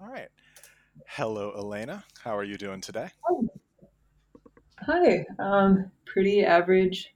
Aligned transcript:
All 0.00 0.08
right. 0.08 0.28
Hello, 1.06 1.52
Elena. 1.56 2.04
How 2.22 2.34
are 2.36 2.44
you 2.44 2.56
doing 2.56 2.80
today? 2.80 3.10
Hi. 4.78 5.26
Um, 5.38 5.90
pretty 6.06 6.42
average 6.42 7.14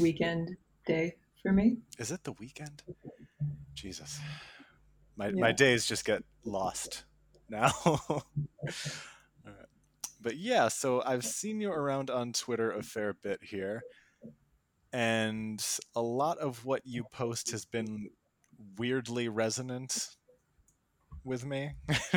weekend 0.00 0.56
day 0.84 1.14
for 1.42 1.52
me. 1.52 1.76
Is 1.98 2.10
it 2.10 2.24
the 2.24 2.32
weekend? 2.32 2.82
Jesus. 3.74 4.18
My, 5.16 5.28
Yeah. 5.28 5.40
my 5.40 5.52
days 5.52 5.86
just 5.86 6.04
get 6.04 6.24
lost 6.44 7.04
now. 7.48 7.70
All 7.86 8.24
right. 9.44 9.54
But 10.20 10.36
yeah, 10.36 10.68
so 10.68 11.02
I've 11.06 11.24
seen 11.24 11.60
you 11.60 11.70
around 11.70 12.10
on 12.10 12.32
Twitter 12.32 12.72
a 12.72 12.82
fair 12.82 13.14
bit 13.14 13.44
here. 13.44 13.82
And 14.92 15.64
a 15.94 16.02
lot 16.02 16.38
of 16.38 16.64
what 16.64 16.82
you 16.84 17.04
post 17.12 17.52
has 17.52 17.64
been 17.64 18.10
weirdly 18.76 19.28
resonant 19.28 20.08
with 21.24 21.44
me. 21.44 21.72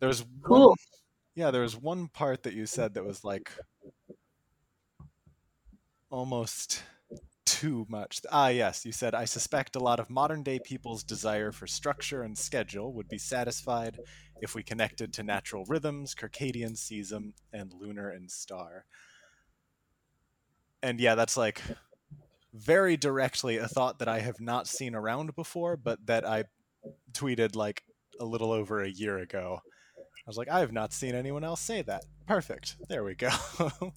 there 0.00 0.08
was 0.08 0.24
one 0.46 0.74
Yeah, 1.34 1.50
there 1.50 1.62
was 1.62 1.76
one 1.76 2.08
part 2.08 2.42
that 2.44 2.54
you 2.54 2.66
said 2.66 2.94
that 2.94 3.04
was 3.04 3.24
like 3.24 3.50
almost 6.10 6.82
too 7.44 7.86
much. 7.88 8.20
Ah, 8.30 8.48
yes, 8.48 8.84
you 8.84 8.92
said, 8.92 9.14
I 9.14 9.24
suspect 9.24 9.76
a 9.76 9.80
lot 9.80 10.00
of 10.00 10.10
modern 10.10 10.42
day 10.42 10.58
people's 10.58 11.02
desire 11.02 11.52
for 11.52 11.66
structure 11.66 12.22
and 12.22 12.36
schedule 12.36 12.92
would 12.92 13.08
be 13.08 13.18
satisfied 13.18 13.98
if 14.42 14.54
we 14.54 14.62
connected 14.62 15.12
to 15.14 15.22
natural 15.22 15.64
rhythms, 15.66 16.14
circadian 16.14 16.76
season, 16.76 17.32
and 17.52 17.72
lunar 17.72 18.10
and 18.10 18.30
star. 18.30 18.84
And 20.82 21.00
yeah, 21.00 21.14
that's 21.14 21.36
like 21.36 21.62
very 22.52 22.96
directly 22.96 23.56
a 23.56 23.68
thought 23.68 23.98
that 24.00 24.08
I 24.08 24.20
have 24.20 24.40
not 24.40 24.66
seen 24.66 24.94
around 24.94 25.34
before, 25.34 25.76
but 25.76 26.04
that 26.06 26.26
I 26.26 26.44
tweeted 27.12 27.56
like 27.56 27.82
a 28.20 28.24
little 28.24 28.52
over 28.52 28.82
a 28.82 28.88
year 28.88 29.18
ago. 29.18 29.60
I 29.64 30.28
was 30.28 30.36
like, 30.36 30.48
I 30.48 30.60
have 30.60 30.72
not 30.72 30.92
seen 30.92 31.14
anyone 31.14 31.44
else 31.44 31.60
say 31.60 31.82
that. 31.82 32.04
Perfect. 32.26 32.76
There 32.88 33.04
we 33.04 33.14
go. 33.14 33.30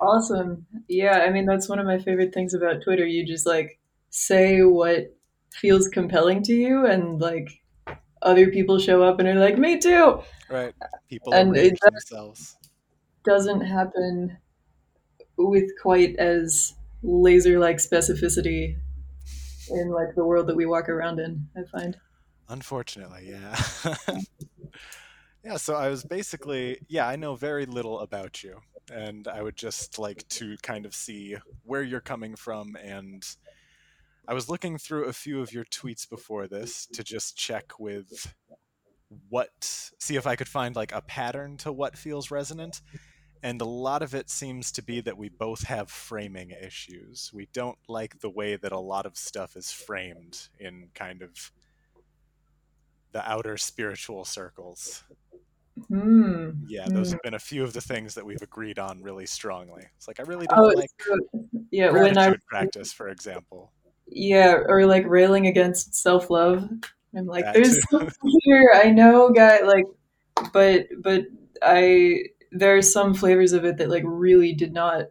Awesome. 0.00 0.66
Yeah, 0.88 1.20
I 1.26 1.30
mean 1.30 1.46
that's 1.46 1.68
one 1.70 1.78
of 1.78 1.86
my 1.86 1.98
favorite 1.98 2.34
things 2.34 2.52
about 2.52 2.82
Twitter. 2.82 3.06
You 3.06 3.26
just 3.26 3.46
like 3.46 3.78
say 4.10 4.60
what 4.62 5.16
feels 5.54 5.88
compelling 5.88 6.42
to 6.42 6.52
you 6.52 6.84
and 6.84 7.18
like 7.18 7.48
other 8.20 8.48
people 8.50 8.78
show 8.78 9.02
up 9.02 9.18
and 9.18 9.26
are 9.28 9.34
like, 9.36 9.56
"Me 9.56 9.78
too." 9.78 10.20
right. 10.50 10.74
People 11.08 11.32
And 11.32 11.56
it 11.56 11.78
themselves. 11.80 12.56
doesn't 13.24 13.62
happen 13.62 14.36
with 15.38 15.64
quite 15.80 16.16
as 16.16 16.74
laser-like 17.02 17.76
specificity 17.78 18.76
in 19.70 19.88
like 19.90 20.14
the 20.14 20.24
world 20.24 20.46
that 20.48 20.56
we 20.56 20.66
walk 20.66 20.88
around 20.88 21.20
in, 21.20 21.48
I 21.56 21.62
find. 21.70 21.96
Unfortunately, 22.48 23.28
yeah. 23.28 23.56
yeah, 25.44 25.56
so 25.56 25.74
I 25.74 25.88
was 25.88 26.04
basically, 26.04 26.78
yeah, 26.88 27.06
I 27.06 27.16
know 27.16 27.34
very 27.34 27.66
little 27.66 28.00
about 28.00 28.42
you. 28.42 28.60
And 28.92 29.26
I 29.26 29.42
would 29.42 29.56
just 29.56 29.98
like 29.98 30.26
to 30.28 30.56
kind 30.62 30.86
of 30.86 30.94
see 30.94 31.36
where 31.64 31.82
you're 31.82 32.00
coming 32.00 32.36
from. 32.36 32.76
And 32.80 33.26
I 34.28 34.34
was 34.34 34.48
looking 34.48 34.78
through 34.78 35.06
a 35.06 35.12
few 35.12 35.40
of 35.40 35.52
your 35.52 35.64
tweets 35.64 36.08
before 36.08 36.46
this 36.46 36.86
to 36.92 37.02
just 37.02 37.36
check 37.36 37.78
with 37.80 38.32
what, 39.28 39.90
see 39.98 40.14
if 40.16 40.26
I 40.26 40.36
could 40.36 40.48
find 40.48 40.76
like 40.76 40.92
a 40.92 41.00
pattern 41.00 41.56
to 41.58 41.72
what 41.72 41.98
feels 41.98 42.30
resonant. 42.30 42.80
And 43.42 43.60
a 43.60 43.66
lot 43.66 44.02
of 44.02 44.14
it 44.14 44.30
seems 44.30 44.72
to 44.72 44.82
be 44.82 45.00
that 45.02 45.18
we 45.18 45.28
both 45.28 45.64
have 45.64 45.90
framing 45.90 46.50
issues. 46.50 47.30
We 47.34 47.48
don't 47.52 47.78
like 47.88 48.20
the 48.20 48.30
way 48.30 48.56
that 48.56 48.72
a 48.72 48.78
lot 48.78 49.04
of 49.04 49.16
stuff 49.16 49.56
is 49.56 49.72
framed 49.72 50.48
in 50.58 50.88
kind 50.94 51.22
of 51.22 51.52
the 53.16 53.26
outer 53.30 53.56
spiritual 53.56 54.26
circles. 54.26 55.02
Hmm. 55.88 56.50
Yeah, 56.66 56.88
those 56.92 57.08
Hmm. 57.08 57.12
have 57.12 57.22
been 57.22 57.34
a 57.34 57.38
few 57.38 57.62
of 57.62 57.72
the 57.72 57.80
things 57.80 58.14
that 58.14 58.26
we've 58.26 58.42
agreed 58.42 58.78
on 58.78 59.02
really 59.02 59.26
strongly. 59.26 59.84
It's 59.96 60.08
like 60.08 60.20
I 60.20 60.24
really 60.24 60.46
don't 60.46 60.58
Oh, 60.58 60.72
like 60.74 60.90
yeah, 61.70 61.90
when 61.90 62.18
I 62.18 62.34
practice, 62.48 62.92
for 62.92 63.08
example. 63.08 63.72
Yeah, 64.08 64.54
or 64.66 64.86
like 64.86 65.04
railing 65.06 65.46
against 65.46 65.94
self 65.94 66.30
love. 66.30 66.68
I'm 67.16 67.26
like, 67.26 67.44
That 67.44 67.54
there's 67.54 67.78
something 67.90 68.10
here. 68.44 68.70
I 68.74 68.90
know, 68.90 69.30
guy. 69.30 69.60
Like, 69.60 69.84
but 70.52 70.86
but 71.02 71.24
I 71.62 72.24
there 72.52 72.76
are 72.76 72.82
some 72.82 73.14
flavors 73.14 73.52
of 73.52 73.64
it 73.64 73.78
that 73.78 73.90
like 73.90 74.04
really 74.06 74.52
did 74.52 74.72
not 74.72 75.06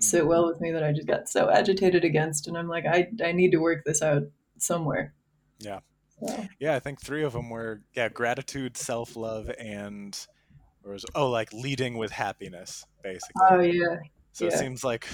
sit 0.00 0.26
Mm, 0.26 0.28
well 0.28 0.46
with 0.46 0.60
me 0.60 0.72
that 0.72 0.82
I 0.84 0.92
just 0.92 1.06
got 1.08 1.28
so 1.28 1.50
agitated 1.50 2.04
against, 2.04 2.48
and 2.48 2.56
I'm 2.58 2.68
like, 2.68 2.86
I 2.86 3.08
I 3.24 3.32
need 3.32 3.52
to 3.52 3.58
work 3.58 3.84
this 3.84 4.02
out 4.02 4.24
somewhere. 4.58 5.14
Yeah, 5.58 5.80
Yeah. 6.58 6.74
I 6.74 6.80
think 6.80 7.00
three 7.00 7.22
of 7.24 7.32
them 7.32 7.50
were 7.50 7.82
yeah, 7.94 8.08
gratitude, 8.08 8.76
self 8.76 9.16
love, 9.16 9.50
and 9.58 10.18
or 10.84 10.92
was 10.92 11.04
oh 11.14 11.30
like 11.30 11.52
leading 11.52 11.96
with 11.98 12.10
happiness, 12.12 12.84
basically. 13.02 13.42
oh 13.50 13.60
yeah 13.60 13.96
So 14.32 14.46
it 14.46 14.52
seems 14.52 14.84
like 14.84 15.06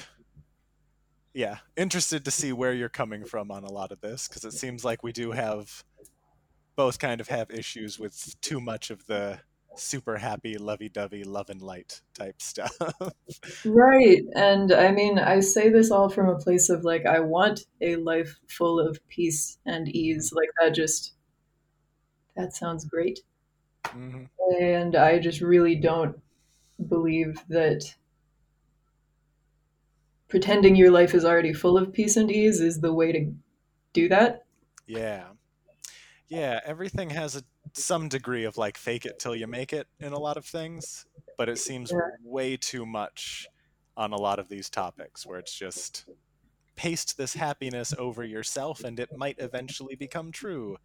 yeah, 1.37 1.59
interested 1.77 2.25
to 2.25 2.31
see 2.31 2.53
where 2.55 2.73
you're 2.73 2.89
coming 2.89 3.27
from 3.27 3.51
on 3.51 3.63
a 3.63 3.71
lot 3.71 3.93
of 3.93 4.01
this 4.01 4.27
because 4.27 4.45
it 4.45 4.55
seems 4.55 4.87
like 4.87 5.03
we 5.03 5.13
do 5.13 5.33
have 5.33 5.85
both 6.77 6.99
kind 6.99 7.21
of 7.21 7.29
have 7.29 7.51
issues 7.51 7.99
with 7.99 8.35
too 8.41 8.59
much 8.59 8.91
of 8.91 9.05
the 9.07 9.41
super 9.77 10.17
happy, 10.17 10.57
lovey-dovey, 10.59 11.25
love 11.25 11.51
and 11.51 11.63
light 11.63 12.01
type 12.15 12.41
stuff. 12.41 12.77
right. 13.65 14.23
And 14.35 14.73
I 14.73 14.93
mean, 14.93 15.19
I 15.19 15.41
say 15.41 15.69
this 15.69 15.91
all 15.91 16.09
from 16.09 16.29
a 16.29 16.39
place 16.39 16.69
of 16.71 16.85
like, 16.85 17.07
I 17.07 17.21
want 17.21 17.67
a 17.81 17.97
life 17.97 18.39
full 18.49 18.81
of 18.81 18.99
peace 19.09 19.59
and 19.67 19.89
ease. 19.89 20.33
Like 20.33 20.49
that 20.61 20.75
just 20.75 21.15
that 22.37 22.55
sounds 22.55 22.85
great. 22.85 23.21
mhm. 23.85 24.29
And 24.61 24.95
I 24.97 25.19
just 25.19 25.41
really 25.41 25.77
don't 25.77 26.21
believe 26.89 27.43
that 27.49 27.95
pretending 30.29 30.77
your 30.77 30.91
life 30.91 31.15
is 31.15 31.25
already 31.25 31.53
full 31.53 31.79
of 31.79 31.93
peace 31.93 32.17
and 32.17 32.31
ease 32.31 32.61
is 32.61 32.81
the 32.81 32.93
way 32.93 33.13
to 33.13 33.33
do 33.93 34.09
that. 34.09 34.45
Yeah. 34.87 35.25
Yeah, 36.29 36.61
everything 36.65 37.11
has 37.11 37.37
a 37.37 37.43
some 37.77 38.09
degree 38.09 38.45
of 38.45 38.57
like 38.57 38.77
fake 38.79 39.07
it 39.07 39.19
till 39.19 39.35
you 39.37 39.47
make 39.47 39.73
it 39.73 39.87
in 40.01 40.13
a 40.13 40.19
lot 40.19 40.37
of 40.37 40.47
things, 40.47 41.07
but 41.37 41.49
it 41.49 41.59
seems 41.59 41.91
Yeah. 41.93 41.99
way 42.23 42.57
too 42.57 42.87
much 42.87 43.47
on 43.97 44.13
a 44.13 44.17
lot 44.17 44.39
of 44.39 44.49
these 44.49 44.69
topics 44.71 45.27
where 45.27 45.39
it's 45.39 45.55
just 45.57 46.07
paste 46.77 47.17
this 47.17 47.35
happiness 47.35 47.95
over 47.99 48.25
yourself 48.25 48.85
and 48.85 49.01
it 49.01 49.17
might 49.17 49.37
eventually 49.39 49.95
become 49.97 50.31
true. 50.33 50.77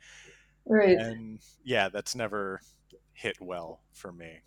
Right. 0.65 0.97
And 0.97 1.39
yeah, 1.63 1.89
that's 1.89 2.15
never 2.15 2.61
hit 3.13 3.37
well 3.41 3.81
for 3.93 4.11
me. 4.11 4.39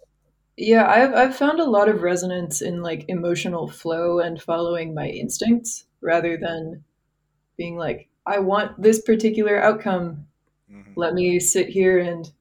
Yeah, 0.56 0.88
I've 0.88 1.12
I've 1.14 1.36
found 1.36 1.58
a 1.60 1.64
lot 1.68 1.88
of 1.88 2.02
resonance 2.02 2.62
in 2.62 2.80
like 2.82 3.04
emotional 3.08 3.68
flow 3.68 4.20
and 4.20 4.40
following 4.40 4.94
my 4.94 5.08
instincts 5.08 5.84
rather 6.00 6.36
than 6.36 6.84
being 7.56 7.76
like, 7.76 8.08
I 8.26 8.38
want 8.38 8.80
this 8.80 9.02
particular 9.02 9.60
outcome. 9.62 10.26
Hmm 10.68 10.94
Let 10.96 11.14
me 11.14 11.40
sit 11.40 11.68
here 11.68 11.98
and 11.98 12.32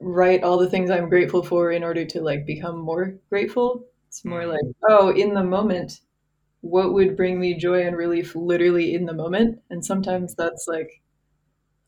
write 0.00 0.42
all 0.42 0.58
the 0.58 0.68
things 0.68 0.90
I'm 0.90 1.08
grateful 1.08 1.42
for 1.42 1.72
in 1.72 1.82
order 1.84 2.04
to 2.04 2.20
like 2.22 2.46
become 2.46 2.78
more 2.78 3.14
grateful. 3.28 3.86
It's 4.08 4.24
more 4.24 4.44
hmm 4.44 4.46
like, 4.46 4.60
oh, 4.88 5.10
in 5.10 5.34
the 5.34 5.42
moment, 5.42 6.00
what 6.62 6.94
would 6.94 7.16
bring 7.16 7.40
me 7.40 7.54
joy 7.56 7.86
and 7.86 7.96
relief 7.96 8.36
literally 8.36 8.94
in 8.94 9.06
the 9.06 9.14
moment? 9.14 9.60
And 9.70 9.84
sometimes 9.84 10.34
that's 10.36 10.66
like 10.68 11.02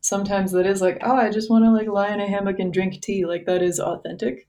sometimes 0.01 0.51
that 0.53 0.67
is 0.67 0.81
like, 0.81 0.99
oh, 1.03 1.15
I 1.17 1.31
just 1.31 1.49
want 1.51 1.65
to 1.65 1.71
like 1.71 1.89
lie 1.89 2.13
in 2.13 2.21
a 2.21 2.27
hammock 2.27 2.59
and 2.59 2.73
drink 2.73 3.01
tea. 3.01 3.25
Like 3.25 3.45
that 3.47 3.63
is 3.63 3.79
authentic. 3.81 4.47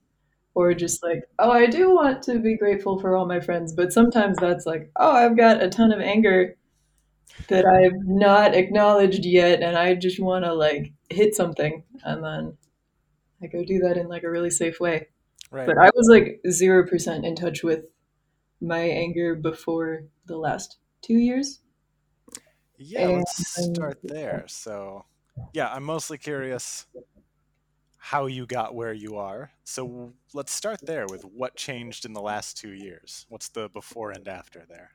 Or 0.55 0.75
just 0.75 1.03
like, 1.05 1.25
oh, 1.41 1.53
I 1.53 1.67
do 1.67 1.95
want 1.95 2.23
to 2.25 2.41
be 2.41 2.59
grateful 2.59 3.01
for 3.01 3.17
all 3.17 3.27
my 3.27 3.41
friends. 3.41 3.75
But 3.75 3.93
sometimes 3.95 4.39
that's 4.39 4.67
like, 4.67 4.91
oh, 4.97 5.13
I've 5.13 5.39
got 5.39 5.63
a 5.65 5.71
ton 5.71 5.93
of 5.93 6.01
anger 6.01 6.57
that 7.49 7.65
I've 7.65 8.05
not 8.05 8.55
acknowledged 8.55 9.25
yet. 9.25 9.63
And 9.63 9.77
I 9.77 9.95
just 9.95 10.21
want 10.21 10.45
to 10.45 10.53
like 10.53 10.93
hit 11.09 11.35
something. 11.35 11.85
And 12.05 12.23
then 12.25 12.57
I 13.43 13.47
go 13.47 13.65
do 13.65 13.79
that 13.81 13.97
in 13.97 14.09
like 14.09 14.25
a 14.25 14.31
really 14.31 14.51
safe 14.51 14.81
way. 14.81 15.09
Right. 15.51 15.67
But 15.67 15.79
I 15.79 15.91
was 15.95 16.09
like 16.09 16.41
0% 16.47 17.25
in 17.25 17.35
touch 17.35 17.63
with 17.63 17.85
my 18.61 18.81
anger 18.81 19.35
before 19.35 20.05
the 20.27 20.37
last 20.37 20.79
two 21.01 21.19
years. 21.19 21.61
Yeah, 22.77 23.09
let's 23.09 23.59
And 23.59 23.75
start 23.75 23.99
there. 24.03 24.45
So, 24.47 25.05
yeah, 25.53 25.73
I'm 25.73 25.85
mostly 25.85 26.19
curious 26.19 26.87
how 27.97 28.27
you 28.27 28.47
got 28.47 28.75
where 28.75 28.93
you 28.93 29.17
are. 29.17 29.51
So, 29.65 30.13
let's 30.33 30.53
start 30.53 30.87
there 30.87 31.07
with 31.09 31.23
what 31.25 31.57
changed 31.57 32.05
in 32.05 32.13
the 32.13 32.21
last 32.21 32.57
two 32.57 32.71
years. 32.71 33.27
What's 33.29 33.49
the 33.49 33.69
before 33.69 34.13
and 34.13 34.29
after 34.29 34.65
there? 34.69 34.91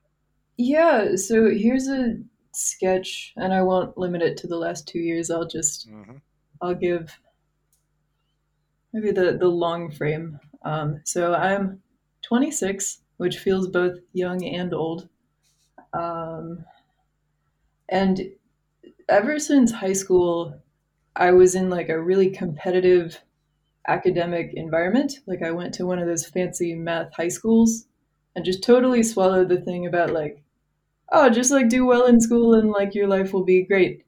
Yeah, 0.64 1.16
so 1.16 1.50
here's 1.50 1.88
a 1.88 2.18
sketch, 2.54 3.34
and 3.36 3.54
I 3.54 3.62
won't 3.64 3.98
limit 3.98 4.22
it 4.22 4.38
to 4.38 4.48
the 4.48 4.58
last 4.58 4.88
two 4.88 5.00
years. 5.00 5.30
I'll 5.32 5.48
just 5.48 5.90
hmm 5.90 6.18
I'll 6.62 6.76
give 6.76 7.20
maybe 8.94 9.12
the 9.12 9.38
the 9.38 9.48
long 9.48 9.92
frame. 9.92 10.40
Um, 10.64 11.02
so 11.06 11.34
I'm 11.34 11.82
26, 12.22 13.02
which 13.18 13.40
feels 13.40 13.68
both 13.68 14.00
young 14.14 14.44
and 14.46 14.74
old. 14.74 15.10
Um, 15.94 16.66
and 17.90 18.22
ever 19.10 19.40
since 19.40 19.72
high 19.72 19.94
school, 19.94 20.62
I 21.16 21.32
was 21.32 21.56
in 21.56 21.70
like 21.70 21.90
a 21.90 22.02
really 22.02 22.32
competitive 22.32 23.22
academic 23.88 24.54
environment. 24.56 25.22
Like 25.28 25.44
I 25.44 25.52
went 25.52 25.74
to 25.76 25.88
one 25.88 26.00
of 26.00 26.08
those 26.08 26.28
fancy 26.28 26.76
math 26.76 27.14
high 27.16 27.30
schools 27.30 27.88
and 28.36 28.46
just 28.46 28.64
totally 28.64 29.04
swallowed 29.04 29.50
the 29.50 29.62
thing 29.62 29.88
about 29.88 30.12
like, 30.12 30.43
oh, 31.14 31.30
just 31.30 31.52
like 31.52 31.70
do 31.70 31.86
well 31.86 32.08
in 32.08 32.20
school 32.20 32.56
and 32.56 32.72
like 32.72 32.96
your 32.96 33.08
life 33.08 33.32
will 33.32 33.46
be 33.46 33.64
great. 33.64 34.04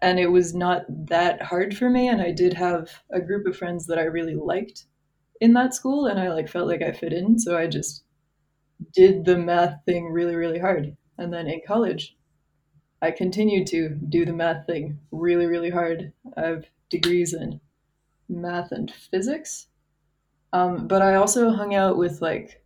And 0.00 0.18
it 0.18 0.32
was 0.32 0.54
not 0.54 0.84
that 1.06 1.42
hard 1.42 1.76
for 1.76 1.88
me. 1.88 2.08
And 2.08 2.20
I 2.20 2.32
did 2.32 2.54
have 2.54 2.90
a 3.10 3.20
group 3.20 3.46
of 3.46 3.56
friends 3.56 3.86
that 3.86 3.98
I 3.98 4.04
really 4.04 4.34
liked 4.34 4.86
in 5.40 5.52
that 5.52 5.74
school 5.74 6.06
and 6.06 6.18
I 6.18 6.32
like 6.32 6.48
felt 6.48 6.66
like 6.66 6.82
I 6.82 6.92
fit 6.92 7.12
in. 7.12 7.38
So 7.38 7.56
I 7.56 7.68
just 7.68 8.02
did 8.92 9.24
the 9.24 9.36
math 9.36 9.84
thing 9.84 10.06
really, 10.06 10.34
really 10.34 10.58
hard. 10.58 10.96
And 11.18 11.32
then 11.32 11.46
in 11.46 11.60
college, 11.66 12.16
I 13.00 13.10
continued 13.10 13.66
to 13.68 13.90
do 13.90 14.24
the 14.24 14.32
math 14.32 14.66
thing 14.66 14.98
really, 15.10 15.46
really 15.46 15.70
hard. 15.70 16.12
I 16.36 16.46
have 16.46 16.64
degrees 16.88 17.34
in 17.34 17.60
math 18.28 18.72
and 18.72 18.90
physics. 19.10 19.66
Um, 20.52 20.86
but 20.88 21.02
I 21.02 21.14
also 21.14 21.50
hung 21.50 21.74
out 21.74 21.96
with 21.96 22.22
like 22.22 22.61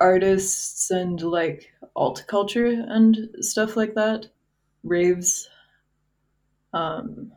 artists 0.00 0.90
and 0.90 1.20
like 1.22 1.70
alt 1.96 2.24
culture 2.26 2.84
and 2.88 3.28
stuff 3.40 3.76
like 3.76 3.94
that, 3.94 4.26
raves. 4.82 5.48
Um, 6.72 7.32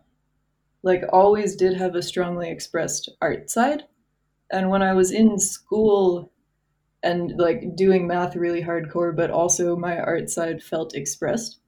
like 0.84 1.04
always 1.12 1.56
did 1.56 1.76
have 1.78 1.96
a 1.96 2.02
strongly 2.02 2.50
expressed 2.50 3.10
art 3.22 3.50
side. 3.50 3.84
And 4.52 4.70
when 4.70 4.84
I 4.84 4.94
was 4.94 5.12
in 5.12 5.40
school 5.40 6.32
and 7.02 7.34
like 7.38 7.76
doing 7.76 8.08
math 8.08 8.36
really 8.36 8.62
hardcore, 8.62 9.16
but 9.16 9.32
also 9.32 9.76
my 9.76 9.98
art 9.98 10.30
side 10.30 10.64
felt 10.64 10.96
expressed. 10.96 11.60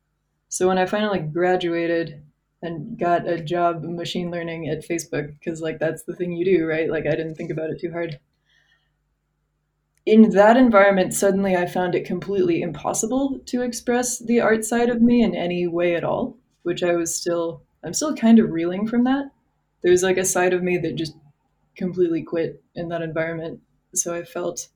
So 0.50 0.68
when 0.68 0.78
I 0.78 0.86
finally 0.86 1.20
graduated 1.20 2.22
and 2.62 2.98
got 2.98 3.28
a 3.28 3.42
job 3.42 3.84
machine 3.84 4.32
learning 4.32 4.70
at 4.70 4.88
Facebook, 4.88 5.34
because 5.40 5.62
like 5.62 5.80
that's 5.80 6.04
the 6.04 6.16
thing 6.16 6.34
you 6.34 6.46
do, 6.46 6.66
right? 6.66 6.90
Like 6.90 7.06
I 7.06 7.12
didn't 7.12 7.36
think 7.36 7.52
about 7.52 7.70
it 7.70 7.80
too 7.80 7.92
hard. 7.92 8.20
In 10.06 10.30
that 10.32 10.56
environment, 10.56 11.16
suddenly 11.16 11.56
I 11.56 11.66
found 11.66 11.96
it 11.96 12.06
completely 12.06 12.62
impossible 12.62 13.40
to 13.48 13.64
express 13.64 14.20
the 14.20 14.40
art 14.40 14.64
side 14.64 14.90
of 14.90 15.02
me 15.02 15.24
in 15.24 15.34
any 15.34 15.66
way 15.66 15.96
at 15.96 16.04
all, 16.04 16.38
which 16.62 16.84
I 16.84 16.96
was 16.96 17.16
still, 17.16 17.64
I'm 17.84 17.94
still 17.94 18.16
kind 18.16 18.38
of 18.38 18.52
reeling 18.52 18.88
from 18.88 19.04
that. 19.06 19.32
There's 19.82 20.04
like 20.04 20.18
a 20.18 20.26
side 20.26 20.54
of 20.54 20.62
me 20.62 20.78
that 20.78 20.96
just 20.96 21.16
completely 21.76 22.22
quit 22.22 22.64
in 22.76 22.90
that 22.90 23.02
environment. 23.02 23.62
So 23.96 24.14
I 24.14 24.24
felt 24.24 24.68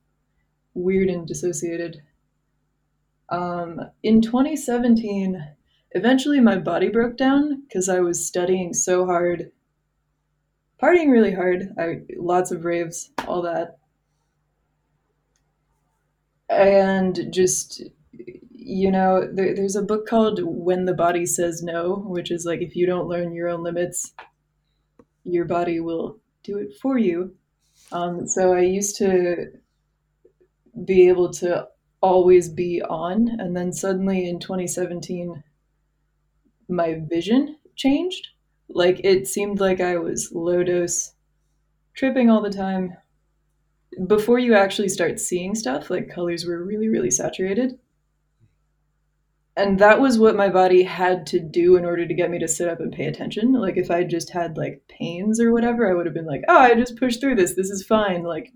weird 0.73 1.09
and 1.09 1.27
dissociated. 1.27 2.01
Um, 3.29 3.79
in 4.01 4.21
2017, 4.21 5.43
eventually 5.91 6.39
my 6.39 6.57
body 6.57 6.89
broke 6.89 7.17
down 7.17 7.61
because 7.61 7.87
I 7.87 7.99
was 7.99 8.25
studying 8.25 8.73
so 8.73 9.05
hard, 9.05 9.51
partying 10.81 11.11
really 11.11 11.33
hard. 11.33 11.73
I 11.77 12.01
lots 12.17 12.51
of 12.51 12.65
raves, 12.65 13.11
all 13.27 13.43
that, 13.43 13.78
and 16.49 17.31
just 17.31 17.83
you 18.69 18.91
know, 18.91 19.27
there, 19.33 19.55
there's 19.55 19.75
a 19.75 19.81
book 19.81 20.07
called 20.07 20.41
When 20.43 20.85
the 20.85 20.93
Body 20.93 21.25
Says 21.25 21.63
No, 21.63 21.95
which 21.95 22.29
is 22.29 22.45
like 22.45 22.61
if 22.61 22.75
you 22.75 22.85
don't 22.85 23.07
learn 23.07 23.33
your 23.33 23.47
own 23.47 23.63
limits, 23.63 24.13
your 25.23 25.45
body 25.45 25.79
will 25.79 26.19
do 26.43 26.57
it 26.57 26.75
for 26.79 26.97
you. 26.97 27.35
Um, 27.91 28.27
so 28.27 28.53
I 28.53 28.61
used 28.61 28.95
to 28.97 29.47
be 30.85 31.07
able 31.07 31.31
to 31.33 31.67
always 32.01 32.47
be 32.47 32.81
on. 32.83 33.27
And 33.39 33.55
then 33.57 33.73
suddenly 33.73 34.29
in 34.29 34.39
2017, 34.39 35.43
my 36.69 37.01
vision 37.09 37.57
changed. 37.75 38.27
Like 38.69 39.01
it 39.03 39.27
seemed 39.27 39.59
like 39.59 39.81
I 39.81 39.97
was 39.97 40.31
low 40.31 40.63
dose, 40.63 41.13
tripping 41.95 42.29
all 42.29 42.41
the 42.41 42.51
time. 42.51 42.93
Before 44.07 44.39
you 44.39 44.55
actually 44.55 44.89
start 44.89 45.19
seeing 45.19 45.55
stuff, 45.55 45.89
like 45.89 46.09
colors 46.09 46.45
were 46.45 46.63
really, 46.63 46.87
really 46.89 47.11
saturated. 47.11 47.79
And 49.57 49.79
that 49.79 49.99
was 49.99 50.17
what 50.17 50.37
my 50.37 50.47
body 50.47 50.83
had 50.83 51.25
to 51.27 51.39
do 51.39 51.75
in 51.75 51.83
order 51.83 52.07
to 52.07 52.13
get 52.13 52.29
me 52.29 52.39
to 52.39 52.47
sit 52.47 52.69
up 52.69 52.79
and 52.79 52.93
pay 52.93 53.07
attention. 53.07 53.51
Like 53.51 53.75
if 53.75 53.91
I 53.91 54.03
just 54.03 54.29
had 54.29 54.57
like 54.57 54.81
pains 54.87 55.39
or 55.41 55.51
whatever, 55.51 55.89
I 55.89 55.93
would 55.93 56.05
have 56.05 56.15
been 56.15 56.25
like, 56.25 56.43
"Oh, 56.47 56.57
I 56.57 56.75
just 56.75 56.97
pushed 56.97 57.19
through 57.19 57.35
this. 57.35 57.55
This 57.55 57.69
is 57.69 57.83
fine." 57.83 58.23
Like 58.23 58.53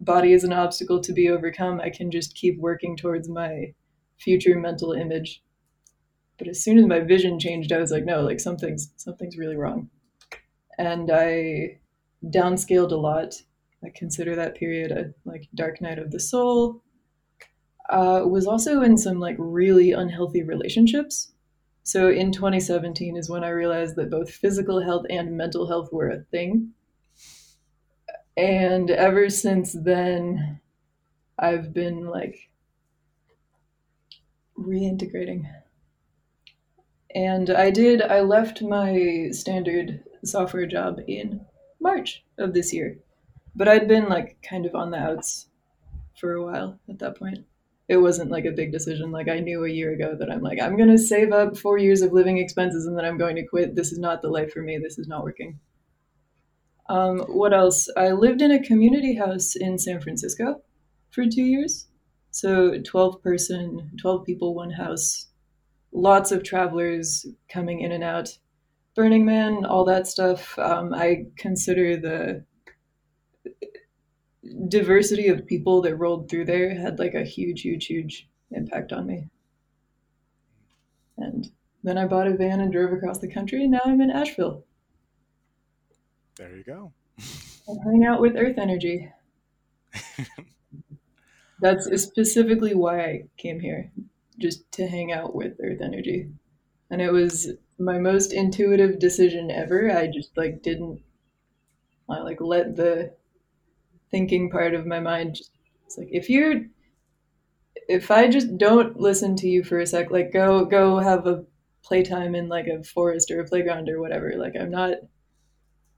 body 0.00 0.32
is 0.32 0.44
an 0.44 0.52
obstacle 0.52 1.00
to 1.00 1.12
be 1.12 1.28
overcome. 1.28 1.80
I 1.80 1.90
can 1.90 2.10
just 2.10 2.34
keep 2.34 2.58
working 2.58 2.96
towards 2.96 3.28
my 3.28 3.74
future 4.18 4.58
mental 4.58 4.92
image. 4.92 5.42
But 6.38 6.48
as 6.48 6.62
soon 6.62 6.78
as 6.78 6.86
my 6.86 7.00
vision 7.00 7.38
changed, 7.38 7.72
I 7.72 7.78
was 7.78 7.90
like, 7.90 8.04
no, 8.04 8.22
like 8.22 8.40
something's 8.40 8.92
something's 8.96 9.36
really 9.36 9.56
wrong. 9.56 9.90
And 10.78 11.10
I 11.12 11.78
downscaled 12.24 12.92
a 12.92 12.96
lot. 12.96 13.34
I 13.84 13.90
consider 13.94 14.34
that 14.36 14.56
period 14.56 14.90
a 14.90 15.14
like 15.24 15.48
dark 15.54 15.80
night 15.80 15.98
of 15.98 16.10
the 16.10 16.20
soul. 16.20 16.82
Uh, 17.88 18.22
was 18.26 18.46
also 18.46 18.82
in 18.82 18.98
some 18.98 19.18
like 19.18 19.36
really 19.38 19.92
unhealthy 19.92 20.42
relationships. 20.42 21.32
So 21.84 22.10
in 22.10 22.32
2017 22.32 23.16
is 23.16 23.30
when 23.30 23.44
I 23.44 23.48
realized 23.48 23.96
that 23.96 24.10
both 24.10 24.30
physical 24.30 24.82
health 24.82 25.06
and 25.08 25.36
mental 25.36 25.66
health 25.66 25.90
were 25.90 26.10
a 26.10 26.20
thing 26.30 26.74
and 28.38 28.88
ever 28.92 29.28
since 29.28 29.72
then 29.72 30.60
i've 31.40 31.74
been 31.74 32.06
like 32.06 32.48
reintegrating 34.56 35.44
and 37.16 37.50
i 37.50 37.68
did 37.68 38.00
i 38.00 38.20
left 38.20 38.62
my 38.62 39.28
standard 39.32 40.04
software 40.24 40.66
job 40.66 41.00
in 41.08 41.44
march 41.80 42.24
of 42.38 42.54
this 42.54 42.72
year 42.72 42.96
but 43.58 43.68
i'd 43.68 43.86
been 43.88 44.08
like 44.08 44.38
kind 44.48 44.64
of 44.64 44.74
on 44.74 44.90
the 44.90 44.98
outs 44.98 45.48
for 46.18 46.32
a 46.32 46.44
while 46.44 46.78
at 46.88 46.98
that 46.98 47.18
point 47.18 47.38
it 47.88 47.98
wasn't 47.98 48.30
like 48.30 48.44
a 48.46 48.52
big 48.52 48.72
decision 48.72 49.12
like 49.12 49.28
i 49.28 49.38
knew 49.38 49.64
a 49.64 49.70
year 49.70 49.92
ago 49.92 50.16
that 50.18 50.30
i'm 50.30 50.42
like 50.42 50.60
i'm 50.60 50.76
going 50.76 50.88
to 50.88 50.98
save 50.98 51.32
up 51.32 51.56
four 51.56 51.78
years 51.78 52.00
of 52.00 52.12
living 52.12 52.38
expenses 52.38 52.86
and 52.86 52.96
then 52.96 53.04
i'm 53.04 53.18
going 53.18 53.36
to 53.36 53.46
quit 53.46 53.74
this 53.74 53.92
is 53.92 53.98
not 53.98 54.22
the 54.22 54.28
life 54.28 54.52
for 54.52 54.62
me 54.62 54.78
this 54.78 54.98
is 54.98 55.06
not 55.06 55.24
working 55.24 55.58
um, 56.88 57.20
what 57.28 57.52
else? 57.52 57.88
I 57.96 58.12
lived 58.12 58.40
in 58.40 58.50
a 58.50 58.62
community 58.62 59.14
house 59.14 59.54
in 59.54 59.78
San 59.78 60.00
Francisco 60.00 60.62
for 61.10 61.26
two 61.26 61.42
years. 61.42 61.86
So 62.30 62.80
12 62.80 63.22
person, 63.22 63.90
12 64.00 64.24
people, 64.24 64.54
one 64.54 64.70
house, 64.70 65.26
lots 65.92 66.32
of 66.32 66.42
travelers 66.42 67.26
coming 67.48 67.80
in 67.80 67.92
and 67.92 68.04
out. 68.04 68.30
Burning 68.94 69.24
Man, 69.24 69.64
all 69.64 69.84
that 69.84 70.06
stuff. 70.06 70.58
Um, 70.58 70.94
I 70.94 71.26
consider 71.36 71.96
the 71.96 72.44
diversity 74.68 75.28
of 75.28 75.46
people 75.46 75.82
that 75.82 75.96
rolled 75.96 76.28
through 76.28 76.44
there 76.46 76.74
had 76.74 76.98
like 76.98 77.14
a 77.14 77.24
huge, 77.24 77.62
huge, 77.62 77.86
huge 77.86 78.28
impact 78.50 78.92
on 78.92 79.06
me. 79.06 79.28
And 81.16 81.50
then 81.82 81.98
I 81.98 82.06
bought 82.06 82.28
a 82.28 82.36
van 82.36 82.60
and 82.60 82.72
drove 82.72 82.92
across 82.92 83.18
the 83.18 83.32
country, 83.32 83.62
and 83.62 83.72
now 83.72 83.80
I'm 83.84 84.00
in 84.00 84.10
Asheville. 84.10 84.64
There 86.36 86.54
you 86.54 86.62
go. 86.62 86.92
And 87.66 87.80
hang 87.84 88.06
out 88.06 88.20
with 88.20 88.36
Earth 88.36 88.58
Energy. 88.58 89.10
That's 91.60 92.02
specifically 92.02 92.74
why 92.74 93.00
I 93.00 93.24
came 93.36 93.58
here, 93.58 93.90
just 94.38 94.70
to 94.72 94.86
hang 94.86 95.12
out 95.12 95.34
with 95.34 95.58
Earth 95.62 95.80
Energy. 95.82 96.28
And 96.90 97.02
it 97.02 97.10
was 97.12 97.50
my 97.78 97.98
most 97.98 98.32
intuitive 98.32 98.98
decision 98.98 99.50
ever. 99.50 99.90
I 99.90 100.06
just 100.06 100.36
like 100.36 100.62
didn't 100.62 101.02
I 102.08 102.20
like 102.20 102.40
let 102.40 102.76
the 102.76 103.12
thinking 104.10 104.50
part 104.50 104.74
of 104.74 104.86
my 104.86 105.00
mind 105.00 105.36
just, 105.36 105.50
it's 105.86 105.98
like 105.98 106.08
if 106.10 106.28
you're 106.28 106.62
if 107.88 108.10
I 108.10 108.28
just 108.28 108.58
don't 108.58 109.00
listen 109.00 109.34
to 109.36 109.48
you 109.48 109.64
for 109.64 109.78
a 109.80 109.86
sec, 109.86 110.10
like 110.10 110.32
go 110.32 110.64
go 110.64 110.98
have 110.98 111.26
a 111.26 111.44
playtime 111.82 112.34
in 112.34 112.48
like 112.48 112.66
a 112.66 112.84
forest 112.84 113.30
or 113.30 113.40
a 113.40 113.46
playground 113.46 113.88
or 113.88 114.00
whatever. 114.00 114.34
Like 114.36 114.54
I'm 114.58 114.70
not 114.70 114.94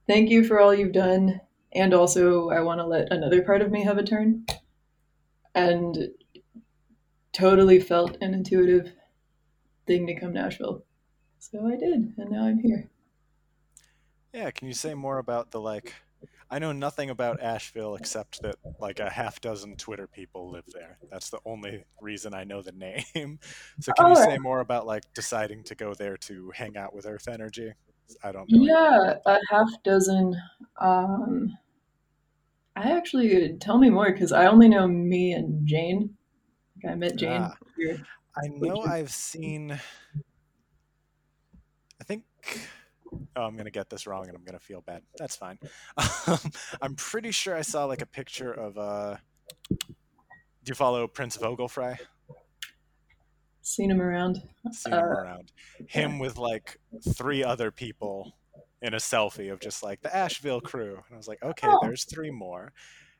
thank 0.06 0.30
you 0.30 0.44
for 0.44 0.60
all 0.60 0.74
you've 0.74 0.92
done. 0.92 1.40
And 1.72 1.94
also, 1.94 2.50
I 2.50 2.60
want 2.62 2.80
to 2.80 2.86
let 2.86 3.12
another 3.12 3.42
part 3.42 3.62
of 3.62 3.70
me 3.70 3.84
have 3.84 3.98
a 3.98 4.02
turn. 4.02 4.44
And 5.54 6.10
totally 7.32 7.80
felt 7.80 8.16
an 8.20 8.34
intuitive 8.34 8.92
thing 9.86 10.06
to 10.06 10.14
come 10.18 10.36
Asheville. 10.36 10.84
So 11.38 11.66
I 11.66 11.76
did, 11.76 12.12
and 12.16 12.30
now 12.30 12.44
I'm 12.44 12.58
here. 12.58 12.88
Yeah, 14.32 14.50
can 14.50 14.68
you 14.68 14.74
say 14.74 14.94
more 14.94 15.18
about 15.18 15.50
the 15.50 15.60
like? 15.60 15.94
I 16.52 16.58
know 16.58 16.72
nothing 16.72 17.10
about 17.10 17.40
Asheville 17.40 17.94
except 17.94 18.42
that 18.42 18.56
like 18.80 18.98
a 18.98 19.08
half 19.08 19.40
dozen 19.40 19.76
Twitter 19.76 20.08
people 20.08 20.50
live 20.50 20.64
there. 20.72 20.98
That's 21.08 21.30
the 21.30 21.38
only 21.44 21.84
reason 22.00 22.34
I 22.34 22.44
know 22.44 22.60
the 22.60 22.72
name. 22.72 23.38
So 23.80 23.92
can 23.92 24.10
you 24.10 24.16
say 24.16 24.38
more 24.38 24.60
about 24.60 24.86
like 24.86 25.04
deciding 25.14 25.64
to 25.64 25.74
go 25.74 25.94
there 25.94 26.16
to 26.18 26.50
hang 26.54 26.76
out 26.76 26.94
with 26.94 27.06
Earth 27.06 27.28
Energy? 27.28 27.72
I 28.22 28.32
don't 28.32 28.50
know. 28.50 28.62
Yeah, 28.62 29.14
a 29.24 29.38
half 29.48 29.68
dozen. 29.84 30.34
Um, 30.80 31.56
I 32.76 32.90
actually 32.96 33.56
tell 33.60 33.78
me 33.78 33.90
more 33.90 34.12
because 34.12 34.32
I 34.32 34.46
only 34.46 34.68
know 34.68 34.86
me 34.88 35.32
and 35.32 35.66
Jane. 35.66 36.16
I 36.88 36.94
met 36.94 37.16
Jane. 37.16 37.42
Ah, 37.42 37.56
I 38.36 38.48
know 38.48 38.82
I've 38.82 39.10
seen. 39.10 39.72
I 42.00 42.04
think 42.04 42.24
oh, 43.36 43.42
I'm 43.42 43.56
gonna 43.56 43.70
get 43.70 43.90
this 43.90 44.06
wrong 44.06 44.26
and 44.28 44.36
I'm 44.36 44.44
gonna 44.44 44.58
feel 44.58 44.80
bad. 44.80 45.02
That's 45.18 45.36
fine. 45.36 45.58
I'm 46.82 46.94
pretty 46.96 47.30
sure 47.30 47.54
I 47.54 47.62
saw 47.62 47.84
like 47.84 48.02
a 48.02 48.06
picture 48.06 48.52
of 48.52 48.78
uh 48.78 49.16
do 49.70 50.68
you 50.68 50.74
follow 50.74 51.06
Prince 51.06 51.36
Vogelfrei? 51.36 51.96
Seen 53.62 53.90
him 53.90 54.00
around. 54.00 54.42
Seen 54.72 54.92
him 54.92 54.98
uh, 54.98 55.02
around. 55.02 55.52
Him 55.88 56.18
with 56.18 56.36
like 56.36 56.78
three 57.14 57.42
other 57.42 57.70
people 57.70 58.34
in 58.82 58.94
a 58.94 58.98
selfie 58.98 59.52
of 59.52 59.60
just 59.60 59.82
like 59.82 60.00
the 60.00 60.14
Asheville 60.14 60.60
crew. 60.60 60.94
And 60.94 61.14
I 61.14 61.16
was 61.16 61.28
like, 61.28 61.42
okay, 61.42 61.68
oh. 61.70 61.78
there's 61.82 62.04
three 62.04 62.30
more. 62.30 62.72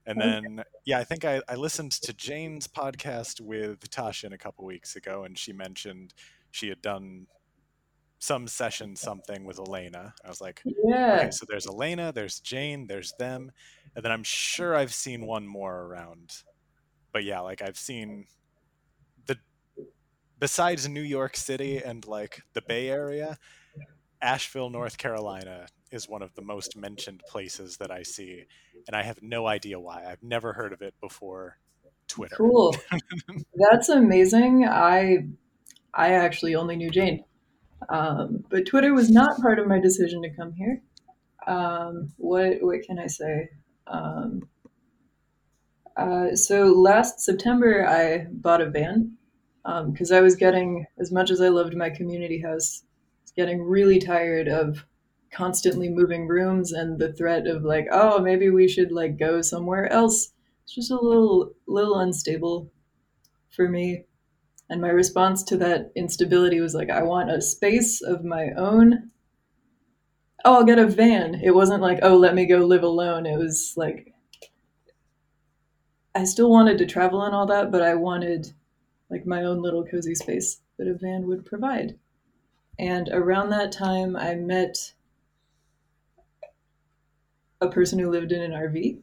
And 0.06 0.20
then, 0.20 0.64
yeah, 0.86 0.98
I 0.98 1.04
think 1.04 1.24
I, 1.24 1.40
I 1.48 1.54
listened 1.54 1.92
to 1.92 2.12
Jane's 2.14 2.66
podcast 2.66 3.40
with 3.40 3.88
Tashin 3.90 4.32
a 4.32 4.38
couple 4.38 4.64
weeks 4.64 4.96
ago, 4.96 5.24
and 5.24 5.38
she 5.38 5.52
mentioned 5.52 6.14
she 6.50 6.68
had 6.68 6.80
done 6.80 7.26
some 8.20 8.46
session 8.46 8.94
something 8.94 9.44
with 9.44 9.58
Elena. 9.58 10.14
I 10.24 10.28
was 10.28 10.40
like, 10.40 10.62
yeah. 10.64 11.16
Okay, 11.16 11.30
so 11.30 11.46
there's 11.48 11.66
Elena, 11.66 12.12
there's 12.12 12.38
Jane, 12.38 12.86
there's 12.86 13.12
them, 13.18 13.50
and 13.96 14.04
then 14.04 14.12
I'm 14.12 14.22
sure 14.22 14.76
I've 14.76 14.92
seen 14.94 15.26
one 15.26 15.46
more 15.46 15.84
around. 15.86 16.30
But 17.12 17.24
yeah, 17.24 17.40
like 17.40 17.62
I've 17.62 17.78
seen 17.78 18.26
the 19.26 19.36
besides 20.38 20.86
New 20.86 21.02
York 21.02 21.36
City 21.36 21.78
and 21.78 22.06
like 22.06 22.42
the 22.52 22.62
Bay 22.62 22.90
Area, 22.90 23.38
Asheville, 24.20 24.68
North 24.68 24.98
Carolina 24.98 25.66
is 25.90 26.06
one 26.06 26.22
of 26.22 26.34
the 26.34 26.42
most 26.42 26.76
mentioned 26.76 27.22
places 27.26 27.78
that 27.78 27.90
I 27.90 28.02
see, 28.02 28.44
and 28.86 28.94
I 28.94 29.02
have 29.02 29.22
no 29.22 29.46
idea 29.46 29.80
why. 29.80 30.04
I've 30.06 30.22
never 30.22 30.52
heard 30.52 30.74
of 30.74 30.82
it 30.82 30.94
before 31.00 31.56
Twitter. 32.06 32.36
Cool. 32.36 32.76
That's 33.70 33.88
amazing. 33.88 34.68
I 34.68 35.24
I 35.94 36.12
actually 36.12 36.54
only 36.54 36.76
knew 36.76 36.90
Jane. 36.90 37.24
Um, 37.88 38.44
but 38.50 38.66
Twitter 38.66 38.94
was 38.94 39.10
not 39.10 39.40
part 39.40 39.58
of 39.58 39.66
my 39.66 39.80
decision 39.80 40.22
to 40.22 40.30
come 40.30 40.52
here. 40.52 40.82
Um, 41.46 42.12
what 42.16 42.58
what 42.60 42.82
can 42.82 42.98
I 42.98 43.06
say? 43.06 43.48
Um, 43.86 44.48
uh, 45.96 46.34
so 46.36 46.66
last 46.66 47.20
September, 47.20 47.86
I 47.86 48.26
bought 48.30 48.60
a 48.60 48.70
van 48.70 49.16
because 49.64 50.10
um, 50.10 50.16
I 50.16 50.20
was 50.20 50.36
getting 50.36 50.86
as 50.98 51.10
much 51.12 51.30
as 51.30 51.40
I 51.40 51.48
loved 51.48 51.76
my 51.76 51.90
community 51.90 52.40
house, 52.40 52.84
getting 53.36 53.62
really 53.62 53.98
tired 53.98 54.48
of 54.48 54.84
constantly 55.30 55.88
moving 55.88 56.26
rooms 56.26 56.72
and 56.72 56.98
the 56.98 57.12
threat 57.12 57.46
of 57.46 57.62
like, 57.62 57.86
oh, 57.92 58.20
maybe 58.20 58.50
we 58.50 58.68
should 58.68 58.92
like 58.92 59.18
go 59.18 59.42
somewhere 59.42 59.90
else. 59.92 60.32
It's 60.64 60.74
just 60.74 60.90
a 60.90 61.00
little 61.00 61.52
little 61.66 61.98
unstable 61.98 62.70
for 63.50 63.68
me. 63.68 64.04
And 64.70 64.80
my 64.80 64.88
response 64.88 65.42
to 65.44 65.56
that 65.56 65.90
instability 65.96 66.60
was 66.60 66.74
like, 66.74 66.90
I 66.90 67.02
want 67.02 67.28
a 67.28 67.42
space 67.42 68.00
of 68.00 68.24
my 68.24 68.50
own. 68.56 69.10
Oh, 70.44 70.54
I'll 70.54 70.64
get 70.64 70.78
a 70.78 70.86
van. 70.86 71.34
It 71.42 71.54
wasn't 71.54 71.82
like, 71.82 71.98
oh, 72.02 72.16
let 72.16 72.36
me 72.36 72.46
go 72.46 72.58
live 72.58 72.84
alone. 72.84 73.26
It 73.26 73.36
was 73.36 73.74
like, 73.76 74.14
I 76.14 76.24
still 76.24 76.48
wanted 76.50 76.78
to 76.78 76.86
travel 76.86 77.22
and 77.22 77.34
all 77.34 77.46
that, 77.46 77.72
but 77.72 77.82
I 77.82 77.96
wanted 77.96 78.52
like 79.10 79.26
my 79.26 79.42
own 79.42 79.60
little 79.60 79.84
cozy 79.84 80.14
space 80.14 80.60
that 80.78 80.86
a 80.86 80.94
van 80.94 81.26
would 81.26 81.44
provide. 81.44 81.98
And 82.78 83.08
around 83.12 83.50
that 83.50 83.72
time, 83.72 84.14
I 84.16 84.36
met 84.36 84.94
a 87.60 87.68
person 87.68 87.98
who 87.98 88.08
lived 88.08 88.30
in 88.30 88.40
an 88.40 88.52
RV 88.52 89.00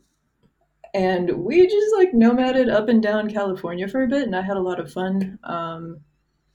and 0.98 1.30
we 1.44 1.68
just 1.68 1.96
like 1.96 2.12
nomaded 2.12 2.74
up 2.74 2.90
and 2.90 3.04
down 3.04 3.30
California 3.30 3.88
for 3.88 4.02
a 4.02 4.08
bit, 4.08 4.24
and 4.24 4.36
I 4.36 4.42
had 4.42 4.58
a 4.58 4.62
lot 4.62 4.80
of 4.80 4.92
fun. 4.92 5.38
Um, 5.44 6.00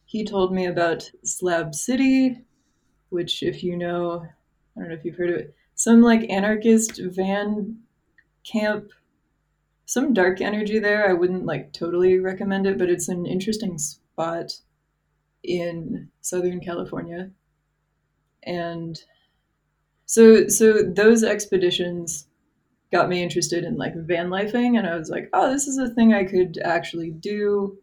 he 0.04 0.24
told 0.24 0.52
me 0.52 0.66
about 0.66 1.08
Slab 1.22 1.76
City, 1.76 2.38
which, 3.10 3.44
if 3.44 3.62
you 3.62 3.76
know, 3.76 4.26
I 4.76 4.80
don't 4.80 4.88
know 4.88 4.96
if 4.96 5.04
you've 5.04 5.16
heard 5.16 5.30
of 5.30 5.36
it, 5.36 5.54
some 5.76 6.02
like 6.02 6.28
anarchist 6.28 7.00
van 7.00 7.78
camp, 8.42 8.88
some 9.86 10.12
dark 10.12 10.40
energy 10.40 10.80
there. 10.80 11.08
I 11.08 11.12
wouldn't 11.12 11.46
like 11.46 11.72
totally 11.72 12.18
recommend 12.18 12.66
it, 12.66 12.78
but 12.78 12.90
it's 12.90 13.08
an 13.08 13.26
interesting 13.26 13.78
spot 13.78 14.54
in 15.44 16.08
Southern 16.20 16.58
California. 16.58 17.30
And 18.42 19.00
so, 20.06 20.48
so 20.48 20.82
those 20.82 21.22
expeditions 21.22 22.26
got 22.92 23.08
me 23.08 23.22
interested 23.22 23.64
in 23.64 23.76
like 23.76 23.94
van 23.94 24.28
lifing 24.28 24.78
and 24.78 24.86
I 24.86 24.96
was 24.96 25.08
like, 25.08 25.30
oh, 25.32 25.50
this 25.50 25.66
is 25.66 25.78
a 25.78 25.88
thing 25.88 26.12
I 26.12 26.24
could 26.24 26.58
actually 26.62 27.10
do. 27.10 27.78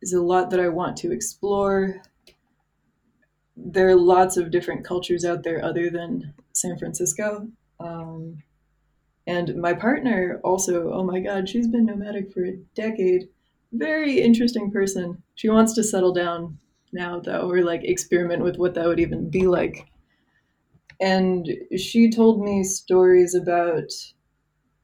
Is 0.00 0.12
a 0.14 0.22
lot 0.22 0.50
that 0.50 0.60
I 0.60 0.68
want 0.68 0.96
to 0.98 1.12
explore. 1.12 2.00
There 3.56 3.88
are 3.88 3.96
lots 3.96 4.38
of 4.38 4.50
different 4.50 4.84
cultures 4.84 5.24
out 5.24 5.42
there 5.42 5.62
other 5.62 5.90
than 5.90 6.32
San 6.54 6.78
Francisco. 6.78 7.48
Um, 7.80 8.38
and 9.26 9.56
my 9.56 9.74
partner 9.74 10.40
also, 10.42 10.90
oh 10.92 11.04
my 11.04 11.20
God, 11.20 11.48
she's 11.48 11.68
been 11.68 11.84
nomadic 11.84 12.32
for 12.32 12.44
a 12.44 12.56
decade. 12.74 13.28
Very 13.72 14.20
interesting 14.20 14.70
person. 14.70 15.22
She 15.34 15.50
wants 15.50 15.74
to 15.74 15.84
settle 15.84 16.14
down 16.14 16.58
now, 16.92 17.20
though, 17.20 17.50
or 17.50 17.62
like 17.62 17.84
experiment 17.84 18.42
with 18.42 18.56
what 18.56 18.74
that 18.74 18.86
would 18.86 19.00
even 19.00 19.28
be 19.28 19.46
like 19.46 19.86
and 21.00 21.48
she 21.76 22.10
told 22.10 22.42
me 22.42 22.62
stories 22.62 23.34
about 23.34 23.90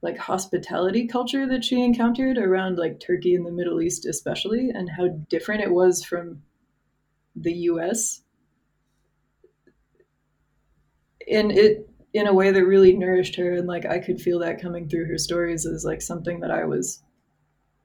like 0.03 0.17
hospitality 0.17 1.07
culture 1.07 1.47
that 1.47 1.65
she 1.65 1.83
encountered 1.83 2.39
around 2.39 2.79
like 2.79 3.01
Turkey 3.01 3.35
and 3.35 3.47
the 3.47 3.53
Middle 3.53 3.81
East 3.81 4.07
especially 4.07 4.71
and 4.71 4.89
how 4.91 5.09
different 5.29 5.63
it 5.63 5.71
was 5.71 6.05
from 6.05 6.43
the 7.35 7.53
US 7.53 8.23
and 11.31 11.53
it 11.53 11.89
in 12.15 12.27
a 12.27 12.35
way 12.35 12.51
that 12.51 12.65
really 12.65 12.95
nourished 12.95 13.37
her 13.37 13.55
and 13.55 13.67
like 13.67 13.85
I 13.85 13.99
could 13.99 14.21
feel 14.21 14.39
that 14.39 14.61
coming 14.61 14.89
through 14.89 15.07
her 15.07 15.19
stories 15.19 15.67
as 15.67 15.85
like 15.85 16.01
something 16.01 16.41
that 16.41 16.51
I 16.51 16.65
was 16.65 17.03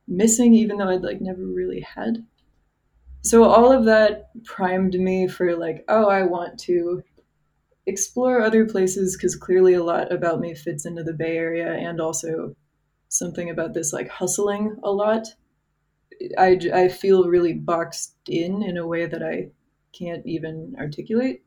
missing 0.07 0.53
even 0.53 0.77
though 0.77 0.89
I'd 0.89 1.01
like 1.01 1.21
never 1.21 1.45
really 1.45 1.81
had. 1.81 2.25
So 3.23 3.43
all 3.43 3.71
of 3.71 3.85
that 3.85 4.29
primed 4.43 4.93
me 4.93 5.27
for 5.27 5.55
like 5.55 5.83
oh 5.87 6.07
I 6.07 6.23
want 6.23 6.59
to 6.61 7.03
explore 7.91 8.41
other 8.41 8.65
places 8.65 9.17
because 9.17 9.35
clearly 9.35 9.73
a 9.75 9.83
lot 9.83 10.11
about 10.11 10.39
me 10.41 10.55
fits 10.55 10.85
into 10.85 11.03
the 11.03 11.13
Bay 11.13 11.37
Area 11.37 11.73
and 11.73 12.01
also 12.01 12.55
something 13.09 13.49
about 13.49 13.73
this 13.73 13.93
like 13.93 14.09
hustling 14.09 14.77
a 14.83 14.91
lot. 14.91 15.27
I, 16.37 16.59
I 16.73 16.87
feel 16.89 17.27
really 17.29 17.53
boxed 17.53 18.15
in 18.27 18.63
in 18.63 18.77
a 18.77 18.87
way 18.87 19.05
that 19.05 19.21
I 19.23 19.51
can't 19.93 20.25
even 20.25 20.75
articulate. 20.79 21.43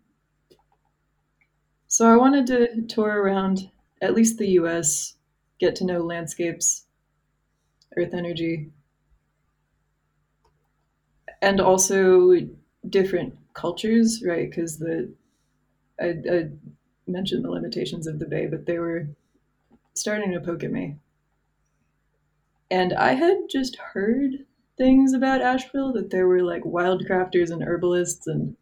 So 1.86 2.06
I 2.12 2.16
wanted 2.18 2.46
to 2.48 2.82
tour 2.82 3.22
around 3.22 3.70
at 4.02 4.12
least 4.12 4.36
the 4.36 4.50
US, 4.50 5.16
get 5.58 5.74
to 5.76 5.86
know 5.86 6.02
landscapes, 6.02 6.84
earth 7.96 8.12
energy, 8.14 8.70
and 11.42 11.60
also 11.60 12.32
different 12.88 13.36
cultures, 13.54 14.22
right? 14.24 14.48
Because 14.50 14.78
the 14.78 15.12
I, 16.00 16.14
I 16.30 16.48
mentioned 17.06 17.44
the 17.44 17.50
limitations 17.50 18.06
of 18.06 18.18
the 18.18 18.26
bay, 18.26 18.46
but 18.46 18.66
they 18.66 18.78
were 18.78 19.08
starting 19.94 20.32
to 20.32 20.40
poke 20.40 20.64
at 20.64 20.72
me. 20.72 20.96
And 22.70 22.92
I 22.92 23.14
had 23.14 23.36
just 23.50 23.76
heard 23.76 24.46
things 24.76 25.12
about 25.12 25.42
Asheville 25.42 25.92
that 25.92 26.10
there 26.10 26.26
were 26.26 26.42
like 26.42 26.62
wildcrafters 26.64 27.50
and 27.50 27.62
herbalists 27.62 28.26
and 28.26 28.56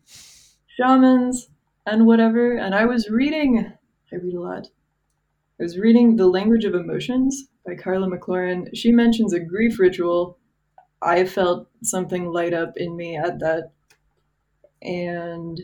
shamans 0.67 1.49
and 1.87 2.07
whatever. 2.07 2.57
And 2.57 2.75
I 2.75 2.85
was 2.85 3.09
reading, 3.09 3.73
I 4.13 4.17
read 4.17 4.35
a 4.35 4.41
lot. 4.41 4.69
I 5.59 5.63
was 5.63 5.79
reading 5.79 6.17
The 6.17 6.27
Language 6.27 6.65
of 6.65 6.75
Emotions 6.75 7.45
by 7.65 7.77
Karla 7.77 8.09
McLaren. 8.09 8.69
She 8.75 8.93
mentions 8.93 9.33
a 9.33 9.41
grief 9.41 9.79
ritual. 9.79 10.39
I 11.01 11.25
felt 11.25 11.69
something 11.83 12.27
light 12.27 12.53
up 12.53 12.75
in 12.77 12.97
me 12.97 13.17
at 13.17 13.39
that. 13.41 13.71
And 14.83 15.61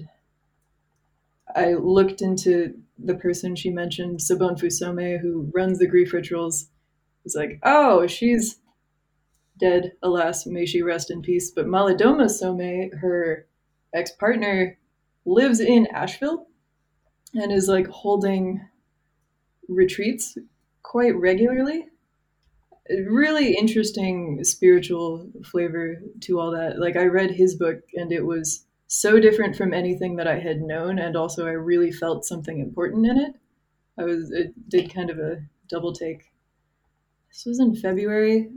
I 1.54 1.74
looked 1.74 2.22
into 2.22 2.74
the 2.98 3.14
person 3.14 3.56
she 3.56 3.70
mentioned, 3.70 4.20
Sobonfu 4.20 4.66
Somé, 4.66 5.20
who 5.20 5.50
runs 5.54 5.78
the 5.78 5.86
grief 5.86 6.12
rituals. 6.12 6.68
It's 7.24 7.34
like, 7.34 7.58
oh, 7.62 8.06
she's 8.06 8.58
dead, 9.58 9.92
alas, 10.02 10.46
may 10.46 10.66
she 10.66 10.82
rest 10.82 11.10
in 11.10 11.22
peace. 11.22 11.50
But 11.50 11.66
Malidoma 11.66 12.26
Somé, 12.26 12.96
her 12.98 13.46
ex 13.94 14.12
partner, 14.12 14.78
lives 15.24 15.60
in 15.60 15.86
Asheville 15.92 16.46
and 17.34 17.52
is 17.52 17.68
like 17.68 17.86
holding 17.88 18.60
retreats 19.68 20.38
quite 20.82 21.14
regularly. 21.16 21.86
Really 22.90 23.54
interesting 23.54 24.42
spiritual 24.44 25.30
flavor 25.44 26.00
to 26.22 26.40
all 26.40 26.50
that. 26.52 26.78
Like, 26.78 26.96
I 26.96 27.04
read 27.04 27.32
his 27.32 27.54
book 27.54 27.80
and 27.94 28.10
it 28.10 28.24
was 28.24 28.64
so 28.88 29.20
different 29.20 29.56
from 29.56 29.74
anything 29.74 30.16
that 30.16 30.28
I 30.28 30.40
had 30.40 30.62
known, 30.62 30.98
and 30.98 31.16
also 31.16 31.46
I 31.46 31.52
really 31.52 31.92
felt 31.92 32.26
something 32.26 32.58
important 32.60 33.06
in 33.06 33.18
it. 33.18 33.36
I 33.98 34.04
was 34.04 34.30
it 34.32 34.68
did 34.68 34.92
kind 34.94 35.10
of 35.10 35.18
a 35.18 35.42
double 35.68 35.92
take. 35.92 36.32
This 37.30 37.46
was 37.46 37.58
in 37.60 37.74
February, 37.74 38.50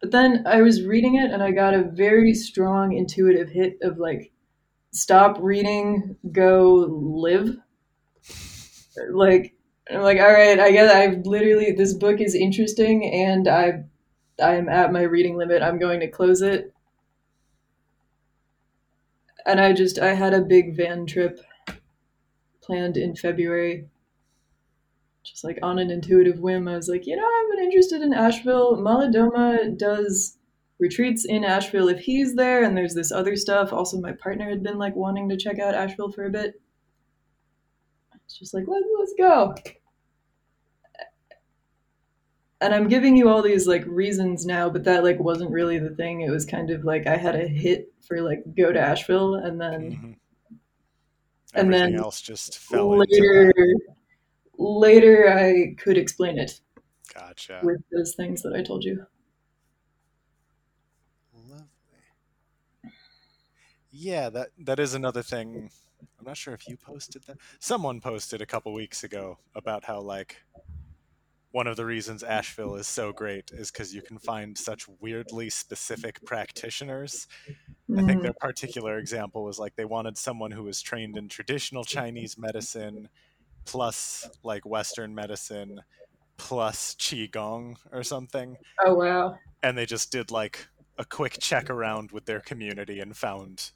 but 0.00 0.12
then 0.12 0.46
I 0.46 0.62
was 0.62 0.84
reading 0.84 1.16
it 1.16 1.30
and 1.30 1.42
I 1.42 1.52
got 1.52 1.74
a 1.74 1.84
very 1.84 2.34
strong 2.34 2.92
intuitive 2.92 3.50
hit 3.50 3.78
of 3.82 3.98
like 3.98 4.32
stop 4.92 5.38
reading, 5.40 6.16
go 6.32 6.86
live. 6.90 7.58
Like, 9.10 9.54
I'm 9.90 10.00
like, 10.02 10.18
all 10.18 10.32
right, 10.32 10.58
I 10.58 10.70
guess 10.70 10.92
I've 10.92 11.26
literally 11.26 11.72
this 11.72 11.94
book 11.94 12.20
is 12.20 12.34
interesting, 12.34 13.04
and 13.10 13.48
I 13.48 13.84
I 14.42 14.54
am 14.56 14.68
at 14.68 14.92
my 14.92 15.02
reading 15.02 15.36
limit. 15.36 15.62
I'm 15.62 15.78
going 15.78 16.00
to 16.00 16.08
close 16.08 16.42
it. 16.42 16.71
And 19.46 19.60
I 19.60 19.72
just 19.72 19.98
I 19.98 20.14
had 20.14 20.34
a 20.34 20.40
big 20.40 20.76
van 20.76 21.06
trip 21.06 21.40
planned 22.62 22.96
in 22.96 23.16
February. 23.16 23.88
Just 25.24 25.44
like 25.44 25.58
on 25.62 25.78
an 25.78 25.90
intuitive 25.90 26.40
whim, 26.40 26.66
I 26.66 26.76
was 26.76 26.88
like, 26.88 27.06
you 27.06 27.16
know, 27.16 27.24
I've 27.24 27.56
been 27.56 27.64
interested 27.64 28.02
in 28.02 28.12
Asheville. 28.12 28.76
Malidoma 28.76 29.76
does 29.78 30.36
retreats 30.78 31.24
in 31.24 31.44
Asheville 31.44 31.88
if 31.88 32.00
he's 32.00 32.34
there, 32.34 32.64
and 32.64 32.76
there's 32.76 32.94
this 32.94 33.12
other 33.12 33.36
stuff. 33.36 33.72
Also, 33.72 34.00
my 34.00 34.12
partner 34.12 34.48
had 34.48 34.62
been 34.62 34.78
like 34.78 34.96
wanting 34.96 35.28
to 35.28 35.36
check 35.36 35.60
out 35.60 35.74
Asheville 35.74 36.10
for 36.10 36.26
a 36.26 36.30
bit. 36.30 36.60
It's 38.24 38.38
just 38.38 38.52
like, 38.54 38.64
Let, 38.66 38.82
let's 38.98 39.14
go. 39.16 39.54
And 42.62 42.72
I'm 42.72 42.86
giving 42.86 43.16
you 43.16 43.28
all 43.28 43.42
these 43.42 43.66
like 43.66 43.84
reasons 43.86 44.46
now, 44.46 44.70
but 44.70 44.84
that 44.84 45.02
like 45.02 45.18
wasn't 45.18 45.50
really 45.50 45.78
the 45.80 45.90
thing. 45.96 46.20
It 46.20 46.30
was 46.30 46.46
kind 46.46 46.70
of 46.70 46.84
like 46.84 47.08
I 47.08 47.16
had 47.16 47.34
a 47.34 47.48
hit 47.48 47.92
for 48.06 48.22
like 48.22 48.44
go 48.56 48.72
to 48.72 48.80
Asheville, 48.80 49.34
and 49.34 49.60
then 49.60 49.82
Mhm. 49.90 50.16
And 51.54 51.72
then 51.72 51.96
else 51.96 52.22
just 52.22 52.56
fell 52.58 52.96
later 52.96 53.52
later 54.58 55.28
I 55.28 55.74
could 55.76 55.98
explain 55.98 56.38
it 56.38 56.60
Gotcha. 57.12 57.60
with 57.62 57.82
those 57.90 58.14
things 58.14 58.42
that 58.42 58.54
I 58.54 58.62
told 58.62 58.84
you. 58.84 59.04
Lovely. 61.34 61.66
Yeah, 63.90 64.30
that 64.30 64.50
that 64.60 64.78
is 64.78 64.94
another 64.94 65.22
thing. 65.22 65.68
I'm 66.18 66.24
not 66.24 66.36
sure 66.36 66.54
if 66.54 66.68
you 66.68 66.76
posted 66.76 67.24
that. 67.24 67.38
Someone 67.58 68.00
posted 68.00 68.40
a 68.40 68.46
couple 68.46 68.72
weeks 68.72 69.04
ago 69.04 69.38
about 69.54 69.84
how 69.84 70.00
like 70.00 70.42
one 71.52 71.66
of 71.66 71.76
the 71.76 71.84
reasons 71.86 72.22
Asheville 72.22 72.74
is 72.76 72.88
so 72.88 73.12
great 73.12 73.50
is 73.52 73.70
because 73.70 73.94
you 73.94 74.02
can 74.02 74.18
find 74.18 74.56
such 74.58 74.88
weirdly 75.00 75.50
specific 75.50 76.24
practitioners. 76.24 77.28
I 77.96 78.02
think 78.04 78.20
Mm. 78.20 78.22
their 78.22 78.32
particular 78.32 78.98
example 78.98 79.44
was 79.44 79.58
like 79.58 79.76
they 79.76 79.84
wanted 79.84 80.16
someone 80.18 80.50
who 80.50 80.62
was 80.64 80.80
trained 80.82 81.16
in 81.16 81.28
traditional 81.28 81.84
Chinese 81.84 82.36
medicine 82.38 83.08
plus 83.66 84.28
like 84.42 84.64
Western 84.66 85.14
medicine 85.14 85.82
plus 86.38 86.94
Qigong 86.94 87.76
or 87.92 88.02
something. 88.02 88.56
Oh 88.84 88.94
wow. 88.94 89.38
And 89.62 89.76
they 89.78 89.86
just 89.86 90.10
did 90.10 90.30
like 90.30 90.66
a 90.98 91.04
quick 91.04 91.36
check 91.38 91.70
around 91.70 92.12
with 92.12 92.24
their 92.24 92.40
community 92.40 92.98
and 93.00 93.16
found 93.16 93.70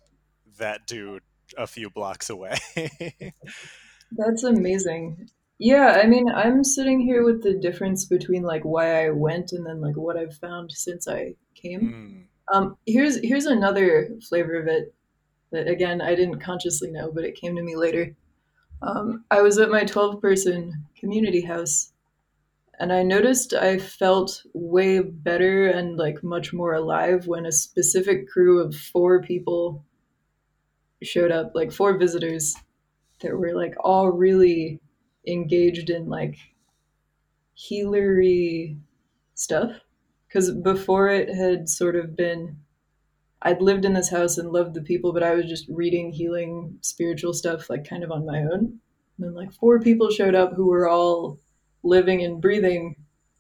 that 0.59 0.87
dude 0.87 1.23
a 1.57 1.67
few 1.67 1.91
blocks 1.91 2.31
away. 2.31 2.57
That's 4.13 4.45
amazing. 4.45 5.29
Yeah, 5.59 5.99
I 6.03 6.07
mean, 6.07 6.29
I'm 6.29 6.65
sitting 6.65 7.01
here 7.01 7.25
with 7.25 7.43
the 7.43 7.55
difference 7.55 8.05
between 8.05 8.43
like 8.43 8.63
why 8.65 9.07
I 9.07 9.11
went 9.11 9.53
and 9.53 9.65
then 9.67 9.81
like 9.81 9.97
what 9.97 10.17
I've 10.17 10.37
found 10.37 10.71
since 10.73 11.09
I 11.09 11.35
came. 11.55 11.95
mm, 11.95 12.27
Um, 12.53 12.77
here's 12.87 13.19
here's 13.25 13.47
another 13.47 14.11
flavor 14.29 14.55
of 14.61 14.69
it 14.69 14.95
that 15.53 15.69
again 15.69 16.01
I 16.03 16.15
didn't 16.15 16.41
consciously 16.41 16.91
know, 16.91 17.13
but 17.13 17.25
it 17.25 17.37
came 17.41 17.57
to 17.57 17.63
me 17.63 17.77
later. 17.77 18.15
Um, 18.83 19.25
I 19.31 19.43
was 19.43 19.59
at 19.59 19.71
my 19.71 19.85
12 19.85 20.21
person 20.23 20.87
community 20.99 21.43
house 21.43 21.93
and 22.81 22.93
I 22.93 23.03
noticed 23.03 23.55
I 23.55 23.79
felt 23.79 24.43
way 24.55 25.01
better 25.01 25.69
and 25.69 25.97
like 25.99 26.23
much 26.25 26.53
more 26.53 26.75
alive 26.75 27.27
when 27.27 27.47
a 27.47 27.53
specific 27.53 28.29
crew 28.29 28.61
of 28.63 28.75
four 28.77 29.23
people 29.23 29.85
showed 31.03 31.31
up, 31.33 31.53
like 31.55 31.73
four 31.73 31.99
visitors 31.99 32.55
that 33.21 33.37
were 33.37 33.55
like 33.55 33.75
all 33.81 34.11
really 34.11 34.81
engaged 35.27 35.91
in 35.91 36.09
like 36.09 36.37
healery 37.55 38.77
stuff. 39.35 39.73
Because 40.27 40.51
before 40.51 41.09
it 41.09 41.35
had 41.35 41.69
sort 41.69 41.97
of 41.97 42.17
been, 42.17 42.59
I'd 43.43 43.63
lived 43.63 43.85
in 43.85 43.95
this 43.95 44.11
house 44.11 44.39
and 44.39 44.51
loved 44.51 44.75
the 44.75 44.83
people, 44.83 45.13
but 45.13 45.23
I 45.23 45.35
was 45.35 45.47
just 45.47 45.67
reading 45.69 46.13
healing 46.13 46.79
spiritual 46.81 47.33
stuff 47.33 47.71
like 47.71 47.89
kind 47.89 48.03
of 48.03 48.11
on 48.11 48.27
my 48.27 48.41
own. 48.41 48.81
And 49.19 49.27
then 49.27 49.35
like 49.35 49.53
four 49.53 49.81
people 49.81 50.11
showed 50.11 50.35
up 50.35 50.55
who 50.55 50.67
were 50.67 50.89
all 50.89 51.39
living 51.83 52.23
and 52.23 52.43
breathing 52.43 52.97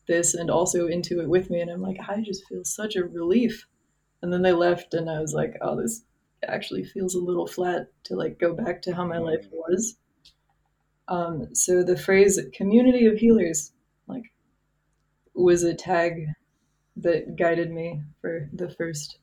this 0.06 0.34
and 0.34 0.50
also 0.50 0.86
into 0.86 1.20
it 1.20 1.28
with 1.28 1.50
me. 1.50 1.60
And 1.60 1.70
I'm 1.70 1.82
like, 1.82 1.98
I 2.08 2.20
just 2.20 2.46
feel 2.48 2.64
such 2.64 2.96
a 2.96 3.04
relief. 3.04 3.66
And 4.22 4.32
then 4.32 4.42
they 4.42 4.52
left, 4.52 4.94
and 4.94 5.10
I 5.10 5.20
was 5.20 5.34
like, 5.34 5.56
oh, 5.60 5.80
this 5.80 6.02
actually 6.48 6.84
feels 6.84 7.14
a 7.14 7.20
little 7.20 7.46
flat 7.46 7.88
to 8.04 8.16
like 8.16 8.38
go 8.38 8.54
back 8.54 8.80
to 8.82 8.94
how 8.94 9.04
my 9.04 9.18
life 9.18 9.46
mm. 9.46 9.52
was. 9.52 9.96
Um, 11.08 11.54
so 11.54 11.82
the 11.82 11.96
phrase 11.96 12.40
"community 12.52 13.06
of 13.06 13.18
healers" 13.18 13.72
like 14.06 14.32
was 15.34 15.62
a 15.62 15.74
tag 15.74 16.26
that 16.96 17.36
guided 17.36 17.70
me 17.70 18.02
for 18.20 18.48
the 18.52 18.68
first 18.70 19.18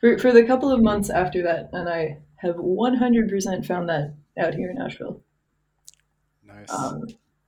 for 0.00 0.18
for 0.18 0.32
the 0.32 0.44
couple 0.44 0.72
of 0.72 0.82
months 0.82 1.10
after 1.10 1.42
that, 1.42 1.70
and 1.72 1.88
I 1.88 2.18
have 2.36 2.56
100% 2.56 3.66
found 3.66 3.88
that 3.88 4.14
out 4.36 4.54
here 4.54 4.68
in 4.68 4.80
Asheville. 4.80 5.22
Nice. 6.44 6.70
Um, 6.72 7.02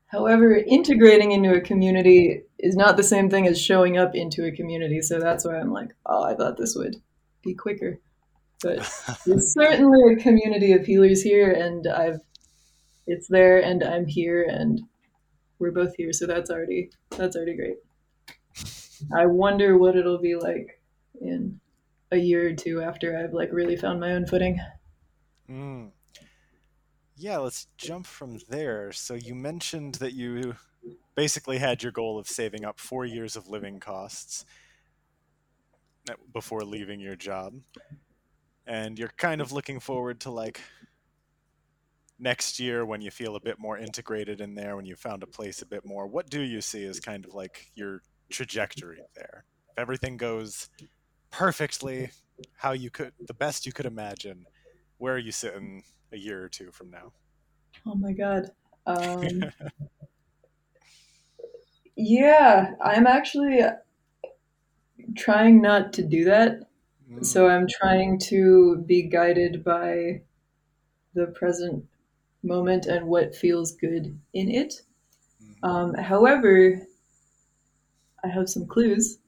however, 0.07 0.55
integrating 0.55 1.33
into 1.33 1.53
a 1.53 1.61
community 1.61 2.43
is 2.61 2.77
not 2.77 2.97
the 2.97 3.03
same 3.03 3.29
thing 3.29 3.49
as 3.49 3.61
showing 3.61 3.99
up 3.99 4.15
into 4.15 4.47
a 4.47 4.53
community, 4.53 5.03
so 5.03 5.19
that's 5.19 5.45
why 5.45 5.59
I'm 5.59 5.73
like, 5.73 5.91
oh, 6.07 6.23
I 6.23 6.35
thought 6.35 6.57
this 6.57 6.77
would 6.77 6.97
be 7.43 7.55
quicker. 7.55 7.99
But 8.63 8.79
there's 9.27 9.53
certainly 9.53 10.13
a 10.13 10.17
community 10.17 10.73
of 10.73 10.87
healers 10.87 11.23
here, 11.23 11.51
and 11.51 11.89
I've 11.89 12.21
it's 13.07 13.29
there, 13.29 13.59
and 13.59 13.83
I'm 13.83 14.07
here, 14.07 14.45
and 14.49 14.81
we're 15.59 15.73
both 15.73 15.95
here, 15.97 16.13
so 16.13 16.27
that's 16.27 16.51
already 16.51 16.91
that's 17.11 17.37
already 17.37 17.57
great. 17.57 17.77
I 19.15 19.27
wonder 19.27 19.77
what 19.77 19.97
it'll 19.97 20.19
be 20.19 20.37
like 20.37 20.81
in 21.21 21.61
a 22.11 22.17
year 22.17 22.49
or 22.49 22.53
two 22.53 22.83
after 22.83 23.19
I've 23.19 23.35
like 23.35 23.53
really 23.53 23.77
found 23.77 24.01
my 24.01 24.13
own 24.13 24.27
footing. 24.27 24.61
Mm. 25.51 25.91
Yeah, 27.17 27.39
let's 27.39 27.69
jump 27.77 28.07
from 28.07 28.39
there. 28.49 28.93
So 28.93 29.15
you 29.15 29.35
mentioned 29.35 29.97
that 29.97 30.15
you 30.15 30.57
basically 31.15 31.59
had 31.59 31.83
your 31.83 31.93
goal 31.93 32.19
of 32.19 32.29
saving 32.29 32.65
up 32.65 32.81
four 32.81 33.05
years 33.05 33.37
of 33.37 33.49
living 33.49 33.79
costs 33.79 34.45
before 36.33 36.63
leaving 36.63 37.01
your 37.01 37.17
job. 37.17 37.55
And 38.67 38.99
you're 38.99 39.13
kind 39.17 39.41
of 39.41 39.53
looking 39.53 39.79
forward 39.79 40.21
to 40.21 40.31
like 40.31 40.61
next 42.19 42.61
year 42.61 42.85
when 42.87 43.01
you 43.01 43.11
feel 43.11 43.37
a 43.37 43.41
bit 43.41 43.59
more 43.59 43.79
integrated 43.79 44.41
in 44.41 44.55
there, 44.55 44.77
when 44.77 44.87
you 44.87 44.97
found 44.97 45.23
a 45.23 45.27
place 45.27 45.63
a 45.63 45.67
bit 45.67 45.85
more. 45.85 46.07
What 46.07 46.31
do 46.31 46.41
you 46.41 46.61
see 46.61 46.85
as 46.87 47.01
kind 47.01 47.25
of 47.25 47.35
like 47.35 47.71
your 47.75 48.03
trajectory 48.31 49.03
there? 49.15 49.45
If 49.71 49.79
everything 49.79 50.17
goes 50.17 50.69
perfectly, 51.31 52.11
how 52.57 52.73
you 52.73 52.91
could, 52.91 53.13
the 53.27 53.35
best 53.35 53.67
you 53.67 53.73
could 53.73 53.87
imagine, 53.87 54.47
where 54.99 55.15
are 55.15 55.19
you 55.19 55.33
sitting 55.33 55.85
a 56.13 56.17
year 56.17 56.45
or 56.45 56.49
two 56.49 56.71
from 56.73 56.91
now? 56.91 57.13
Oh 57.87 57.95
my 57.95 58.13
god. 58.13 58.51
Um, 58.87 59.53
yeah, 61.97 62.75
I'm 62.81 63.07
actually 63.07 63.61
trying 65.17 65.61
not 65.61 65.93
to 65.95 66.03
do 66.03 66.25
that. 66.25 66.69
So 67.23 67.47
Mm, 67.47 67.49
I'm 67.49 67.67
trying 67.69 68.19
to 68.31 68.79
be 68.87 69.03
guided 69.03 69.65
by 69.65 70.23
the 71.15 71.29
present 71.29 71.87
moment 72.45 72.87
and 72.87 73.07
what 73.07 73.35
feels 73.35 73.73
good 73.73 74.19
in 74.35 74.51
it. 74.51 74.83
mhm. 75.43 75.69
Um, 75.69 75.95
however, 75.95 76.87
I 78.25 78.29
have 78.29 78.49
some 78.49 78.67
clues. 78.67 79.19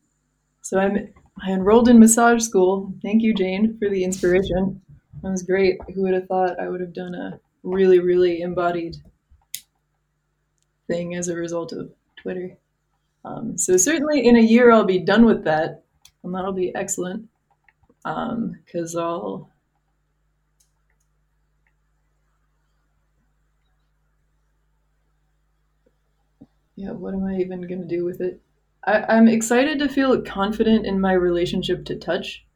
So 0.63 0.79
I'm 0.79 1.13
I 1.45 1.53
enrolled 1.53 1.89
in 1.89 1.99
massage 1.99 2.43
school. 2.43 2.95
Thank 3.03 3.23
you, 3.23 3.35
Jane, 3.35 3.77
for 3.79 3.91
the 3.91 4.05
inspiration. 4.05 4.81
That 5.23 5.31
was 5.31 5.43
great. 5.43 5.79
Who 5.95 6.03
would 6.03 6.15
have 6.15 6.27
thought 6.27 6.59
I 6.59 6.69
would 6.69 6.81
have 6.81 6.95
done 6.95 7.15
a 7.15 7.39
really, 7.63 7.99
really 8.01 8.41
embodied 8.41 8.97
thing 10.87 11.15
as 11.15 11.29
a 11.29 11.37
result 11.37 11.73
of 11.73 11.93
Twitter? 12.17 12.57
Um, 13.25 13.59
so 13.59 13.77
certainly 13.77 14.27
in 14.27 14.37
a 14.37 14.41
year 14.41 14.71
I'll 14.71 14.85
be 14.85 15.01
done 15.01 15.25
with 15.27 15.45
that, 15.45 15.85
and 16.23 16.35
that'll 16.35 16.53
be 16.53 16.75
excellent. 16.75 17.29
Because 18.05 18.97
I'll 18.97 19.51
yeah, 26.77 26.93
what 26.93 27.15
am 27.15 27.25
I 27.25 27.37
even 27.39 27.63
gonna 27.63 27.87
do 27.87 28.05
with 28.05 28.21
it? 28.21 28.41
I, 28.85 29.03
I'm 29.03 29.29
excited 29.29 29.79
to 29.81 29.89
feel 29.89 30.23
confident 30.23 30.87
in 30.87 31.01
my 31.01 31.13
relationship 31.13 31.85
to 31.87 31.97
touch. 31.97 32.47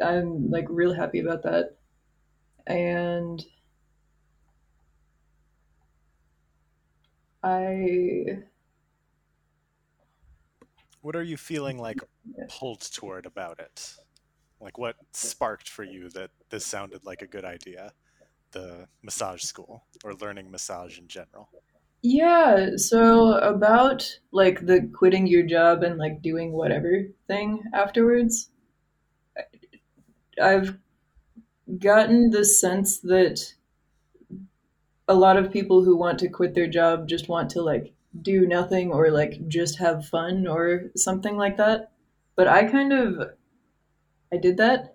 I'm 0.00 0.50
like 0.50 0.66
real 0.68 0.94
happy 0.94 1.20
about 1.20 1.42
that. 1.44 1.76
And 2.66 3.44
I 7.42 8.44
What 11.00 11.16
are 11.16 11.22
you 11.22 11.36
feeling 11.36 11.78
like 11.78 11.98
pulled 12.48 12.80
toward 12.80 13.26
about 13.26 13.60
it? 13.60 13.96
Like, 14.60 14.78
what 14.78 14.96
sparked 15.12 15.68
for 15.68 15.84
you 15.84 16.08
that 16.10 16.30
this 16.50 16.66
sounded 16.66 17.04
like 17.04 17.22
a 17.22 17.26
good 17.26 17.44
idea? 17.44 17.92
The 18.52 18.88
massage 19.02 19.42
school 19.42 19.86
or 20.04 20.14
learning 20.14 20.50
massage 20.50 20.98
in 20.98 21.08
general? 21.08 21.50
Yeah, 22.00 22.76
so 22.76 23.34
about 23.34 24.18
like 24.32 24.64
the 24.64 24.88
quitting 24.94 25.26
your 25.26 25.42
job 25.42 25.82
and 25.82 25.98
like 25.98 26.22
doing 26.22 26.52
whatever 26.52 27.02
thing 27.26 27.64
afterwards, 27.74 28.48
I've 30.40 30.78
gotten 31.78 32.28
the 32.32 32.44
sense 32.44 32.98
that 32.98 33.54
a 35.08 35.14
lot 35.14 35.36
of 35.36 35.50
people 35.52 35.82
who 35.82 35.96
want 35.96 36.16
to 36.20 36.28
quit 36.28 36.54
their 36.54 36.68
job 36.68 37.08
just 37.08 37.28
want 37.28 37.50
to 37.50 37.60
like 37.62 37.92
do 38.22 38.46
nothing 38.46 38.92
or 38.92 39.10
like 39.10 39.46
just 39.48 39.78
have 39.78 40.06
fun 40.06 40.46
or 40.46 40.90
something 40.96 41.36
like 41.36 41.56
that. 41.56 41.90
But 42.36 42.46
I 42.48 42.64
kind 42.70 42.92
of 42.92 43.30
I 44.32 44.36
did 44.36 44.56
that. 44.58 44.94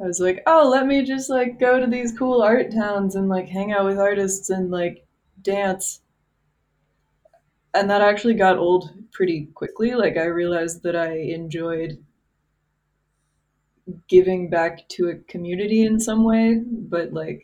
I 0.00 0.04
was 0.04 0.20
like, 0.20 0.42
"Oh, 0.46 0.68
let 0.68 0.86
me 0.86 1.02
just 1.04 1.30
like 1.30 1.58
go 1.60 1.80
to 1.80 1.86
these 1.86 2.12
cool 2.18 2.42
art 2.42 2.72
towns 2.72 3.16
and 3.16 3.28
like 3.28 3.48
hang 3.48 3.72
out 3.72 3.86
with 3.86 3.98
artists 3.98 4.50
and 4.50 4.70
like 4.70 5.06
dance." 5.42 6.02
And 7.76 7.90
that 7.90 8.00
actually 8.00 8.32
got 8.32 8.56
old 8.56 8.90
pretty 9.12 9.50
quickly. 9.54 9.94
Like 9.94 10.16
I 10.16 10.24
realized 10.24 10.82
that 10.84 10.96
I 10.96 11.12
enjoyed 11.18 12.02
giving 14.08 14.48
back 14.48 14.88
to 14.88 15.08
a 15.08 15.16
community 15.30 15.82
in 15.84 16.00
some 16.00 16.24
way, 16.24 16.62
but 16.64 17.12
like 17.12 17.42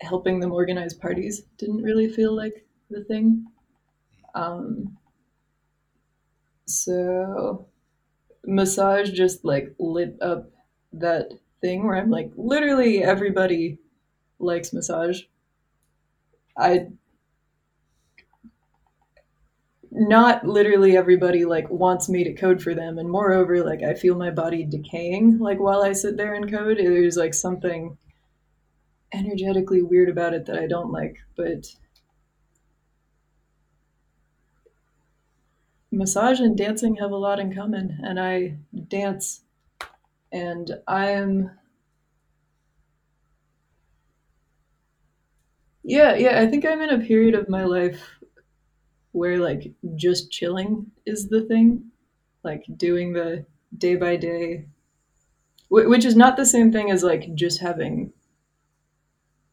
helping 0.00 0.40
them 0.40 0.52
organize 0.52 0.94
parties 0.94 1.42
didn't 1.58 1.82
really 1.82 2.08
feel 2.08 2.34
like 2.34 2.66
the 2.88 3.04
thing. 3.04 3.46
Um, 4.34 4.96
so 6.64 7.66
massage 8.46 9.10
just 9.10 9.44
like 9.44 9.74
lit 9.78 10.16
up 10.22 10.50
that 10.94 11.28
thing 11.60 11.86
where 11.86 11.96
I'm 11.96 12.10
like, 12.10 12.32
literally 12.36 13.02
everybody 13.02 13.78
likes 14.38 14.72
massage. 14.72 15.24
I 16.56 16.88
not 19.94 20.44
literally 20.44 20.96
everybody 20.96 21.44
like 21.44 21.70
wants 21.70 22.08
me 22.08 22.24
to 22.24 22.34
code 22.34 22.60
for 22.62 22.74
them. 22.74 22.98
And 22.98 23.08
moreover 23.08 23.64
like 23.64 23.82
i 23.82 23.94
feel 23.94 24.16
my 24.16 24.30
body 24.30 24.64
decaying 24.64 25.38
like 25.38 25.58
while 25.60 25.82
i 25.82 25.92
sit 25.92 26.16
there 26.16 26.34
and 26.34 26.50
code. 26.50 26.78
There's 26.78 27.16
like 27.16 27.34
something 27.34 27.96
energetically 29.14 29.80
weird 29.80 30.08
about 30.08 30.34
it 30.34 30.46
that 30.46 30.58
i 30.58 30.66
don't 30.66 30.90
like 30.90 31.18
but 31.36 31.66
massage 35.92 36.40
and 36.40 36.58
dancing 36.58 36.96
have 36.96 37.12
a 37.12 37.16
lot 37.16 37.38
in 37.38 37.54
common 37.54 37.98
and 38.02 38.18
i 38.18 38.56
dance 38.88 39.42
and 40.32 40.72
i 40.88 41.10
am 41.10 41.50
yeah 45.84 46.16
yeah 46.16 46.40
i 46.40 46.46
think 46.46 46.64
i'm 46.64 46.80
in 46.80 46.90
a 46.90 47.06
period 47.06 47.34
of 47.34 47.48
my 47.48 47.64
life 47.64 48.02
where 49.14 49.38
like 49.38 49.72
just 49.96 50.30
chilling 50.32 50.92
is 51.06 51.28
the 51.28 51.42
thing, 51.42 51.92
like 52.44 52.64
doing 52.78 53.14
the 53.14 53.46
day 53.78 53.96
by 53.96 54.16
day, 54.16 54.66
which 55.68 56.06
is 56.06 56.16
not 56.16 56.38
the 56.38 56.46
same 56.46 56.72
thing 56.72 56.90
as 56.90 57.02
like 57.04 57.34
just 57.34 57.60
having 57.60 58.12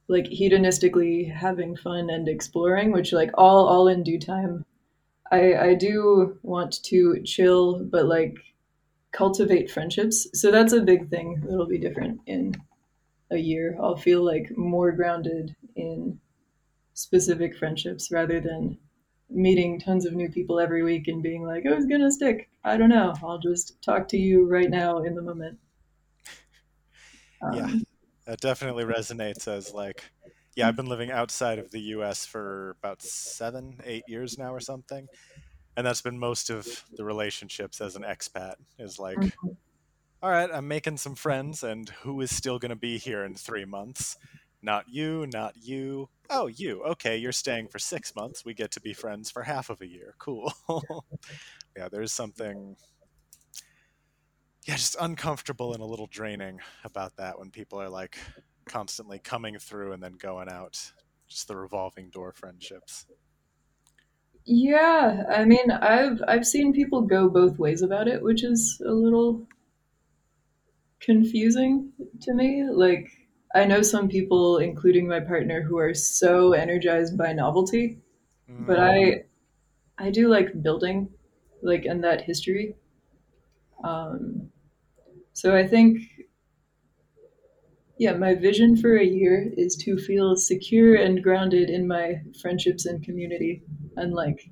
like 0.07 0.25
hedonistically 0.25 1.31
having 1.33 1.75
fun 1.75 2.09
and 2.09 2.27
exploring, 2.27 2.91
which 2.91 3.13
like 3.13 3.31
all 3.35 3.67
all 3.67 3.87
in 3.87 4.03
due 4.03 4.19
time. 4.19 4.65
I 5.31 5.55
I 5.55 5.75
do 5.75 6.39
want 6.43 6.83
to 6.85 7.21
chill, 7.23 7.83
but 7.85 8.05
like 8.07 8.35
cultivate 9.13 9.71
friendships. 9.71 10.27
So 10.39 10.51
that's 10.51 10.73
a 10.73 10.81
big 10.81 11.09
thing 11.09 11.41
that'll 11.41 11.67
be 11.67 11.79
different 11.79 12.21
in 12.27 12.55
a 13.31 13.37
year. 13.37 13.77
I'll 13.81 13.97
feel 13.97 14.23
like 14.25 14.57
more 14.57 14.91
grounded 14.93 15.55
in 15.75 16.19
specific 16.93 17.57
friendships 17.57 18.11
rather 18.11 18.39
than 18.41 18.77
meeting 19.31 19.79
tons 19.79 20.05
of 20.05 20.13
new 20.13 20.29
people 20.29 20.59
every 20.59 20.83
week 20.83 21.07
and 21.07 21.23
being 21.23 21.43
like, 21.43 21.63
oh, 21.67 21.73
it's 21.73 21.85
gonna 21.85 22.11
stick. 22.11 22.49
I 22.63 22.77
don't 22.77 22.89
know. 22.89 23.13
I'll 23.23 23.39
just 23.39 23.81
talk 23.81 24.07
to 24.09 24.17
you 24.17 24.47
right 24.47 24.69
now 24.69 24.99
in 24.99 25.15
the 25.15 25.21
moment. 25.21 25.57
Um, 27.41 27.53
yeah, 27.53 27.75
that 28.25 28.39
definitely 28.39 28.83
resonates 28.83 29.47
as 29.47 29.73
like, 29.73 30.03
yeah, 30.55 30.67
I've 30.67 30.75
been 30.75 30.87
living 30.87 31.11
outside 31.11 31.59
of 31.59 31.71
the 31.71 31.79
U.S. 31.79 32.25
for 32.25 32.75
about 32.81 33.01
seven, 33.01 33.79
eight 33.85 34.03
years 34.07 34.37
now 34.37 34.53
or 34.53 34.59
something, 34.59 35.07
and 35.75 35.87
that's 35.87 36.01
been 36.01 36.19
most 36.19 36.49
of 36.49 36.85
the 36.93 37.03
relationships 37.03 37.81
as 37.81 37.95
an 37.95 38.03
expat. 38.03 38.55
Is 38.77 38.99
like, 38.99 39.17
mm-hmm. 39.17 39.49
all 40.21 40.29
right, 40.29 40.49
I'm 40.51 40.67
making 40.67 40.97
some 40.97 41.15
friends, 41.15 41.63
and 41.63 41.89
who 42.03 42.21
is 42.21 42.35
still 42.35 42.59
going 42.59 42.69
to 42.69 42.75
be 42.75 42.97
here 42.97 43.23
in 43.23 43.35
three 43.35 43.65
months? 43.65 44.17
Not 44.61 44.85
you, 44.89 45.25
not 45.33 45.55
you. 45.59 46.09
Oh, 46.33 46.47
you. 46.47 46.81
Okay, 46.83 47.17
you're 47.17 47.33
staying 47.33 47.67
for 47.67 47.77
six 47.77 48.15
months. 48.15 48.45
We 48.45 48.53
get 48.53 48.71
to 48.71 48.81
be 48.81 48.93
friends 48.93 49.29
for 49.29 49.43
half 49.43 49.69
of 49.69 49.81
a 49.81 49.87
year. 49.87 50.15
Cool. 50.17 50.53
yeah, 51.77 51.89
there's 51.91 52.13
something, 52.13 52.77
yeah, 54.65 54.75
just 54.77 54.95
uncomfortable 54.97 55.73
and 55.73 55.83
a 55.83 55.85
little 55.85 56.07
draining 56.07 56.59
about 56.85 57.17
that 57.17 57.37
when 57.37 57.51
people 57.51 57.81
are 57.81 57.89
like 57.89 58.17
constantly 58.65 59.19
coming 59.19 59.59
through 59.59 59.91
and 59.91 60.01
then 60.01 60.13
going 60.13 60.47
out. 60.47 60.93
Just 61.27 61.49
the 61.49 61.57
revolving 61.57 62.09
door 62.09 62.31
friendships. 62.31 63.05
Yeah, 64.45 65.23
I 65.29 65.45
mean, 65.45 65.69
I've 65.69 66.21
I've 66.27 66.47
seen 66.47 66.73
people 66.73 67.01
go 67.01 67.29
both 67.29 67.59
ways 67.59 67.81
about 67.81 68.07
it, 68.07 68.23
which 68.23 68.43
is 68.43 68.81
a 68.85 68.91
little 68.91 69.47
confusing 70.99 71.91
to 72.21 72.33
me. 72.33 72.65
Like 72.69 73.07
I 73.53 73.65
know 73.65 73.81
some 73.81 74.07
people, 74.07 74.59
including 74.59 75.07
my 75.07 75.19
partner, 75.19 75.61
who 75.61 75.77
are 75.77 75.93
so 75.93 76.53
energized 76.53 77.17
by 77.17 77.33
novelty, 77.33 77.99
mm. 78.49 78.65
but 78.65 78.79
I 78.79 79.23
I 79.97 80.09
do 80.09 80.29
like 80.29 80.61
building, 80.63 81.09
like 81.61 81.85
and 81.85 82.03
that 82.03 82.21
history. 82.21 82.75
Um, 83.83 84.49
so 85.33 85.55
I 85.55 85.67
think, 85.67 86.01
yeah, 87.97 88.13
my 88.13 88.35
vision 88.35 88.77
for 88.77 88.97
a 88.97 89.05
year 89.05 89.51
is 89.57 89.75
to 89.77 89.97
feel 89.97 90.35
secure 90.35 90.95
and 90.95 91.21
grounded 91.21 91.69
in 91.69 91.87
my 91.87 92.21
friendships 92.41 92.85
and 92.85 93.03
community, 93.03 93.63
and 93.97 94.13
like 94.13 94.49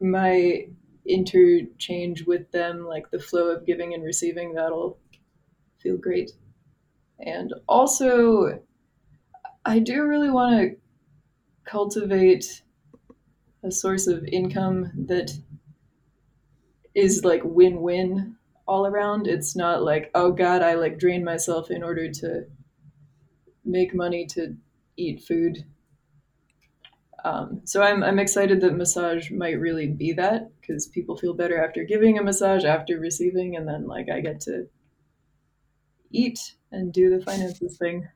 my 0.00 0.68
interchange 1.06 2.24
with 2.26 2.50
them, 2.52 2.86
like 2.86 3.10
the 3.10 3.18
flow 3.18 3.48
of 3.48 3.66
giving 3.66 3.94
and 3.94 4.04
receiving. 4.04 4.54
That'll 4.54 4.98
feel 5.78 5.96
great. 5.96 6.32
And 7.18 7.52
also, 7.68 8.60
I 9.64 9.78
do 9.80 10.04
really 10.04 10.30
want 10.30 10.60
to 10.60 10.76
cultivate 11.64 12.62
a 13.62 13.70
source 13.70 14.06
of 14.06 14.24
income 14.24 14.90
that 15.06 15.32
is 16.94 17.24
like 17.24 17.42
win 17.44 17.80
win 17.82 18.36
all 18.66 18.86
around. 18.86 19.26
It's 19.26 19.56
not 19.56 19.82
like, 19.82 20.10
oh 20.14 20.32
God, 20.32 20.62
I 20.62 20.74
like 20.74 20.98
drain 20.98 21.24
myself 21.24 21.70
in 21.70 21.82
order 21.82 22.10
to 22.10 22.46
make 23.64 23.94
money 23.94 24.26
to 24.26 24.56
eat 24.96 25.22
food. 25.22 25.64
Um, 27.24 27.62
so 27.64 27.82
I'm, 27.82 28.02
I'm 28.02 28.18
excited 28.18 28.60
that 28.60 28.76
massage 28.76 29.30
might 29.30 29.58
really 29.58 29.88
be 29.88 30.12
that 30.12 30.50
because 30.60 30.86
people 30.86 31.16
feel 31.16 31.34
better 31.34 31.62
after 31.62 31.82
giving 31.84 32.18
a 32.18 32.22
massage, 32.22 32.64
after 32.64 32.98
receiving, 32.98 33.56
and 33.56 33.66
then 33.66 33.86
like 33.86 34.08
I 34.08 34.20
get 34.20 34.40
to 34.42 34.68
eat 36.10 36.54
and 36.72 36.92
do 36.92 37.10
the 37.10 37.24
finances 37.24 37.76
thing. 37.76 38.08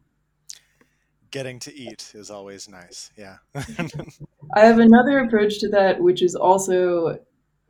Getting 1.31 1.59
to 1.61 1.75
eat 1.75 2.13
is 2.15 2.31
always 2.31 2.69
nice. 2.69 3.11
Yeah. 3.17 3.37
I 3.55 4.61
have 4.61 4.79
another 4.79 5.21
approach 5.21 5.61
to 5.61 5.69
that, 5.71 6.01
which 6.01 6.23
is 6.23 6.35
also 6.35 7.19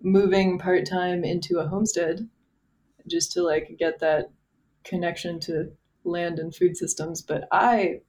moving 0.03 0.59
part 0.59 0.85
time 0.85 1.23
into 1.23 1.59
a 1.59 1.69
homestead 1.69 2.29
just 3.07 3.31
to 3.33 3.43
like 3.43 3.77
get 3.79 4.01
that 4.01 4.31
connection 4.85 5.39
to 5.41 5.71
land 6.05 6.41
and 6.41 6.55
food 6.55 6.77
systems. 6.77 7.23
But 7.23 7.47
I 7.53 8.01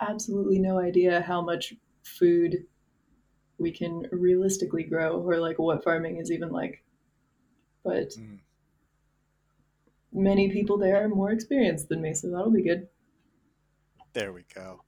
absolutely 0.00 0.58
no 0.58 0.78
idea 0.78 1.20
how 1.20 1.40
much 1.40 1.74
food 2.02 2.64
we 3.58 3.70
can 3.70 4.06
realistically 4.10 4.82
grow 4.82 5.20
or 5.20 5.38
like 5.38 5.58
what 5.58 5.84
farming 5.84 6.18
is 6.18 6.32
even 6.32 6.50
like. 6.50 6.82
But 7.84 8.10
mm 8.10 8.38
many 10.16 10.50
people 10.50 10.78
there 10.78 11.02
are 11.04 11.08
more 11.08 11.30
experienced 11.30 11.88
than 11.88 12.00
me, 12.00 12.14
so 12.14 12.30
that'll 12.30 12.50
be 12.50 12.62
good. 12.62 12.88
There 14.12 14.32
we 14.32 14.44
go. 14.54 14.82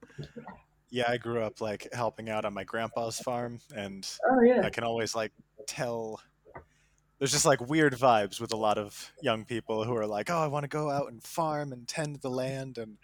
Yeah, 0.89 1.05
I 1.07 1.17
grew 1.17 1.43
up 1.43 1.61
like 1.61 1.87
helping 1.93 2.29
out 2.29 2.45
on 2.45 2.53
my 2.53 2.63
grandpa's 2.63 3.19
farm, 3.19 3.59
and 3.75 4.07
oh, 4.29 4.41
yeah. 4.41 4.61
I 4.63 4.71
can 4.71 4.83
always 4.83 5.15
like 5.15 5.31
tell. 5.67 6.19
There's 7.19 7.31
just 7.31 7.45
like 7.45 7.61
weird 7.61 7.93
vibes 7.93 8.41
with 8.41 8.53
a 8.53 8.57
lot 8.57 8.77
of 8.77 9.11
young 9.21 9.45
people 9.45 9.83
who 9.83 9.95
are 9.95 10.07
like, 10.07 10.31
"Oh, 10.31 10.39
I 10.39 10.47
want 10.47 10.63
to 10.63 10.67
go 10.67 10.89
out 10.89 11.11
and 11.11 11.21
farm 11.21 11.71
and 11.73 11.87
tend 11.87 12.21
the 12.21 12.29
land," 12.29 12.79
and 12.79 12.97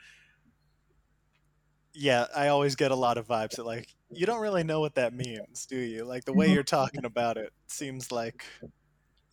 yeah, 1.94 2.26
I 2.36 2.48
always 2.48 2.76
get 2.76 2.92
a 2.92 2.96
lot 2.96 3.18
of 3.18 3.28
vibes 3.28 3.58
that 3.58 3.66
like 3.66 3.94
you 4.10 4.26
don't 4.26 4.42
really 4.42 4.64
know 4.64 4.80
what 4.80 4.96
that 4.96 5.14
means, 5.14 5.66
do 5.66 5.78
you? 5.78 6.06
Like 6.06 6.26
the 6.26 6.34
way 6.34 6.48
mm-hmm. 6.48 6.56
you're 6.56 6.64
talking 6.64 7.06
about 7.06 7.38
it 7.38 7.54
seems 7.68 8.12
like 8.12 8.46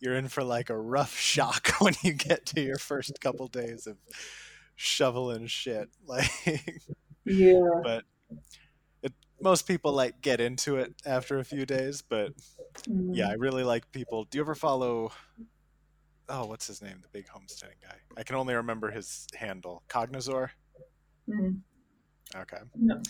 you're 0.03 0.15
in 0.15 0.27
for 0.27 0.43
like 0.43 0.69
a 0.69 0.77
rough 0.77 1.17
shock 1.17 1.69
when 1.79 1.93
you 2.03 2.13
get 2.13 2.45
to 2.47 2.61
your 2.61 2.77
first 2.77 3.19
couple 3.21 3.47
days 3.47 3.87
of 3.87 3.97
shoveling 4.75 5.47
shit. 5.47 5.89
Like, 6.05 6.29
Yeah. 7.25 7.61
but 7.83 8.03
it, 9.01 9.13
most 9.41 9.65
people 9.65 9.93
like 9.93 10.19
get 10.21 10.41
into 10.41 10.75
it 10.75 10.93
after 11.05 11.39
a 11.39 11.45
few 11.45 11.65
days. 11.65 12.01
But 12.01 12.33
Mm. 12.89 13.11
yeah, 13.15 13.29
I 13.29 13.33
really 13.33 13.63
like 13.63 13.91
people. 13.91 14.23
Do 14.25 14.37
you 14.39 14.43
ever 14.43 14.55
follow? 14.55 15.11
Oh, 16.27 16.45
what's 16.47 16.65
his 16.67 16.81
name? 16.81 16.99
The 17.01 17.07
big 17.09 17.27
homesteading 17.27 17.75
guy. 17.83 17.95
I 18.17 18.23
can 18.23 18.35
only 18.35 18.55
remember 18.55 18.89
his 18.91 19.27
handle. 19.35 19.83
Cognizor. 19.87 20.49
Mm. 21.29 21.59
Okay. 22.35 22.57
No. 22.75 23.01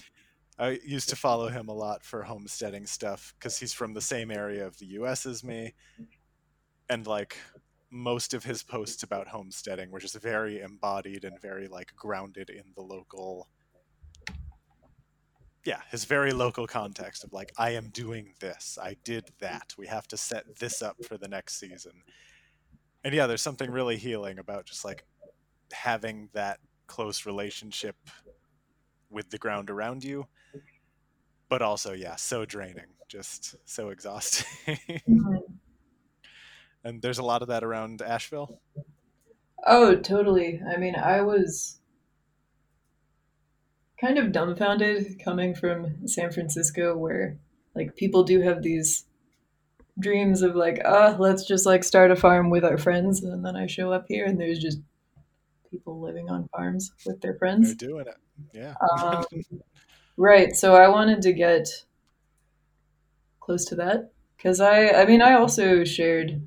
I 0.60 0.79
used 0.86 1.10
to 1.10 1.15
follow 1.15 1.47
him 1.47 1.69
a 1.69 1.73
lot 1.73 2.03
for 2.03 2.23
homesteading 2.23 2.86
stuff 2.88 3.34
because 3.39 3.58
he's 3.58 3.73
from 3.73 3.93
the 3.93 4.01
same 4.01 4.29
area 4.29 4.67
of 4.67 4.77
the 4.79 4.86
US 4.99 5.25
as 5.25 5.43
me. 5.43 5.73
And 6.89 7.08
like 7.08 7.38
most 7.89 8.34
of 8.34 8.43
his 8.43 8.63
posts 8.63 9.04
about 9.04 9.28
homesteading 9.28 9.91
were 9.91 10.00
just 10.00 10.19
very 10.19 10.62
embodied 10.62 11.24
and 11.24 11.39
very 11.39 11.67
like 11.67 11.96
grounded 11.96 12.50
in 12.50 12.63
the 12.76 12.82
local 12.82 13.48
yeah, 15.65 15.80
his 15.89 16.04
very 16.04 16.34
local 16.34 16.67
context 16.67 17.24
of 17.24 17.32
like, 17.32 17.52
I 17.58 17.72
am 17.72 17.89
doing 17.89 18.34
this, 18.39 18.78
I 18.82 18.98
did 19.04 19.30
that, 19.39 19.74
we 19.78 19.88
have 19.88 20.08
to 20.10 20.17
set 20.17 20.58
this 20.60 20.82
up 20.82 20.98
for 21.06 21.17
the 21.17 21.28
next 21.28 21.58
season. 21.58 21.93
And 23.04 23.13
yeah, 23.13 23.28
there's 23.28 23.41
something 23.41 23.72
really 23.72 23.98
healing 23.98 24.39
about 24.39 24.65
just 24.65 24.84
like 24.84 25.06
having 25.72 26.30
that 26.34 26.60
close 26.88 27.26
relationship 27.26 27.96
with 29.10 29.30
the 29.30 29.38
ground 29.38 29.69
around 29.69 30.04
you. 30.04 30.28
But 31.50 31.62
also, 31.62 31.93
yeah, 31.93 32.15
so 32.15 32.46
draining, 32.46 32.88
just 33.08 33.56
so 33.65 33.89
exhausting. 33.89 34.78
Mm-hmm. 35.08 35.53
And 36.84 37.02
there's 37.02 37.19
a 37.19 37.24
lot 37.24 37.41
of 37.41 37.48
that 37.48 37.63
around 37.63 38.02
Asheville. 38.02 38.60
Oh, 39.65 39.96
totally. 39.96 40.62
I 40.67 40.78
mean, 40.78 40.96
I 40.96 41.22
was 41.22 41.80
kind 44.00 44.17
of 44.17 44.34
dumbfounded 44.34 45.22
coming 45.24 45.56
from 45.56 46.08
San 46.08 46.32
Francisco, 46.32 46.98
where 46.98 47.38
like 47.74 47.96
people 47.96 48.24
do 48.24 48.41
have 48.41 48.62
these 48.62 49.06
dreams 50.00 50.41
of 50.41 50.56
like, 50.56 50.82
ah, 50.84 51.15
let's 51.17 51.46
just 51.46 51.65
like 51.65 51.84
start 51.84 52.12
a 52.12 52.15
farm 52.15 52.50
with 52.50 52.65
our 52.65 52.78
friends, 52.78 53.24
and 53.24 53.46
then 53.46 53.56
I 53.56 53.67
show 53.67 53.93
up 53.93 54.06
here 54.10 54.26
and 54.26 54.39
there's 54.39 54.60
just 54.60 54.80
people 55.72 56.00
living 56.00 56.30
on 56.30 56.50
farms 56.50 56.91
with 57.06 57.22
their 57.22 57.36
friends. 57.36 57.76
They're 57.76 57.89
doing 57.89 58.06
it. 58.08 58.15
Yeah. 58.54 58.76
Um, 59.00 59.26
right. 60.17 60.56
So 60.56 60.76
I 60.76 60.88
wanted 60.89 61.22
to 61.24 61.34
get 61.34 61.67
close 63.39 63.65
to 63.65 63.76
that 63.76 64.12
because 64.38 64.60
I, 64.60 64.89
I 64.89 65.06
mean, 65.06 65.22
I 65.22 65.34
also 65.34 65.84
shared 65.84 66.41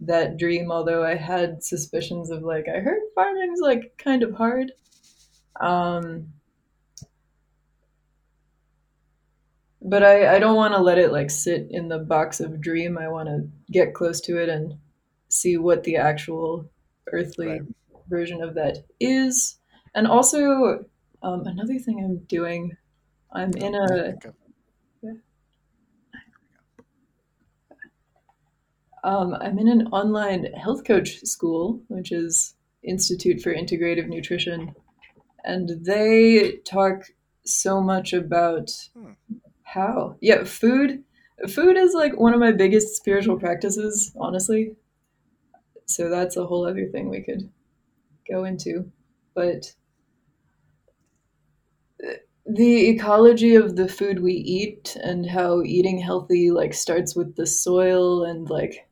that 0.00 0.36
dream, 0.38 0.70
although 0.72 1.04
I 1.04 1.14
had 1.14 1.62
suspicions 1.62 2.30
of 2.30 2.42
like, 2.42 2.66
I 2.68 2.80
heard 2.80 3.00
farming's 3.14 3.60
like 3.60 3.94
kind 3.98 4.22
of 4.22 4.34
hard. 4.34 4.72
Um, 5.60 6.32
but 9.82 10.02
I, 10.02 10.36
I 10.36 10.38
don't 10.38 10.56
want 10.56 10.74
to 10.74 10.80
let 10.80 10.98
it 10.98 11.12
like 11.12 11.30
sit 11.30 11.68
in 11.70 11.88
the 11.88 11.98
box 11.98 12.40
of 12.40 12.60
dream. 12.60 12.98
I 12.98 13.08
want 13.08 13.28
to 13.28 13.48
get 13.70 13.94
close 13.94 14.20
to 14.22 14.38
it 14.42 14.48
and 14.48 14.74
see 15.28 15.56
what 15.56 15.84
the 15.84 15.96
actual 15.96 16.68
earthly 17.12 17.46
Right. 17.46 17.62
version 18.08 18.42
of 18.42 18.54
that 18.54 18.78
is. 19.00 19.58
And 19.94 20.06
also, 20.06 20.84
um, 21.22 21.46
another 21.46 21.78
thing 21.78 22.02
I'm 22.04 22.18
doing, 22.26 22.76
I'm 23.32 23.52
in 23.52 23.74
a 23.74 23.86
think 24.12 24.24
of- 24.24 24.34
um, 29.04 29.34
I'm 29.34 29.58
in 29.58 29.68
an 29.68 29.86
online 29.88 30.44
health 30.52 30.84
coach 30.84 31.20
school, 31.24 31.82
which 31.88 32.12
is 32.12 32.54
Institute 32.82 33.40
for 33.42 33.54
Integrative 33.54 34.08
Nutrition, 34.08 34.74
and 35.44 35.84
they 35.84 36.58
talk 36.64 37.04
so 37.44 37.80
much 37.80 38.12
about 38.12 38.70
Hmm. 38.94 39.12
how 39.62 40.16
yeah 40.20 40.44
food 40.44 41.02
food 41.48 41.76
is 41.76 41.94
like 41.94 42.18
one 42.20 42.34
of 42.34 42.40
my 42.40 42.52
biggest 42.52 42.94
spiritual 42.96 43.38
practices 43.38 44.12
honestly 44.20 44.74
so 45.86 46.10
that's 46.10 46.36
a 46.36 46.44
whole 46.44 46.66
other 46.66 46.86
thing 46.86 47.08
we 47.08 47.22
could 47.22 47.48
go 48.30 48.44
into 48.44 48.90
but 49.34 49.72
the 52.46 52.88
ecology 52.88 53.54
of 53.54 53.76
the 53.76 53.88
food 53.88 54.22
we 54.22 54.32
eat 54.34 54.96
and 55.02 55.28
how 55.28 55.62
eating 55.62 55.98
healthy 55.98 56.50
like 56.50 56.74
starts 56.74 57.14
with 57.14 57.36
the 57.36 57.46
soil 57.46 58.24
and 58.24 58.50
like 58.50 58.88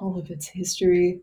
all 0.00 0.18
of 0.18 0.30
its 0.30 0.48
history. 0.48 1.20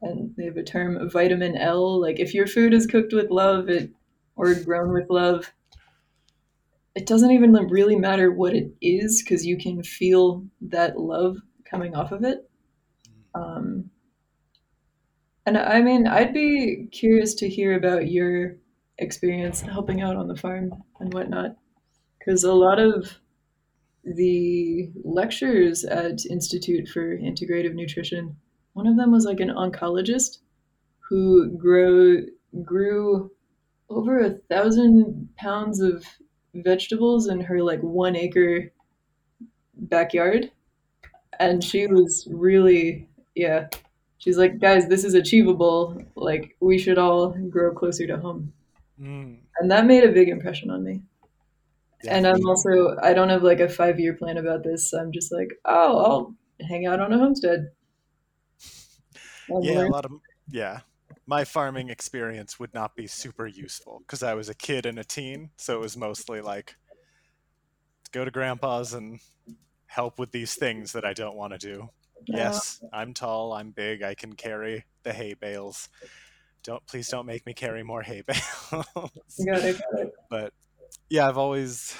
And 0.00 0.34
they 0.36 0.44
have 0.44 0.56
a 0.56 0.62
term 0.62 1.10
vitamin 1.10 1.56
l. 1.56 2.00
Like 2.00 2.20
if 2.20 2.34
your 2.34 2.46
food 2.46 2.72
is 2.72 2.86
cooked 2.86 3.12
with 3.12 3.30
love 3.30 3.68
it 3.68 3.90
or 4.36 4.54
grown 4.54 4.92
with 4.92 5.10
love 5.10 5.52
it 6.94 7.06
doesn't 7.06 7.30
even 7.30 7.52
really 7.52 7.94
matter 7.94 8.32
what 8.32 8.54
it 8.54 8.72
is 8.80 9.22
because 9.22 9.46
you 9.46 9.56
can 9.56 9.84
feel 9.84 10.44
that 10.60 10.98
love 10.98 11.36
coming 11.64 11.94
off 11.94 12.10
of 12.10 12.24
it. 12.24 12.50
Um, 13.36 13.90
and 15.48 15.56
i 15.56 15.80
mean 15.80 16.06
i'd 16.06 16.34
be 16.34 16.86
curious 16.92 17.34
to 17.34 17.48
hear 17.48 17.74
about 17.74 18.10
your 18.10 18.56
experience 18.98 19.62
helping 19.62 20.02
out 20.02 20.14
on 20.14 20.28
the 20.28 20.36
farm 20.36 20.70
and 21.00 21.14
whatnot 21.14 21.56
because 22.18 22.44
a 22.44 22.52
lot 22.52 22.78
of 22.78 23.18
the 24.04 24.90
lectures 25.04 25.84
at 25.84 26.24
institute 26.26 26.88
for 26.88 27.16
integrative 27.18 27.74
nutrition 27.74 28.36
one 28.78 28.86
of 28.86 28.96
them 28.96 29.10
was 29.10 29.24
like 29.24 29.40
an 29.40 29.48
oncologist 29.48 30.38
who 31.00 31.50
grow 31.56 32.22
grew 32.64 33.30
over 33.90 34.20
a 34.20 34.30
thousand 34.50 35.28
pounds 35.36 35.80
of 35.80 36.04
vegetables 36.54 37.26
in 37.26 37.40
her 37.40 37.60
like 37.60 37.80
one 37.80 38.14
acre 38.14 38.72
backyard. 39.74 40.52
And 41.40 41.62
she 41.62 41.88
was 41.88 42.28
really 42.30 43.08
yeah 43.34 43.68
she's 44.18 44.38
like 44.38 44.60
guys 44.60 44.88
this 44.88 45.04
is 45.04 45.14
achievable. 45.14 46.00
Like 46.14 46.56
we 46.60 46.78
should 46.78 46.98
all 46.98 47.30
grow 47.30 47.72
closer 47.72 48.06
to 48.06 48.16
home. 48.16 48.52
Mm, 49.00 49.38
and 49.58 49.70
that 49.70 49.86
made 49.86 50.04
a 50.04 50.12
big 50.12 50.28
impression 50.28 50.70
on 50.70 50.84
me 50.84 51.02
yeah, 52.04 52.14
and 52.16 52.26
i'm 52.26 52.46
also 52.46 52.96
i 53.02 53.12
don't 53.12 53.28
have 53.28 53.42
like 53.42 53.60
a 53.60 53.68
five 53.68 53.98
year 53.98 54.14
plan 54.14 54.36
about 54.36 54.62
this 54.62 54.90
So 54.90 54.98
i'm 55.00 55.12
just 55.12 55.32
like 55.32 55.50
oh 55.64 55.98
i'll 55.98 56.34
hang 56.68 56.86
out 56.86 57.00
on 57.00 57.12
a 57.12 57.18
homestead 57.18 57.68
and 59.48 59.64
yeah, 59.64 59.86
a 59.86 59.88
lot 59.88 60.04
of 60.04 60.12
yeah. 60.50 60.80
My 61.26 61.44
farming 61.44 61.90
experience 61.90 62.58
would 62.58 62.72
not 62.72 62.96
be 62.96 63.06
super 63.06 63.46
useful 63.46 64.00
because 64.00 64.22
I 64.22 64.34
was 64.34 64.48
a 64.48 64.54
kid 64.54 64.86
and 64.86 64.98
a 64.98 65.04
teen, 65.04 65.50
so 65.56 65.74
it 65.74 65.80
was 65.80 65.96
mostly 65.96 66.40
like 66.40 66.76
go 68.12 68.24
to 68.24 68.30
grandpa's 68.30 68.94
and 68.94 69.20
help 69.86 70.18
with 70.18 70.32
these 70.32 70.54
things 70.54 70.92
that 70.92 71.04
I 71.04 71.12
don't 71.12 71.36
want 71.36 71.52
to 71.52 71.58
do. 71.58 71.90
Yes, 72.26 72.82
I'm 72.92 73.14
tall, 73.14 73.52
I'm 73.52 73.70
big, 73.70 74.02
I 74.02 74.14
can 74.14 74.34
carry 74.34 74.84
the 75.02 75.12
hay 75.12 75.34
bales. 75.34 75.88
Don't 76.62 76.84
please 76.86 77.08
don't 77.08 77.26
make 77.26 77.44
me 77.46 77.52
carry 77.52 77.82
more 77.82 78.02
hay 78.02 78.22
bales. 78.26 78.40
got 78.72 79.60
it, 79.60 79.80
got 79.92 80.00
it. 80.00 80.12
but 80.30 80.52
yeah, 81.10 81.28
I've 81.28 81.38
always 81.38 81.94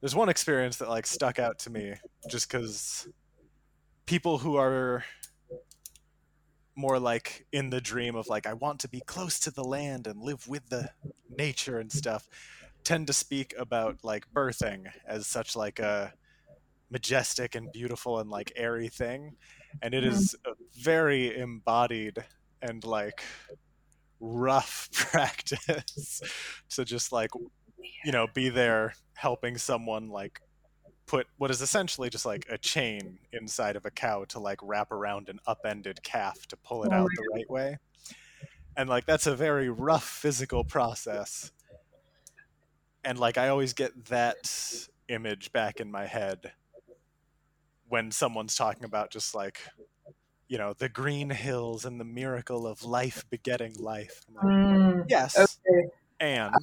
there's 0.00 0.14
one 0.14 0.28
experience 0.28 0.76
that 0.78 0.88
like 0.88 1.06
stuck 1.06 1.38
out 1.38 1.58
to 1.60 1.70
me 1.70 1.94
just 2.28 2.50
because 2.50 3.08
people 4.06 4.38
who 4.38 4.56
are 4.56 5.04
more 6.76 6.98
like 6.98 7.46
in 7.52 7.70
the 7.70 7.80
dream 7.80 8.14
of 8.14 8.28
like 8.28 8.46
I 8.46 8.54
want 8.54 8.80
to 8.80 8.88
be 8.88 9.00
close 9.00 9.38
to 9.40 9.50
the 9.50 9.64
land 9.64 10.06
and 10.06 10.20
live 10.20 10.46
with 10.46 10.68
the 10.68 10.90
nature 11.28 11.78
and 11.78 11.90
stuff 11.90 12.28
tend 12.84 13.06
to 13.08 13.12
speak 13.12 13.54
about 13.58 13.96
like 14.02 14.26
birthing 14.34 14.86
as 15.06 15.26
such 15.26 15.56
like 15.56 15.78
a 15.80 16.14
majestic 16.90 17.54
and 17.54 17.72
beautiful 17.72 18.18
and 18.20 18.30
like 18.30 18.52
airy 18.56 18.88
thing 18.88 19.34
and 19.82 19.94
it 19.94 20.04
Mhm. 20.04 20.34
a 20.46 20.54
very 20.74 21.36
embodied 21.36 22.24
and 22.62 22.84
like 22.84 23.22
rough 24.20 24.88
practice 24.92 26.22
to 26.70 26.84
just 26.84 27.12
like 27.12 27.30
you 28.04 28.12
know 28.12 28.26
be 28.34 28.48
there 28.48 28.94
helping 29.14 29.58
someone 29.58 30.08
like 30.08 30.40
put 31.06 31.26
what 31.38 31.50
is 31.50 31.62
essentially 31.62 32.10
just 32.10 32.26
like 32.26 32.46
a 32.50 32.58
chain 32.58 33.18
inside 33.32 33.76
of 33.76 33.86
a 33.86 33.90
cow 33.90 34.24
to 34.24 34.38
like 34.38 34.58
wrap 34.62 34.92
around 34.92 35.28
an 35.28 35.40
upended 35.46 36.02
calf 36.02 36.46
to 36.46 36.56
pull 36.56 36.84
it 36.84 36.92
Oh 36.92 36.96
out 36.96 37.08
the 37.16 37.24
right. 37.32 37.50
way. 37.50 37.78
And 38.76 38.88
like 38.88 39.06
that's 39.06 39.26
a 39.26 39.34
very 39.34 39.68
rough 39.68 40.04
physical 40.04 40.64
process. 40.64 41.50
And 43.04 43.18
like 43.18 43.38
i 43.38 43.48
always 43.48 43.72
get 43.72 44.06
that 44.06 44.88
image 45.08 45.52
back 45.52 45.80
in 45.80 45.90
my 45.90 46.06
head 46.06 46.52
when 47.88 48.10
someone's 48.10 48.54
talking 48.54 48.84
about 48.84 49.10
just 49.10 49.34
like 49.34 49.60
you 50.48 50.58
know 50.58 50.74
the 50.74 50.88
green 50.88 51.30
hills 51.30 51.84
and 51.84 52.00
the 52.00 52.04
miracle 52.04 52.66
of 52.66 52.84
life 52.84 53.24
begetting 53.30 53.74
life. 53.78 54.22
Like, 54.32 54.44
Mm, 54.44 55.04
yes. 55.08 55.58
Okay 55.66 55.88
and 56.20 56.54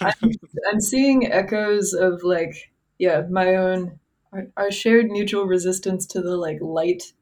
I'm, 0.00 0.32
I'm 0.72 0.80
seeing 0.80 1.30
echoes 1.32 1.92
of 1.92 2.22
like 2.22 2.54
yeah 2.98 3.22
my 3.30 3.54
own 3.56 3.98
our, 4.32 4.46
our 4.56 4.70
shared 4.70 5.06
mutual 5.10 5.44
resistance 5.46 6.06
to 6.06 6.20
the 6.20 6.36
like 6.36 6.58
light 6.60 7.12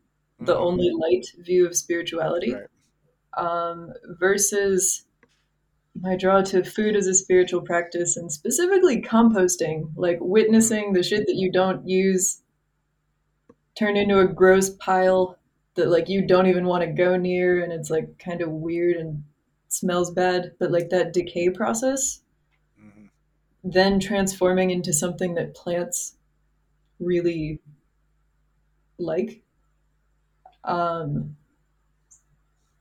the 0.41 0.55
Mhm. 0.55 0.61
only 0.61 0.91
light 0.91 1.27
view 1.39 1.67
of 1.67 1.77
spirituality, 1.77 2.55
Right. 2.55 2.67
um, 3.37 3.93
versus 4.19 5.07
my 6.01 6.17
draw 6.17 6.43
to 6.43 6.65
food 6.65 6.97
as 6.97 7.07
a 7.07 7.15
spiritual 7.15 7.63
practice 7.63 8.17
and 8.17 8.31
specifically 8.33 9.01
composting, 9.01 9.93
like 9.97 10.19
witnessing 10.21 10.93
the 10.93 11.03
shit 11.05 11.27
that 11.29 11.37
you 11.37 11.53
don't 11.53 11.87
use 11.89 12.43
turn 13.77 13.97
into 13.97 14.19
a 14.21 14.27
gross 14.27 14.71
pile 14.71 15.39
that 15.77 15.89
like 15.89 16.09
you 16.09 16.27
don't 16.27 16.47
even 16.47 16.65
want 16.67 16.83
to 16.83 16.93
go 16.93 17.17
near 17.17 17.63
and 17.63 17.73
it's 17.73 17.91
like 17.91 18.19
kind 18.19 18.41
of 18.41 18.51
weird 18.51 18.97
and 18.97 19.25
smells 19.75 20.11
bad, 20.13 20.55
but 20.59 20.71
like 20.71 20.91
that 20.91 21.13
decay 21.13 21.51
process 21.51 22.23
Mhm. 22.77 23.09
then 23.65 23.99
transforming 23.99 24.71
into 24.71 24.93
something 24.93 25.35
that 25.35 25.55
plants 25.55 26.17
really 27.01 27.61
like 28.99 29.43
um 30.65 31.37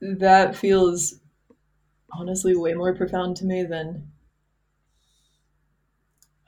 that 0.02 0.56
feels 0.56 1.20
honestly 2.14 2.56
way 2.56 2.74
more 2.74 2.96
profound 2.96 3.38
to 3.38 3.46
me 3.46 3.64
than 3.64 4.12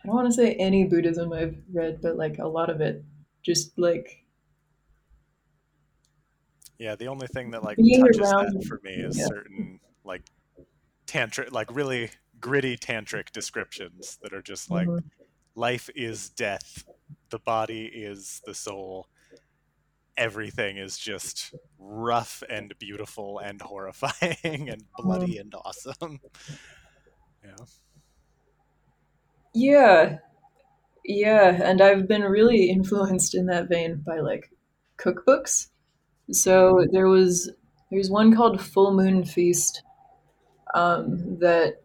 I 0.01 0.07
don't 0.07 0.15
want 0.15 0.27
to 0.29 0.33
say 0.33 0.53
any 0.53 0.85
Buddhism 0.85 1.33
I've 1.33 1.61
read, 1.73 2.01
but 2.01 2.15
like 2.15 2.37
a 2.39 2.47
lot 2.47 2.69
of 2.69 2.79
it. 2.79 3.03
Just 3.41 3.77
like 3.77 4.23
Yeah, 6.77 6.95
the 6.95 7.07
only 7.07 7.27
thing 7.27 7.51
that 7.51 7.63
like 7.63 7.79
touches 7.91 8.33
around 8.35 8.37
that 8.37 8.63
for 8.63 8.79
me 8.83 8.95
is 8.95 9.15
yeah. 9.15 9.27
certain 9.27 9.79
like 10.03 10.29
tantric, 11.07 11.51
like 11.51 11.73
really 11.75 12.11
gritty 12.39 12.77
tantric 12.77 13.31
descriptions 13.31 14.17
that 14.21 14.33
are 14.33 14.41
just 14.41 14.69
like 14.69 14.87
Mhm. 14.87 15.03
life 15.55 15.89
is 15.95 16.29
death, 16.29 16.83
the 17.29 17.39
body 17.39 17.85
is 17.85 18.41
the 18.45 18.53
soul. 18.53 19.07
Everything 20.17 20.77
is 20.77 20.97
just 20.97 21.53
rough 21.77 22.41
and 22.49 22.73
beautiful 22.79 23.39
and 23.39 23.61
horrifying 23.61 24.69
and 24.69 24.83
bloody 24.97 25.37
and 25.37 25.53
awesome. 25.55 26.19
Yeah. 27.43 27.65
Yeah. 29.53 30.17
Yeah, 31.07 31.61
and 31.63 31.81
I've 31.81 32.07
been 32.07 32.23
really 32.23 32.69
influenced 32.69 33.35
in 33.35 33.45
that 33.47 33.69
vein 33.69 34.01
by 34.05 34.19
like 34.21 34.51
cookbooks. 34.97 35.67
So 36.31 36.85
there 36.91 37.07
was 37.07 37.51
there's 37.91 38.09
one 38.09 38.35
called 38.35 38.59
Full 38.59 38.91
Moon 38.93 39.23
Feast 39.23 39.83
um, 40.75 41.39
that 41.39 41.81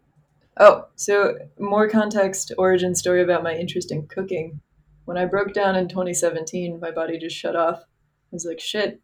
oh 0.59 0.85
so 0.97 1.39
more 1.59 1.89
context 1.89 2.53
origin 2.59 2.95
story 2.95 3.23
about 3.23 3.43
my 3.43 3.55
interest 3.55 3.91
in 3.91 4.07
cooking. 4.07 4.61
When 5.07 5.17
I 5.17 5.25
broke 5.25 5.55
down 5.55 5.77
in 5.77 5.89
2017, 5.89 6.79
my 6.79 6.91
body 6.91 7.19
just 7.19 7.37
shut 7.37 7.57
off. 7.57 7.81
I 7.81 8.33
was 8.33 8.45
like 8.45 8.61
shit. 8.61 9.01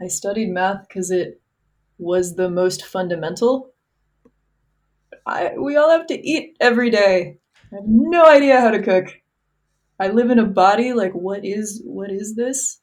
I 0.00 0.08
studied 0.08 0.50
math 0.50 0.88
because 0.88 1.10
it 1.10 1.40
was 1.98 2.36
the 2.36 2.50
most 2.50 2.84
fundamental. 2.84 3.72
I, 5.26 5.56
we 5.58 5.76
all 5.76 5.90
have 5.90 6.06
to 6.06 6.26
eat 6.26 6.56
every 6.60 6.90
day. 6.90 7.38
I 7.72 7.76
have 7.76 7.84
no 7.86 8.26
idea 8.26 8.60
how 8.60 8.70
to 8.70 8.82
cook. 8.82 9.20
I 10.00 10.08
live 10.08 10.30
in 10.30 10.38
a 10.38 10.46
body. 10.46 10.92
Like, 10.92 11.12
what 11.12 11.44
is 11.44 11.82
what 11.84 12.10
is 12.10 12.34
this? 12.34 12.80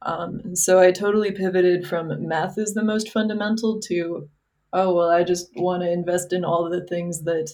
Um, 0.00 0.40
and 0.44 0.58
so 0.58 0.80
I 0.80 0.90
totally 0.90 1.32
pivoted 1.32 1.86
from 1.86 2.26
math 2.26 2.58
is 2.58 2.74
the 2.74 2.82
most 2.82 3.10
fundamental 3.10 3.80
to, 3.82 4.28
oh 4.72 4.94
well, 4.94 5.10
I 5.10 5.24
just 5.24 5.50
want 5.56 5.82
to 5.82 5.90
invest 5.90 6.32
in 6.32 6.44
all 6.44 6.68
the 6.68 6.86
things 6.86 7.22
that 7.22 7.50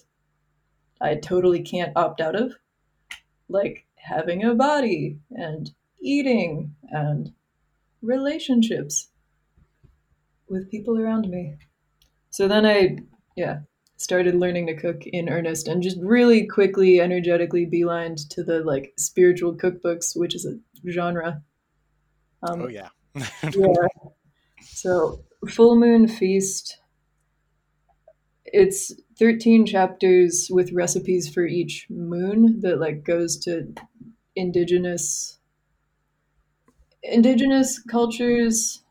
I 1.01 1.15
totally 1.17 1.63
can't 1.63 1.97
opt 1.97 2.21
out 2.21 2.35
of, 2.35 2.55
like 3.49 3.87
having 3.97 4.45
a 4.45 4.55
body 4.55 5.19
and 5.31 5.71
eating 6.01 6.75
and 6.91 7.33
relationships 8.03 9.09
with 10.49 10.71
people 10.71 10.99
around 10.99 11.29
me. 11.29 11.55
So 12.31 12.49
then 12.49 12.65
I, 12.65 12.99
yeah, 13.37 13.61
started 13.97 14.35
learning 14.35 14.67
to 14.69 14.77
cook 14.77 15.03
in 15.07 15.29
earnest 15.29 15.69
and 15.69 15.83
just 15.83 15.99
really 16.01 16.47
quickly, 16.47 17.01
energetically 17.01 17.67
beelined 17.67 18.29
to 18.31 18.43
the 18.43 18.61
like 18.61 18.95
spiritual 18.97 19.55
cookbooks, 19.55 20.17
which 20.17 20.35
is 20.35 20.47
a 20.47 20.59
genre. 20.91 21.43
Um, 22.43 22.63
Oh 22.63 22.69
yeah. 22.69 22.89
yeah. 23.43 23.89
So 24.63 25.25
Full 25.49 25.77
Moon 25.77 26.09
Feast. 26.09 26.79
It's 28.53 28.93
13 29.19 29.67
chapters 29.67 30.49
with 30.51 30.73
recipes 30.73 31.29
for 31.33 31.47
each 31.47 31.87
moon 31.91 32.61
that 32.61 32.79
like 32.81 33.05
goes 33.05 33.37
to 33.45 33.75
indigenous 34.37 35.39
indigenous 37.03 37.81
cultures. 37.81 38.85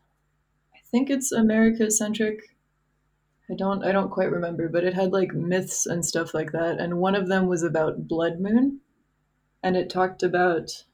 I 0.74 0.80
think 0.90 1.10
it's 1.10 1.32
America 1.32 1.90
centric. 1.90 2.56
I 3.50 3.54
don't 3.54 3.84
I 3.84 3.92
don't 3.92 4.10
quite 4.10 4.30
remember, 4.30 4.68
but 4.68 4.84
it 4.84 4.94
had 4.94 5.12
like 5.12 5.34
myths 5.34 5.86
and 5.86 6.06
stuff 6.06 6.34
like 6.34 6.52
that. 6.52 6.78
And 6.78 7.00
one 7.00 7.16
of 7.16 7.28
them 7.28 7.48
was 7.48 7.62
about 7.64 8.06
blood 8.08 8.40
moon 8.40 8.80
and 9.62 9.76
it 9.76 9.90
talked 9.90 10.22
about 10.22 10.84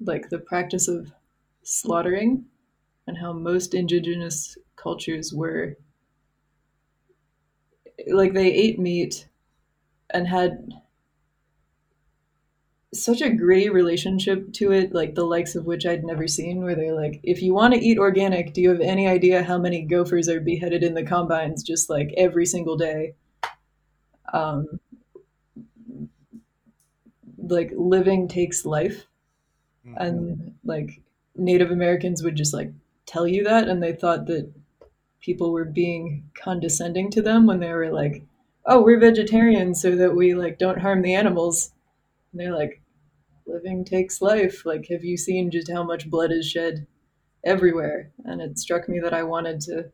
like 0.00 0.28
the 0.28 0.38
practice 0.38 0.88
of 0.88 1.12
slaughtering 1.62 2.44
and 3.06 3.18
how 3.18 3.32
most 3.32 3.74
indigenous 3.74 4.58
cultures 4.76 5.32
were 5.32 5.76
like 8.08 8.32
they 8.32 8.52
ate 8.52 8.78
meat 8.78 9.28
and 10.10 10.26
had 10.28 10.72
such 12.94 13.22
a 13.22 13.30
gritty 13.30 13.70
relationship 13.70 14.52
to 14.52 14.70
it, 14.70 14.92
like 14.92 15.14
the 15.14 15.24
likes 15.24 15.54
of 15.54 15.64
which 15.64 15.86
I'd 15.86 16.04
never 16.04 16.28
seen, 16.28 16.62
where 16.62 16.74
they're 16.74 16.94
like, 16.94 17.20
if 17.22 17.40
you 17.40 17.54
want 17.54 17.72
to 17.72 17.80
eat 17.80 17.98
organic, 17.98 18.52
do 18.52 18.60
you 18.60 18.68
have 18.68 18.80
any 18.80 19.08
idea 19.08 19.42
how 19.42 19.56
many 19.56 19.82
gophers 19.82 20.28
are 20.28 20.40
beheaded 20.40 20.82
in 20.82 20.92
the 20.92 21.02
combines 21.02 21.62
just 21.62 21.88
like 21.88 22.12
every 22.18 22.44
single 22.44 22.76
day? 22.76 23.14
Um, 24.32 24.78
like 27.38 27.72
living 27.74 28.28
takes 28.28 28.66
life, 28.66 29.06
Mhm. 29.86 29.96
and 29.96 30.54
like 30.64 31.00
Native 31.34 31.70
Americans 31.70 32.22
would 32.22 32.36
just 32.36 32.52
like 32.52 32.72
tell 33.06 33.26
you 33.26 33.44
that, 33.44 33.68
and 33.68 33.82
they 33.82 33.94
thought 33.94 34.26
that 34.26 34.52
people 35.22 35.52
were 35.52 35.64
being 35.64 36.28
condescending 36.34 37.10
to 37.12 37.22
them 37.22 37.46
when 37.46 37.60
they 37.60 37.72
were 37.72 37.90
like, 37.90 38.22
"Oh, 38.66 38.82
we're 38.82 39.00
vegetarians 39.00 39.80
so 39.80 39.96
that 39.96 40.14
we 40.14 40.34
like 40.34 40.58
don't 40.58 40.80
harm 40.80 41.02
the 41.02 41.14
animals." 41.14 41.72
And 42.32 42.40
they're 42.40 42.54
like, 42.54 42.82
"Living 43.46 43.84
takes 43.84 44.20
life. 44.20 44.66
Like, 44.66 44.88
have 44.88 45.04
you 45.04 45.16
seen 45.16 45.50
just 45.50 45.70
how 45.70 45.82
much 45.84 46.10
blood 46.10 46.32
is 46.32 46.46
shed 46.46 46.86
everywhere?" 47.44 48.12
And 48.24 48.42
it 48.42 48.58
struck 48.58 48.88
me 48.88 49.00
that 49.00 49.14
I 49.14 49.22
wanted 49.22 49.60
to 49.62 49.92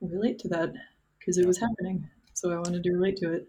relate 0.00 0.38
to 0.40 0.48
that 0.48 0.72
because 1.18 1.38
it 1.38 1.46
was 1.46 1.58
happening. 1.58 2.08
So 2.34 2.50
I 2.50 2.56
wanted 2.56 2.82
to 2.82 2.92
relate 2.92 3.16
to 3.18 3.32
it. 3.32 3.48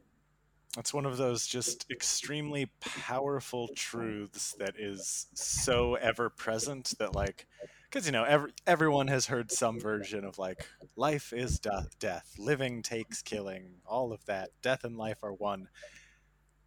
It's 0.78 0.94
one 0.94 1.06
of 1.06 1.18
those 1.18 1.48
just 1.48 1.90
extremely 1.90 2.68
powerful 2.80 3.68
truths 3.70 4.54
that 4.60 4.76
is 4.78 5.28
so 5.34 5.96
ever 5.96 6.30
present 6.30 6.94
that 7.00 7.16
like 7.16 7.48
because 7.90 8.06
you 8.06 8.12
know 8.12 8.24
every, 8.24 8.52
everyone 8.66 9.08
has 9.08 9.28
heard 9.28 9.52
some 9.52 9.80
version 9.80 10.26
of 10.26 10.38
like 10.38 10.68
life 10.96 11.34
is 11.34 11.60
de- 11.60 11.88
death 12.00 12.34
living 12.38 12.82
takes 12.82 13.22
killing 13.22 13.76
all 13.86 14.12
of 14.12 14.26
that 14.26 14.50
death 14.62 14.84
and 14.84 14.98
life 14.98 15.24
are 15.24 15.34
one 15.34 15.68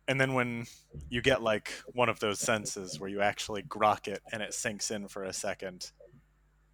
and 0.09 0.20
then 0.20 0.35
when 0.35 0.66
you 1.09 1.20
get 1.20 1.42
like 1.42 1.70
one 1.87 2.09
of 2.09 2.18
those 2.20 2.40
senses 2.40 2.98
where 2.98 3.11
you 3.11 3.20
actually 3.20 3.62
grok 3.62 4.09
it 4.09 4.20
and 4.33 4.42
it 4.42 4.54
sinks 4.54 4.90
in 4.90 5.09
for 5.09 5.24
a 5.24 5.33
second 5.33 5.92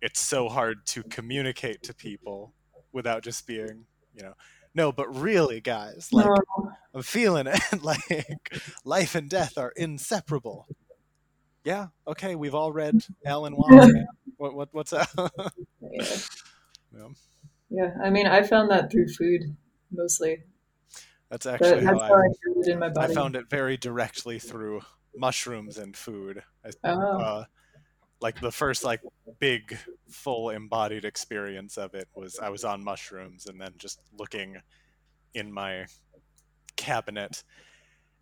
it's 0.01 0.21
so 0.21 0.49
hard 0.49 0.87
to 0.87 1.03
communicate 1.05 1.83
to 1.83 1.95
people 1.95 2.53
without 2.93 3.23
just 3.23 3.47
being 3.47 3.87
you 4.15 4.23
know 4.23 4.35
no 4.75 4.93
but 4.93 5.09
really 5.15 5.61
guys 5.61 6.09
like 6.13 6.27
No, 6.27 6.37
I'm 6.95 7.03
feeling 7.03 7.47
it. 7.47 7.61
like 7.83 8.55
life 8.85 9.15
and 9.15 9.29
death 9.29 9.59
are 9.59 9.73
inseparable. 9.77 10.67
Yeah. 11.63 11.89
Okay. 12.09 12.35
We've 12.37 12.55
all 12.55 12.73
read 12.73 13.03
Alan 13.25 13.55
Watts. 13.57 13.93
What, 14.37 14.55
what 14.55 14.69
what's 14.73 14.91
that? 14.91 15.09
yeah. 15.81 16.17
Yeah. 16.97 17.09
yeah, 17.71 17.91
I 18.03 18.11
mean, 18.11 18.27
I 18.27 18.43
found 18.43 18.71
that 18.71 18.91
through 18.91 19.09
food 19.09 19.57
mostly. 19.91 20.43
That's 21.31 21.47
actually 21.47 21.85
that's 21.85 21.87
how 21.87 21.99
how 21.99 22.15
I 22.15 22.27
I 22.27 22.29
feel 22.45 22.63
it 22.63 22.69
in 22.69 22.79
my 22.79 22.91
I 22.99 23.09
found 23.09 23.37
it 23.37 23.51
very 23.51 23.77
directly 23.77 24.39
through 24.39 24.83
mushrooms 25.17 25.79
and 25.79 25.97
food. 25.97 26.43
I, 26.65 26.71
Oh, 26.85 27.19
uh, 27.19 27.45
like 28.21 28.41
the 28.41 28.53
first 28.53 28.85
like 28.85 29.01
big 29.41 29.77
full 30.09 30.51
embodied 30.51 31.05
experience 31.05 31.77
of 31.77 31.95
it 31.95 32.09
was 32.15 32.39
I 32.39 32.49
was 32.49 32.65
on 32.65 32.83
mushrooms 32.83 33.47
and 33.47 33.61
then 33.61 33.73
just 33.79 34.01
looking 34.17 34.57
in 35.35 35.53
my 35.53 35.87
cabinet 36.77 37.43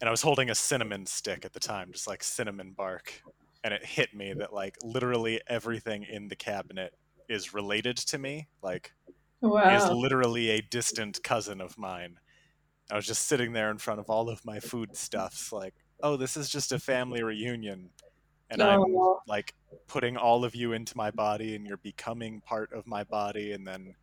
and 0.00 0.08
I 0.08 0.10
was 0.10 0.22
holding 0.22 0.50
a 0.50 0.54
cinnamon 0.54 1.06
stick 1.06 1.44
at 1.44 1.52
the 1.52 1.60
time, 1.60 1.90
just 1.92 2.06
like 2.06 2.22
cinnamon 2.22 2.72
bark, 2.76 3.22
and 3.64 3.72
it 3.74 3.84
hit 3.84 4.14
me 4.14 4.34
that 4.34 4.52
like 4.52 4.76
literally 4.84 5.40
everything 5.48 6.04
in 6.04 6.28
the 6.28 6.36
cabinet 6.36 6.94
is 7.28 7.54
related 7.54 7.96
to 7.96 8.18
me, 8.18 8.46
like 8.62 8.92
is 9.42 9.90
literally 9.90 10.50
a 10.50 10.60
distant 10.60 11.22
cousin 11.24 11.60
of 11.60 11.76
mine. 11.76 12.18
I 12.90 12.96
was 12.96 13.06
just 13.06 13.26
sitting 13.26 13.54
there 13.54 13.70
in 13.70 13.78
front 13.78 13.98
of 13.98 14.10
all 14.10 14.28
of 14.28 14.44
my 14.44 14.60
food 14.60 14.94
stuffs, 14.94 15.50
like, 15.50 15.74
oh, 16.02 16.16
this 16.16 16.36
is 16.36 16.50
just 16.50 16.72
a 16.72 16.78
family 16.78 17.22
reunion. 17.22 17.88
and 18.50 18.62
I'm 18.62 18.80
Oh, 18.80 19.20
like 19.26 19.54
putting 19.86 20.18
all 20.18 20.44
of 20.44 20.54
you 20.54 20.72
into 20.72 20.96
my 20.96 21.10
body 21.10 21.56
and 21.56 21.66
you're 21.66 21.78
becoming 21.78 22.42
part 22.42 22.72
of 22.72 22.86
my 22.86 23.02
body 23.04 23.52
and 23.52 23.66
then 23.66 23.94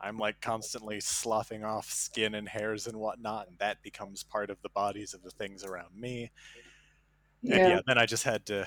I'm 0.00 0.18
like 0.18 0.40
constantly 0.42 1.00
sloughing 1.00 1.64
off 1.64 1.90
skin 1.90 2.34
and 2.34 2.46
hairs 2.46 2.86
and 2.86 2.98
whatnot, 2.98 3.48
and 3.48 3.58
that 3.58 3.82
becomes 3.82 4.22
part 4.22 4.50
of 4.50 4.60
the 4.60 4.68
bodies 4.68 5.14
of 5.14 5.22
the 5.22 5.30
things 5.30 5.64
around 5.64 5.98
me. 5.98 6.30
And 7.42 7.50
yeah. 7.50 7.68
yeah, 7.68 7.80
then 7.86 7.96
I 7.96 8.04
just 8.06 8.24
had 8.24 8.44
to 8.46 8.66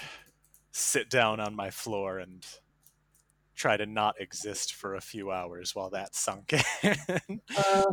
sit 0.72 1.10
down 1.10 1.40
on 1.40 1.56
my 1.56 1.70
floor 1.72 2.20
and 2.20 2.46
try 3.56 3.76
to 3.78 3.86
not 3.86 4.20
exist 4.22 4.74
for 4.74 4.96
a 4.96 5.02
few 5.02 5.32
hours 5.32 5.76
while 5.76 5.90
that 5.90 6.16
sunk 6.16 6.54
in. 6.84 7.42
Uh, 7.56 7.92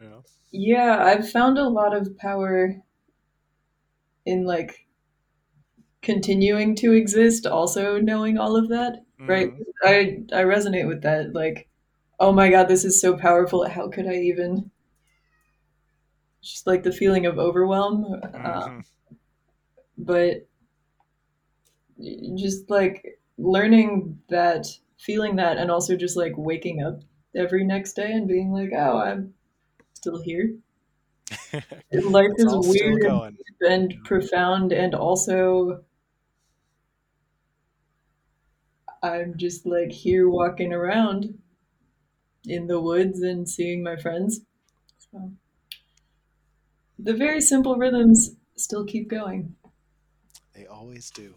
yeah. 0.00 0.20
yeah, 0.50 1.02
I've 1.04 1.30
found 1.30 1.58
a 1.58 1.68
lot 1.68 1.94
of 1.94 2.16
power 2.18 2.76
in 4.24 4.44
like 4.44 4.86
continuing 6.02 6.74
to 6.76 6.92
exist, 6.92 7.46
also 7.46 7.98
knowing 8.00 8.38
all 8.38 8.56
of 8.56 8.68
that, 8.68 9.04
right? 9.26 9.48
Mhm. 9.48 9.62
I 9.82 10.22
I 10.32 10.42
resonate 10.42 10.88
with 10.88 11.02
that. 11.02 11.34
Like, 11.34 11.68
oh 12.20 12.32
my 12.32 12.50
god, 12.50 12.68
this 12.68 12.84
is 12.84 13.00
so 13.00 13.16
powerful. 13.16 13.66
How 13.68 13.88
could 13.88 14.06
I 14.06 14.14
even? 14.14 14.70
Just 16.42 16.66
like 16.66 16.82
the 16.82 16.90
feeling 16.92 17.26
of 17.26 17.38
overwhelm, 17.38 18.20
uh, 18.44 18.68
Mhm. 18.68 18.82
but 19.96 20.47
just 22.36 22.70
like 22.70 23.18
learning 23.36 24.18
that, 24.28 24.66
feeling 24.98 25.36
that, 25.36 25.58
and 25.58 25.70
also 25.70 25.96
just 25.96 26.16
like 26.16 26.32
waking 26.36 26.82
up 26.82 27.02
every 27.36 27.64
next 27.64 27.94
day 27.94 28.12
and 28.12 28.28
being 28.28 28.52
like, 28.52 28.70
oh, 28.76 28.98
I'm 28.98 29.34
still 29.94 30.20
here. 30.20 30.54
Life 31.92 32.32
is 32.36 32.54
weird 32.68 33.04
and, 33.04 33.36
and 33.60 33.94
profound, 34.04 34.72
and 34.72 34.94
also 34.94 35.84
I'm 39.02 39.36
just 39.36 39.66
like 39.66 39.92
here 39.92 40.28
walking 40.28 40.72
around 40.72 41.38
in 42.46 42.66
the 42.66 42.80
woods 42.80 43.20
and 43.20 43.48
seeing 43.48 43.82
my 43.82 43.96
friends. 43.96 44.40
So 45.12 45.32
the 46.98 47.14
very 47.14 47.40
simple 47.40 47.76
rhythms 47.76 48.30
still 48.56 48.84
keep 48.84 49.08
going. 49.08 49.54
They 50.54 50.66
always 50.66 51.10
do. 51.10 51.34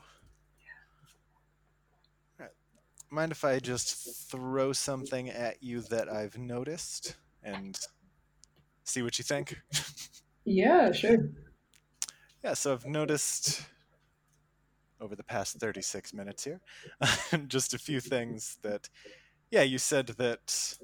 Mind 3.14 3.34
if 3.34 3.44
I 3.44 3.60
just 3.60 4.32
throw 4.32 4.72
something 4.72 5.30
at 5.30 5.62
you 5.62 5.82
that 5.82 6.08
I've 6.08 6.38
noticed 6.38 7.18
and 7.44 7.78
see 8.86 9.02
what 9.02 9.20
you 9.20 9.24
think? 9.24 9.58
Yeah, 10.46 10.92
sure. 10.94 11.18
Yeah, 12.42 12.54
so 12.54 12.72
I've 12.72 12.86
noticed 12.86 13.64
over 15.02 15.16
the 15.16 15.24
past 15.24 15.60
36 15.60 16.14
minutes 16.14 16.44
here 16.44 16.62
just 17.48 17.74
a 17.74 17.78
few 17.78 18.00
things 18.00 18.58
that, 18.62 18.90
yeah, 19.50 19.64
you 19.64 19.78
said 19.78 20.08
that 20.08 20.78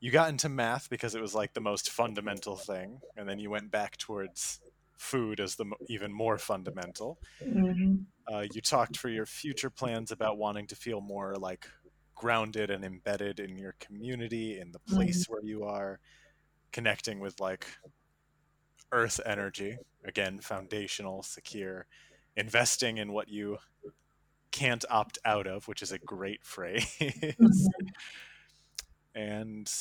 you 0.00 0.10
got 0.10 0.30
into 0.30 0.48
math 0.48 0.90
because 0.90 1.14
it 1.14 1.20
was 1.20 1.34
like 1.34 1.54
the 1.54 1.60
most 1.60 1.90
fundamental 1.90 2.56
thing, 2.56 3.00
and 3.16 3.28
then 3.28 3.38
you 3.38 3.50
went 3.50 3.70
back 3.70 3.96
towards 3.98 4.60
food 5.00 5.40
as 5.40 5.56
the 5.56 5.66
even 5.88 6.12
more 6.12 6.38
fundamental. 6.38 7.18
hmm 7.40 8.04
Uh, 8.30 8.46
you 8.52 8.60
talked 8.60 8.96
for 8.96 9.08
your 9.08 9.26
future 9.26 9.70
plans 9.70 10.12
about 10.12 10.38
wanting 10.38 10.66
to 10.68 10.76
feel 10.76 11.00
more 11.00 11.34
like 11.34 11.68
grounded 12.14 12.70
and 12.70 12.84
embedded 12.84 13.40
in 13.40 13.56
your 13.56 13.74
community, 13.80 14.58
in 14.60 14.72
the 14.72 14.78
place 14.80 15.24
where 15.28 15.42
you 15.42 15.64
are, 15.64 15.98
connecting 16.72 17.20
with 17.20 17.40
like 17.40 17.66
earth 18.92 19.20
energy, 19.24 19.78
again, 20.04 20.40
foundational, 20.40 21.22
secure, 21.22 21.86
investing 22.36 22.98
in 22.98 23.12
what 23.12 23.28
you 23.28 23.58
can't 24.52 24.84
opt 24.90 25.18
out 25.24 25.46
of, 25.46 25.68
which 25.68 25.82
is 25.82 25.92
a 25.92 25.98
great 26.00 26.44
phrase. 26.44 26.98
Mhm. 27.38 27.90
and 29.14 29.72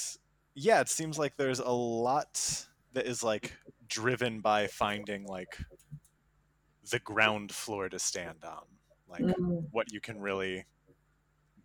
yeah, 0.55 0.81
it 0.81 0.89
seems 0.89 1.17
like 1.17 1.37
there's 1.37 1.59
a 1.59 1.69
lot 1.71 2.67
that 2.93 3.05
is 3.05 3.23
like 3.23 3.57
driven 3.87 4.41
by 4.41 4.67
finding 4.67 5.25
like 5.25 5.57
the 6.83 6.99
ground 6.99 7.53
floor 7.53 7.87
to 7.89 7.99
stand 7.99 8.43
on, 8.43 8.79
like 9.07 9.25
Mhm. 9.25 9.69
what 9.71 9.91
you 9.91 10.01
can 10.01 10.19
really 10.19 10.65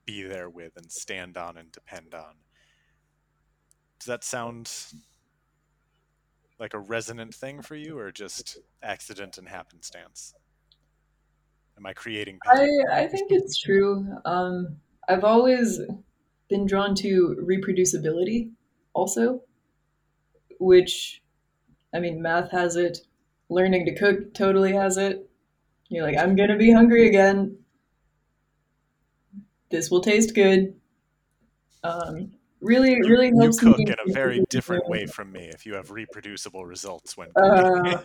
be 0.06 0.22
there 0.22 0.48
with 0.48 0.76
and 0.76 0.90
stand 0.90 1.36
on 1.36 1.56
and 1.58 1.70
depend 1.72 2.14
on. 2.14 2.44
Does 3.98 4.06
that 4.06 4.24
sound 4.24 4.70
like 6.58 6.74
a 6.74 6.78
resonant 6.80 7.34
thing 7.34 7.62
for 7.62 7.76
you 7.76 7.96
or 7.98 8.10
just 8.12 8.58
accident 8.82 9.38
and 9.38 9.48
happenstance? 9.48 10.34
Am 11.76 11.86
I 11.86 11.92
creating 11.92 12.38
I? 12.46 12.68
I 12.90 13.06
think 13.08 13.30
it's 13.30 13.58
true. 13.58 14.06
Um, 14.24 14.80
I've 15.08 15.24
always 15.24 15.80
been 16.48 16.66
drawn 16.66 16.94
to 16.96 17.36
reproducibility, 17.40 18.52
also, 18.94 19.42
which 20.58 21.22
I 21.92 22.00
mean, 22.00 22.20
math 22.22 22.50
has 22.50 22.76
it. 22.76 22.98
Learning 23.48 23.84
to 23.86 23.94
cook 23.94 24.34
totally 24.34 24.72
has 24.72 24.96
it. 24.96 25.28
You're 25.88 26.04
like, 26.04 26.16
I'm 26.16 26.34
gonna 26.34 26.56
be 26.56 26.72
hungry 26.72 27.06
again. 27.08 27.58
This 29.70 29.90
will 29.90 30.00
taste 30.00 30.34
good. 30.34 30.74
Um, 31.82 32.32
really, 32.60 32.92
You 32.94 33.08
really 33.08 33.28
you 33.28 33.40
helps 33.40 33.62
me. 33.62 33.72
cook 33.72 33.80
in 33.80 33.94
a 34.08 34.12
very 34.12 34.44
different 34.48 34.88
way 34.88 35.06
from 35.06 35.30
me 35.32 35.50
if 35.52 35.66
you 35.66 35.74
have 35.74 35.90
reproducible 35.90 36.64
results 36.64 37.16
when 37.16 37.28
Uh, 37.36 37.98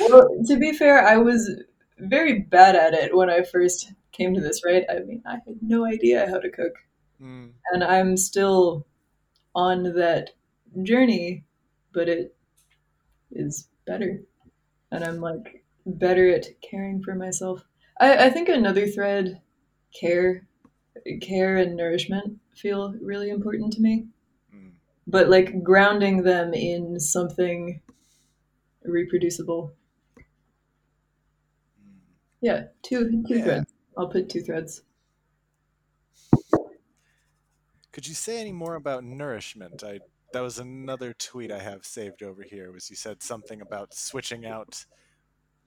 well, 0.00 0.28
to 0.46 0.56
be 0.58 0.72
fair, 0.72 1.06
I 1.06 1.16
was 1.16 1.62
very 1.98 2.40
bad 2.40 2.74
at 2.74 2.92
it 2.94 3.14
when 3.16 3.30
I 3.30 3.42
first 3.42 3.92
came 4.12 4.34
to 4.34 4.40
this. 4.40 4.62
Right? 4.64 4.84
I 4.90 5.00
mean, 5.00 5.22
I 5.26 5.34
had 5.34 5.62
no 5.62 5.84
idea 5.84 6.28
how 6.28 6.38
to 6.38 6.50
cook, 6.50 6.72
mm, 7.22 7.50
and 7.72 7.84
I'm 7.84 8.16
still 8.16 8.86
on 9.54 9.94
that 9.94 10.30
journey, 10.82 11.44
but 11.94 12.08
it 12.10 12.36
is 13.32 13.68
better, 13.86 14.22
and 14.92 15.04
I'm 15.04 15.20
like 15.20 15.64
better 15.86 16.30
at 16.30 16.60
caring 16.62 17.02
for 17.02 17.14
myself. 17.14 17.64
I, 18.00 18.26
I 18.26 18.30
think 18.30 18.48
another 18.48 18.86
thread, 18.88 19.42
care, 19.98 20.48
care 21.22 21.56
and 21.58 21.76
nourishment 21.76 22.40
feel 22.54 22.94
really 23.00 23.30
important 23.30 23.72
to 23.74 23.82
me. 23.82 24.08
mm, 24.52 24.78
but 25.06 25.28
like 25.30 25.62
grounding 25.62 26.22
them 26.22 26.52
in 26.54 27.00
something 27.00 27.80
reproducible. 28.84 29.74
mm. 31.80 32.00
Yeah, 32.40 32.68
two 32.82 33.24
two 33.26 33.40
Yeah. 33.40 33.42
threads. 33.42 33.74
I'll 33.96 34.08
put 34.08 34.28
two 34.28 34.40
threads. 34.42 34.82
Could 37.92 38.06
you 38.06 38.14
say 38.14 38.40
any 38.40 38.52
more 38.52 38.74
about 38.74 39.04
nourishment? 39.04 39.82
I 39.82 40.00
that 40.34 40.42
was 40.42 40.58
another 40.58 41.12
tweet 41.12 41.52
I 41.52 41.60
have 41.60 41.84
saved 41.86 42.24
over 42.24 42.42
here. 42.42 42.72
Was 42.72 42.90
you 42.90 42.96
said 42.96 43.22
something 43.22 43.60
about 43.60 43.94
switching 43.94 44.44
out 44.44 44.84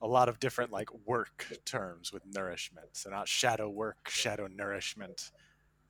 a 0.02 0.06
lot 0.06 0.28
of 0.28 0.38
different 0.40 0.70
like 0.70 0.88
work 1.06 1.46
terms 1.64 2.12
with 2.12 2.22
nourishment. 2.26 2.88
So 2.92 3.08
not 3.08 3.28
shadow 3.28 3.70
work, 3.70 4.10
shadow 4.10 4.46
nourishment, 4.46 5.30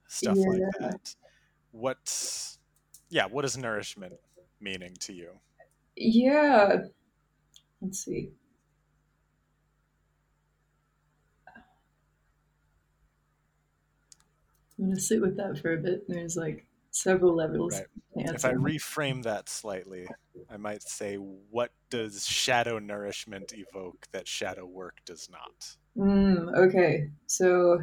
stuff 0.07 0.39
like 0.39 0.63
that. 0.79 1.15
What 1.73 2.57
yeah, 3.11 3.27
what 3.27 3.45
is 3.45 3.59
nourishment 3.59 4.15
meaning 4.61 4.95
to 5.01 5.13
you? 5.13 5.31
yeah. 5.97 6.85
Let's 7.81 8.05
see. 8.05 8.31
I'm 14.79 14.89
gonna 14.91 15.01
sit 15.01 15.21
with 15.21 15.37
that 15.37 15.59
for 15.59 15.73
a 15.73 15.79
bit. 15.79 16.05
There's 16.07 16.37
like 16.37 16.68
several 17.03 17.35
levels 17.35 17.75
Right. 17.75 17.87
If 18.35 18.45
I 18.45 18.53
reframe 18.53 19.23
that 19.23 19.49
slightly, 19.49 20.09
I 20.51 20.57
might 20.57 20.83
say 20.83 21.17
what 21.17 21.71
does 21.91 22.27
shadow 22.27 22.79
nourishment 22.79 23.53
evoke 23.55 24.07
that 24.13 24.27
shadow 24.27 24.67
work 24.67 24.99
does 25.05 25.29
not? 25.31 25.77
Mm, 25.97 26.57
okay, 26.57 27.11
so 27.27 27.81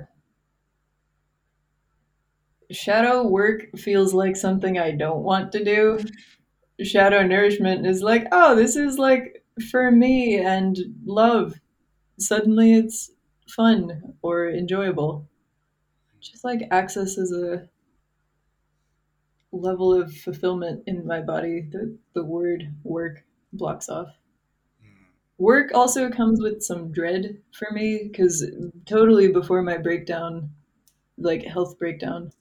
shadow 2.72 3.28
work 3.28 3.78
feels 3.78 4.14
like 4.14 4.36
something 4.36 4.78
I 4.78 4.92
don't 4.92 5.24
want 5.24 5.52
to 5.54 5.64
do. 5.64 6.00
Shadow 6.84 7.24
nourishment 7.26 7.86
is 7.86 8.02
like, 8.02 8.28
oh, 8.32 8.56
this 8.56 8.76
is 8.76 8.98
like 8.98 9.44
for 9.72 9.92
me 9.92 10.38
and 10.38 10.78
love. 11.06 11.56
Suddenly 12.20 12.74
it's 12.74 13.12
fun 13.48 14.16
or 14.22 14.50
enjoyable. 14.50 15.28
Just 16.20 16.44
like 16.44 16.68
access 16.72 17.18
is 17.18 17.32
a 17.32 17.70
level 19.56 19.94
of 19.94 20.14
fulfillment 20.16 20.84
in 20.88 21.06
my 21.08 21.22
body 21.22 21.62
that 21.72 21.98
the 22.14 22.24
word 22.24 22.74
work 22.84 23.24
blocks 23.54 23.90
off. 23.90 24.10
Mm, 24.84 25.06
Work 25.38 25.72
also 25.74 26.10
comes 26.10 26.42
with 26.42 26.64
some 26.64 26.92
dread 26.92 27.42
for 27.52 27.70
me 27.72 28.04
because 28.04 28.46
totally 28.86 29.28
before 29.32 29.62
my 29.62 29.78
breakdown, 29.78 30.52
like 31.18 31.44
health 31.44 31.78
breakdown, 31.80 32.32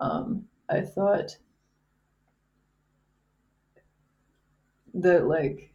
um, 0.00 0.48
I 0.68 0.82
thought 0.82 1.38
that 4.94 5.26
like 5.26 5.70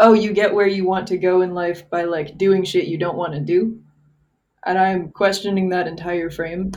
oh, 0.00 0.12
you 0.12 0.32
get 0.32 0.54
where 0.54 0.66
you 0.66 0.84
want 0.84 1.08
to 1.08 1.18
go 1.18 1.42
in 1.42 1.54
life 1.54 1.88
by 1.90 2.04
like 2.04 2.38
doing 2.38 2.64
shit 2.64 2.86
you 2.86 2.98
don't 2.98 3.16
want 3.16 3.32
to 3.34 3.40
do. 3.40 3.80
And 4.66 4.78
I'm 4.78 5.10
questioning 5.10 5.70
that 5.70 5.88
entire 5.88 6.30
frame 6.30 6.72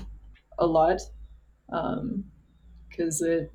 a 0.59 0.65
lot. 0.67 0.99
Um, 1.70 2.26
cause 2.95 3.22
it, 3.22 3.51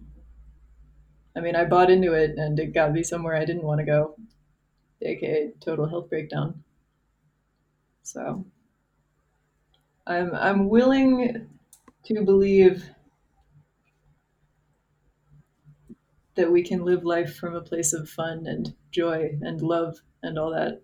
I 1.36 1.40
mean, 1.40 1.56
I 1.56 1.64
bought 1.64 1.90
into 1.90 2.12
it 2.12 2.36
and 2.36 2.58
it 2.58 2.74
got 2.74 2.92
me 2.92 3.02
somewhere 3.02 3.34
I 3.34 3.44
didn't 3.44 3.64
want 3.64 3.80
to 3.80 3.86
go, 3.86 4.16
aka 5.00 5.52
total 5.60 5.88
health 5.88 6.10
breakdown. 6.10 6.62
So 8.02 8.44
I'm, 10.06 10.34
I'm 10.34 10.68
willing 10.68 11.48
to 12.04 12.24
believe 12.24 12.84
that 16.34 16.50
we 16.50 16.62
can 16.62 16.84
live 16.84 17.04
life 17.04 17.36
from 17.36 17.54
a 17.54 17.60
place 17.60 17.92
of 17.92 18.08
fun 18.08 18.46
and 18.46 18.74
joy 18.90 19.30
and 19.42 19.60
love 19.60 19.98
and 20.22 20.38
all 20.38 20.50
that. 20.50 20.82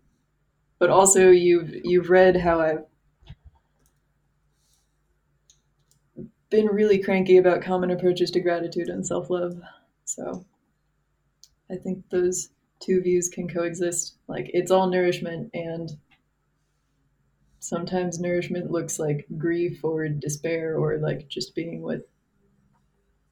But 0.79 0.91
also 0.91 1.31
you've 1.31 1.75
you've 1.85 2.11
read 2.11 2.37
how 2.37 2.61
I've 2.61 2.85
been 6.51 6.67
really 6.67 6.99
cranky 7.03 7.37
about 7.37 7.63
common 7.63 7.91
approaches 7.91 8.31
to 8.33 8.41
gratitude 8.41 8.89
and 8.89 9.07
self-love. 9.07 9.61
So 10.05 10.45
I 11.71 11.77
think 11.77 12.05
those 12.11 12.51
two 12.81 13.03
views 13.03 13.29
can 13.29 13.49
coexist. 13.49 14.17
Like 14.29 14.51
it's 14.55 14.71
all 14.71 14.89
nourishment 14.89 15.51
and 15.55 15.91
sometimes 17.61 18.21
nourishment 18.21 18.71
looks 18.71 18.99
like 18.99 19.27
grief 19.37 19.85
or 19.85 20.09
despair 20.09 20.77
or 20.77 20.99
like 20.99 21.29
just 21.29 21.55
being 21.55 21.83
with 21.83 22.03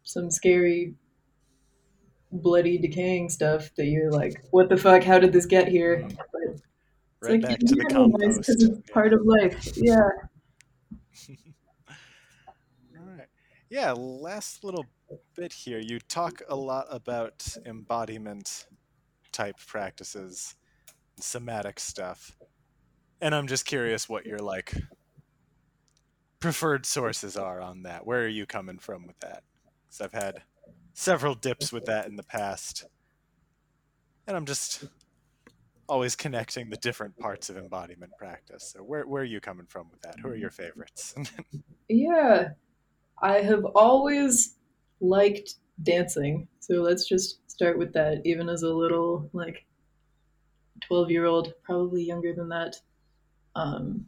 some 0.02 0.30
scary 0.30 0.94
bloody 2.32 2.76
decaying 2.76 3.28
stuff 3.28 3.70
that 3.76 3.86
you're 3.86 4.10
like 4.10 4.44
what 4.50 4.68
the 4.68 4.76
fuck 4.76 5.02
how 5.02 5.18
did 5.18 5.32
this 5.32 5.46
get 5.46 5.68
here 5.68 5.98
mm-hmm. 5.98 6.08
but 6.08 6.42
it's 6.52 6.62
Right 7.22 7.32
like 7.32 7.42
back 7.42 7.58
to 7.60 7.74
the 7.74 7.84
can 7.84 7.90
handle 7.90 8.18
this 8.18 8.36
compost. 8.36 8.46
'cause 8.46 8.62
it's 8.62 8.90
part 8.90 9.12
of 9.12 9.20
life 9.24 9.72
yeah. 9.76 10.08
Yeah, 13.68 13.92
last 13.92 14.62
little 14.62 14.86
bit 15.34 15.52
here. 15.52 15.78
You 15.78 15.98
talk 15.98 16.40
a 16.48 16.54
lot 16.54 16.86
about 16.90 17.46
embodiment 17.64 18.66
type 19.32 19.56
practices, 19.66 20.54
somatic 21.18 21.80
stuff. 21.80 22.36
And 23.20 23.34
I'm 23.34 23.48
just 23.48 23.66
curious 23.66 24.08
what 24.08 24.24
your 24.24 24.38
like 24.38 24.74
preferred 26.38 26.86
sources 26.86 27.36
are 27.36 27.60
on 27.60 27.82
that. 27.82 28.06
Where 28.06 28.22
are 28.22 28.28
you 28.28 28.46
coming 28.46 28.78
from 28.78 29.06
with 29.06 29.18
that? 29.20 29.42
Cuz 29.88 30.00
I've 30.00 30.12
had 30.12 30.42
several 30.94 31.34
dips 31.34 31.72
with 31.72 31.86
that 31.86 32.06
in 32.06 32.16
the 32.16 32.22
past. 32.22 32.84
And 34.28 34.36
I'm 34.36 34.46
just 34.46 34.84
always 35.88 36.14
connecting 36.14 36.70
the 36.70 36.76
different 36.76 37.18
parts 37.18 37.50
of 37.50 37.56
embodiment 37.56 38.12
practice. 38.16 38.72
So 38.72 38.80
where 38.80 39.06
where 39.06 39.22
are 39.22 39.26
you 39.26 39.40
coming 39.40 39.66
from 39.66 39.90
with 39.90 40.02
that? 40.02 40.20
Who 40.20 40.28
are 40.28 40.36
your 40.36 40.50
favorites? 40.50 41.14
yeah 41.88 42.50
i 43.22 43.38
have 43.38 43.64
always 43.74 44.56
liked 45.00 45.54
dancing. 45.82 46.48
So 46.60 46.76
let's 46.82 47.08
just 47.08 47.38
start 47.50 47.78
with 47.78 47.92
that 47.94 48.22
even 48.24 48.48
as 48.48 48.62
a 48.62 48.72
little 48.72 49.28
like 49.32 49.64
12 50.86 51.10
year 51.10 51.24
old 51.24 51.54
probably 51.62 52.02
younger 52.02 52.34
than 52.34 52.48
that. 52.50 52.76
Um, 53.54 54.06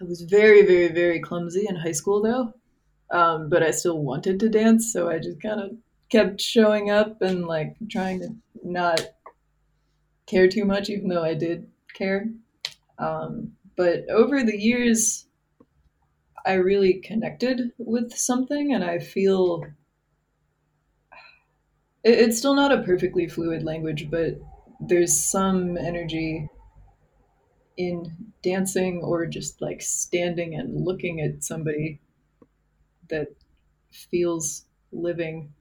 i 0.00 0.04
was 0.04 0.22
very 0.22 0.64
very 0.64 0.88
very 0.88 1.20
clumsy 1.20 1.66
in 1.68 1.76
high 1.76 1.92
school 1.92 2.22
though. 2.22 2.54
Um, 3.16 3.50
but 3.50 3.62
i 3.62 3.70
still 3.70 3.98
wanted 3.98 4.40
to 4.40 4.48
dance 4.48 4.90
so 4.90 5.10
i 5.10 5.18
just 5.18 5.40
kind 5.42 5.60
of 5.60 5.76
kept 6.08 6.40
showing 6.40 6.90
up 6.90 7.20
and 7.20 7.46
like 7.46 7.76
trying 7.90 8.20
to 8.20 8.34
not 8.64 9.00
care 10.26 10.48
too 10.48 10.64
much 10.64 10.88
even 10.88 11.08
though 11.08 11.24
i 11.24 11.34
did 11.34 11.68
care. 11.94 12.26
Um, 12.98 13.52
but 13.76 14.08
over 14.08 14.42
the 14.42 14.56
years 14.56 15.26
I 16.44 16.54
really 16.54 16.94
connected 16.94 17.72
with 17.78 18.12
something, 18.12 18.72
and 18.74 18.84
I 18.84 18.98
feel 18.98 19.64
it, 22.04 22.18
it's 22.18 22.38
still 22.38 22.54
not 22.54 22.72
a 22.72 22.82
perfectly 22.82 23.28
fluid 23.28 23.62
language, 23.62 24.10
but 24.10 24.40
there's 24.80 25.18
some 25.18 25.76
energy 25.76 26.48
in 27.76 28.16
dancing 28.42 29.00
or 29.02 29.26
just 29.26 29.60
like 29.60 29.80
standing 29.80 30.54
and 30.54 30.84
looking 30.84 31.20
at 31.20 31.42
somebody 31.42 32.00
that 33.08 33.28
feels 33.90 34.66
living 34.90 35.52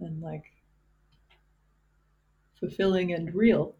and 0.00 0.20
like 0.20 0.44
fulfilling 2.58 3.12
and 3.12 3.34
real. 3.34 3.74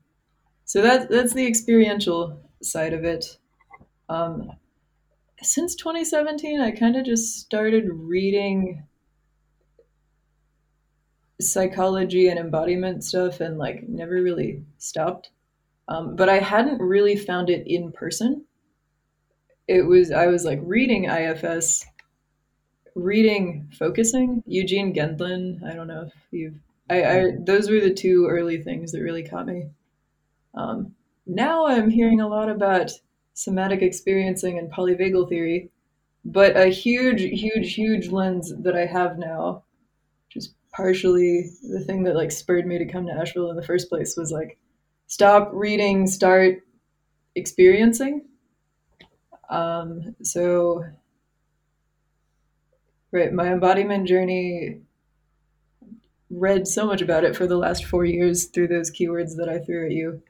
So 0.64 0.82
that 0.82 1.10
that's 1.10 1.34
the 1.34 1.46
experiential 1.46 2.40
side 2.62 2.92
of 2.92 3.04
it. 3.04 3.38
Um, 4.08 4.52
since 5.42 5.74
2017, 5.74 6.60
I 6.60 6.70
kind 6.70 6.96
of 6.96 7.04
just 7.04 7.40
started 7.40 7.88
reading 7.90 8.84
psychology 11.40 12.28
and 12.28 12.38
embodiment 12.38 13.04
stuff 13.04 13.40
and 13.40 13.58
like 13.58 13.88
never 13.88 14.14
really 14.14 14.62
stopped. 14.78 15.30
Um, 15.88 16.16
but 16.16 16.28
I 16.28 16.38
hadn't 16.38 16.80
really 16.80 17.16
found 17.16 17.50
it 17.50 17.66
in 17.66 17.92
person. 17.92 18.44
It 19.68 19.82
was, 19.82 20.10
I 20.10 20.26
was 20.26 20.44
like 20.44 20.60
reading 20.62 21.04
IFS, 21.04 21.84
reading 22.94 23.70
Focusing, 23.78 24.42
Eugene 24.46 24.94
Gendlin. 24.94 25.62
I 25.64 25.74
don't 25.74 25.88
know 25.88 26.02
if 26.06 26.12
you've, 26.30 26.58
I, 26.88 27.04
I 27.04 27.30
those 27.38 27.70
were 27.70 27.80
the 27.80 27.94
two 27.94 28.26
early 28.28 28.62
things 28.62 28.92
that 28.92 29.02
really 29.02 29.22
caught 29.22 29.46
me. 29.46 29.66
Um, 30.54 30.94
now 31.26 31.66
I'm 31.66 31.90
hearing 31.90 32.20
a 32.20 32.28
lot 32.28 32.48
about 32.48 32.92
somatic 33.34 33.82
experiencing 33.82 34.58
and 34.58 34.72
polyvagal 34.72 35.28
theory, 35.28 35.70
but 36.24 36.56
a 36.56 36.66
huge, 36.66 37.22
huge, 37.22 37.74
huge 37.74 38.10
lens 38.10 38.52
that 38.62 38.76
I 38.76 38.86
have 38.86 39.18
now 39.18 39.64
which 40.32 40.44
is 40.44 40.54
partially 40.72 41.50
the 41.62 41.80
thing 41.80 42.04
that 42.04 42.16
like 42.16 42.32
spurred 42.32 42.66
me 42.66 42.78
to 42.78 42.86
come 42.86 43.06
to 43.06 43.12
Asheville 43.12 43.50
in 43.50 43.56
the 43.56 43.62
first 43.62 43.88
place 43.88 44.16
was 44.16 44.32
like 44.32 44.58
stop 45.06 45.50
reading, 45.52 46.06
start 46.06 46.62
experiencing. 47.34 48.24
Um, 49.50 50.16
so, 50.22 50.84
right, 53.10 53.32
my 53.32 53.52
embodiment 53.52 54.08
journey 54.08 54.80
read 56.30 56.66
so 56.66 56.86
much 56.86 57.02
about 57.02 57.24
it 57.24 57.36
for 57.36 57.46
the 57.46 57.58
last 57.58 57.84
four 57.84 58.06
years 58.06 58.46
through 58.46 58.68
those 58.68 58.90
keywords 58.90 59.36
that 59.36 59.50
I 59.50 59.58
threw 59.58 59.84
at 59.84 59.92
you. 59.92 60.22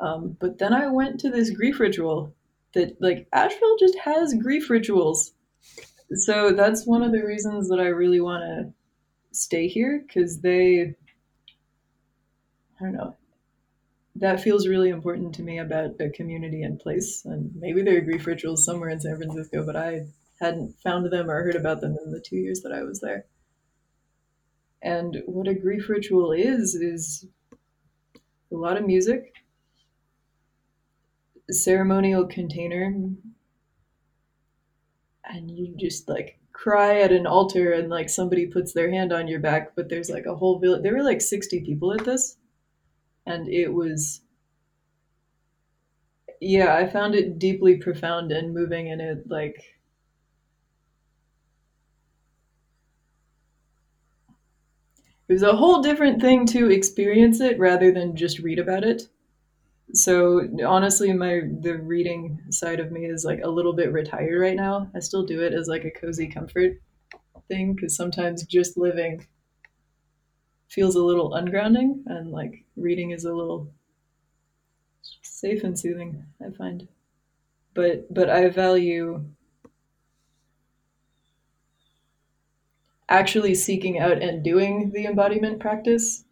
Um, 0.00 0.36
but 0.40 0.58
then 0.58 0.74
I 0.74 0.88
went 0.88 1.20
to 1.20 1.30
this 1.30 1.50
grief 1.50 1.78
ritual 1.78 2.34
that 2.76 2.96
like 3.00 3.26
Asheville 3.32 3.76
just 3.78 3.98
has 3.98 4.34
grief 4.34 4.70
rituals. 4.70 5.32
So 6.14 6.52
that's 6.52 6.86
one 6.86 7.02
of 7.02 7.12
the 7.12 7.24
reasons 7.24 7.68
that 7.68 7.80
I 7.80 7.86
really 7.88 8.20
want 8.20 8.42
to 8.42 8.72
stay 9.36 9.68
here 9.68 10.02
because 10.06 10.40
they 10.40 10.94
i 12.80 12.84
don't 12.84 12.94
know 12.94 13.14
that 14.14 14.40
feels 14.40 14.66
really 14.66 14.88
important 14.88 15.34
to 15.34 15.42
me 15.42 15.58
about 15.58 16.00
a 16.00 16.08
community 16.08 16.62
and 16.62 16.80
place 16.80 17.22
and 17.26 17.50
maybe 17.54 17.82
there 17.82 17.98
are 17.98 18.00
grief 18.00 18.26
rituals 18.26 18.64
somewhere 18.64 18.88
in 18.88 18.98
san 18.98 19.16
francisco 19.16 19.64
but 19.64 19.76
i 19.76 20.00
hadn't 20.40 20.74
found 20.82 21.10
them 21.10 21.30
or 21.30 21.42
heard 21.42 21.54
about 21.54 21.80
them 21.80 21.96
in 22.04 22.10
the 22.10 22.20
two 22.20 22.36
years 22.36 22.62
that 22.62 22.72
i 22.72 22.82
was 22.82 23.00
there 23.00 23.26
and 24.82 25.22
what 25.26 25.48
a 25.48 25.54
grief 25.54 25.88
ritual 25.88 26.32
is 26.32 26.74
is 26.74 27.26
a 28.52 28.56
lot 28.56 28.78
of 28.78 28.86
music 28.86 29.34
ceremonial 31.50 32.26
container 32.26 32.94
and 35.24 35.50
you 35.50 35.74
just 35.76 36.08
like 36.08 36.38
cry 36.52 37.00
at 37.00 37.12
an 37.12 37.26
altar 37.26 37.72
and 37.72 37.90
like 37.90 38.08
somebody 38.08 38.46
puts 38.46 38.72
their 38.72 38.90
hand 38.90 39.12
on 39.12 39.28
your 39.28 39.40
back 39.40 39.74
but 39.76 39.88
there's 39.88 40.08
like 40.10 40.26
a 40.26 40.34
whole 40.34 40.58
village 40.58 40.82
there 40.82 40.94
were 40.94 41.02
like 41.02 41.20
60 41.20 41.60
people 41.60 41.92
at 41.92 42.04
this 42.04 42.36
and 43.26 43.48
it 43.48 43.72
was 43.72 44.22
yeah 46.40 46.74
i 46.74 46.86
found 46.86 47.14
it 47.14 47.38
deeply 47.38 47.76
profound 47.76 48.32
and 48.32 48.52
moving 48.54 48.90
and 48.90 49.00
it 49.00 49.28
like 49.30 49.64
it 55.28 55.32
was 55.32 55.42
a 55.42 55.54
whole 55.54 55.80
different 55.82 56.20
thing 56.20 56.44
to 56.46 56.68
experience 56.68 57.40
it 57.40 57.56
rather 57.60 57.92
than 57.92 58.16
just 58.16 58.40
read 58.40 58.58
about 58.58 58.82
it 58.82 59.08
so 59.96 60.48
honestly 60.66 61.12
my 61.12 61.40
the 61.60 61.78
reading 61.78 62.40
side 62.50 62.80
of 62.80 62.92
me 62.92 63.04
is 63.06 63.24
like 63.24 63.40
a 63.42 63.48
little 63.50 63.72
bit 63.72 63.92
retired 63.92 64.40
right 64.40 64.56
now. 64.56 64.90
I 64.94 65.00
still 65.00 65.24
do 65.26 65.42
it 65.42 65.52
as 65.52 65.68
like 65.68 65.84
a 65.84 65.90
cozy 65.90 66.26
comfort 66.28 66.80
thing 67.48 67.74
because 67.74 67.96
sometimes 67.96 68.44
just 68.46 68.76
living 68.78 69.26
feels 70.68 70.94
a 70.94 71.02
little 71.02 71.30
ungrounding 71.32 72.04
and 72.06 72.30
like 72.30 72.64
reading 72.76 73.10
is 73.10 73.24
a 73.24 73.34
little 73.34 73.68
safe 75.22 75.62
and 75.64 75.78
soothing 75.78 76.24
i 76.40 76.48
find. 76.50 76.88
But 77.74 78.12
but 78.14 78.30
i 78.30 78.48
value 78.50 79.24
actually 83.08 83.52
seeking 83.54 83.98
out 83.98 84.22
and 84.22 84.42
doing 84.44 84.90
the 84.90 85.06
embodiment 85.06 85.58
practice 85.60 86.24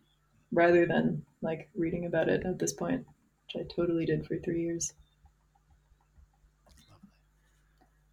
rather 0.52 0.86
than 0.86 1.24
like 1.42 1.68
reading 1.76 2.06
about 2.06 2.28
it 2.28 2.44
at 2.46 2.58
this 2.58 2.72
point, 2.72 3.06
which 3.46 3.56
I 3.64 3.66
totally 3.74 4.06
did 4.06 4.26
for 4.26 4.38
three 4.38 4.62
years. 4.62 4.92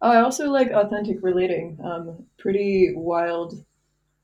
Oh, 0.02 0.10
I 0.10 0.20
also 0.20 0.50
like 0.50 0.70
authentic 0.70 1.22
relating. 1.22 1.78
Um, 1.82 2.26
pretty 2.38 2.92
wild. 2.94 3.64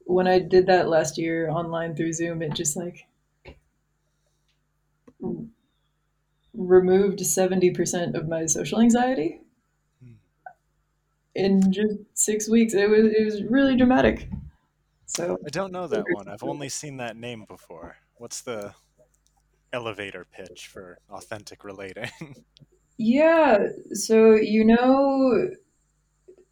When 0.07 0.27
I 0.29 0.39
did 0.41 0.67
that 0.67 0.89
last 0.89 1.19
year 1.19 1.51
online 1.51 1.97
through 1.97 2.13
Zoom, 2.15 2.43
it 2.43 2.55
just 2.55 2.77
like 2.77 3.09
removed 6.53 7.25
70% 7.25 8.15
of 8.15 8.29
my 8.29 8.45
social 8.45 8.83
anxiety 8.83 9.41
Hmm. 10.01 10.15
in 11.35 11.73
just 11.73 11.99
six 12.15 12.49
weeks. 12.49 12.75
It 12.75 12.89
was 12.89 13.05
it 13.13 13.25
was 13.25 13.43
really 13.45 13.77
dramatic. 13.77 14.29
So 15.07 15.39
I 15.45 15.51
don't 15.51 15.73
know 15.73 15.87
that 15.89 16.09
one. 16.09 16.29
I've 16.29 16.43
only 16.45 16.69
seen 16.69 16.97
that 16.99 17.17
name 17.17 17.45
before. 17.45 17.97
What's 18.15 18.43
the 18.43 18.75
elevator 19.73 20.27
pitch 20.31 20.69
for 20.69 20.99
authentic 21.11 21.65
relating? 21.65 22.11
yeah, 22.99 23.67
so 23.93 24.35
you 24.35 24.65
know 24.65 25.51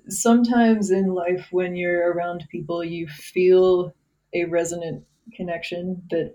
sometimes 0.08 0.90
in 0.90 1.08
life 1.08 1.48
when 1.50 1.74
you're 1.74 2.12
around 2.12 2.46
people 2.48 2.84
you 2.84 3.08
feel 3.08 3.92
a 4.32 4.44
resonant 4.44 5.04
connection 5.34 6.02
that 6.10 6.34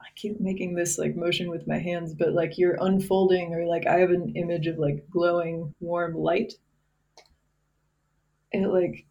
I 0.00 0.06
keep 0.16 0.40
making 0.40 0.74
this 0.74 0.98
like 0.98 1.16
motion 1.16 1.50
with 1.50 1.66
my 1.66 1.78
hands, 1.78 2.14
but 2.14 2.32
like 2.32 2.56
you're 2.56 2.78
unfolding 2.80 3.54
or 3.54 3.66
like 3.66 3.86
I 3.86 3.98
have 3.98 4.10
an 4.10 4.34
image 4.36 4.66
of 4.66 4.78
like 4.78 5.08
glowing 5.10 5.74
warm 5.80 6.14
light. 6.14 6.54
It 8.52 8.66
like 8.66 9.06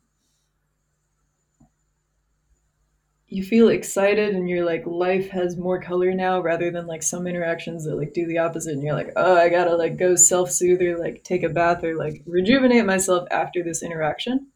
you 3.32 3.44
feel 3.44 3.70
excited 3.70 4.34
and 4.34 4.50
you're 4.50 4.66
like 4.66 4.84
life 4.88 5.30
has 5.30 5.56
more 5.56 5.80
color 5.80 6.14
now 6.14 6.42
rather 6.42 6.72
than 6.72 6.88
like 6.88 7.04
some 7.04 7.28
interactions 7.28 7.86
that 7.86 7.96
like 7.96 8.12
do 8.12 8.26
the 8.26 8.40
opposite 8.40 8.74
and 8.74 8.82
you're 8.82 8.96
like 8.96 9.12
oh 9.16 9.38
i 9.38 9.48
gotta 9.48 9.76
like 9.76 9.98
go 9.98 10.16
self-soothe 10.16 10.82
or 10.82 10.98
like 10.98 11.24
take 11.24 11.44
a 11.44 11.50
bath 11.50 11.84
or 11.84 11.96
like 11.96 12.24
rejuvenate 12.26 12.86
myself 12.86 13.28
after 13.32 13.64
this 13.64 13.84
interaction. 13.84 14.48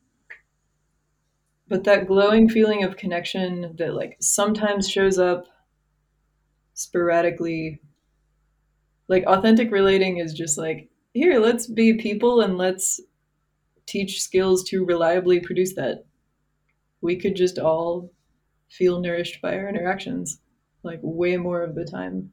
But 1.68 1.86
that 1.86 2.08
glowing 2.08 2.50
feeling 2.50 2.84
of 2.84 2.98
connection 2.98 3.76
that 3.78 3.94
like 3.94 4.18
sometimes 4.20 4.90
shows 4.90 5.18
up 5.18 5.46
sporadically 6.74 7.80
like 9.08 9.24
authentic 9.26 9.72
relating 9.72 10.18
is 10.18 10.34
just 10.34 10.58
like 10.58 10.90
here 11.14 11.40
let's 11.40 11.68
be 11.68 11.94
people 11.94 12.42
and 12.42 12.58
let's 12.58 13.00
teach 13.86 14.22
skills 14.22 14.64
to 14.66 14.86
reliably 14.86 15.40
produce 15.40 15.76
that. 15.76 16.06
We 17.02 17.18
could 17.18 17.36
just 17.36 17.60
all 17.60 18.12
feel 18.70 19.00
nourished 19.00 19.42
by 19.42 19.56
our 19.56 19.70
interactions 19.70 20.40
like 20.84 21.00
way 21.02 21.38
more 21.38 21.62
of 21.62 21.76
the 21.76 21.86
time 21.86 22.32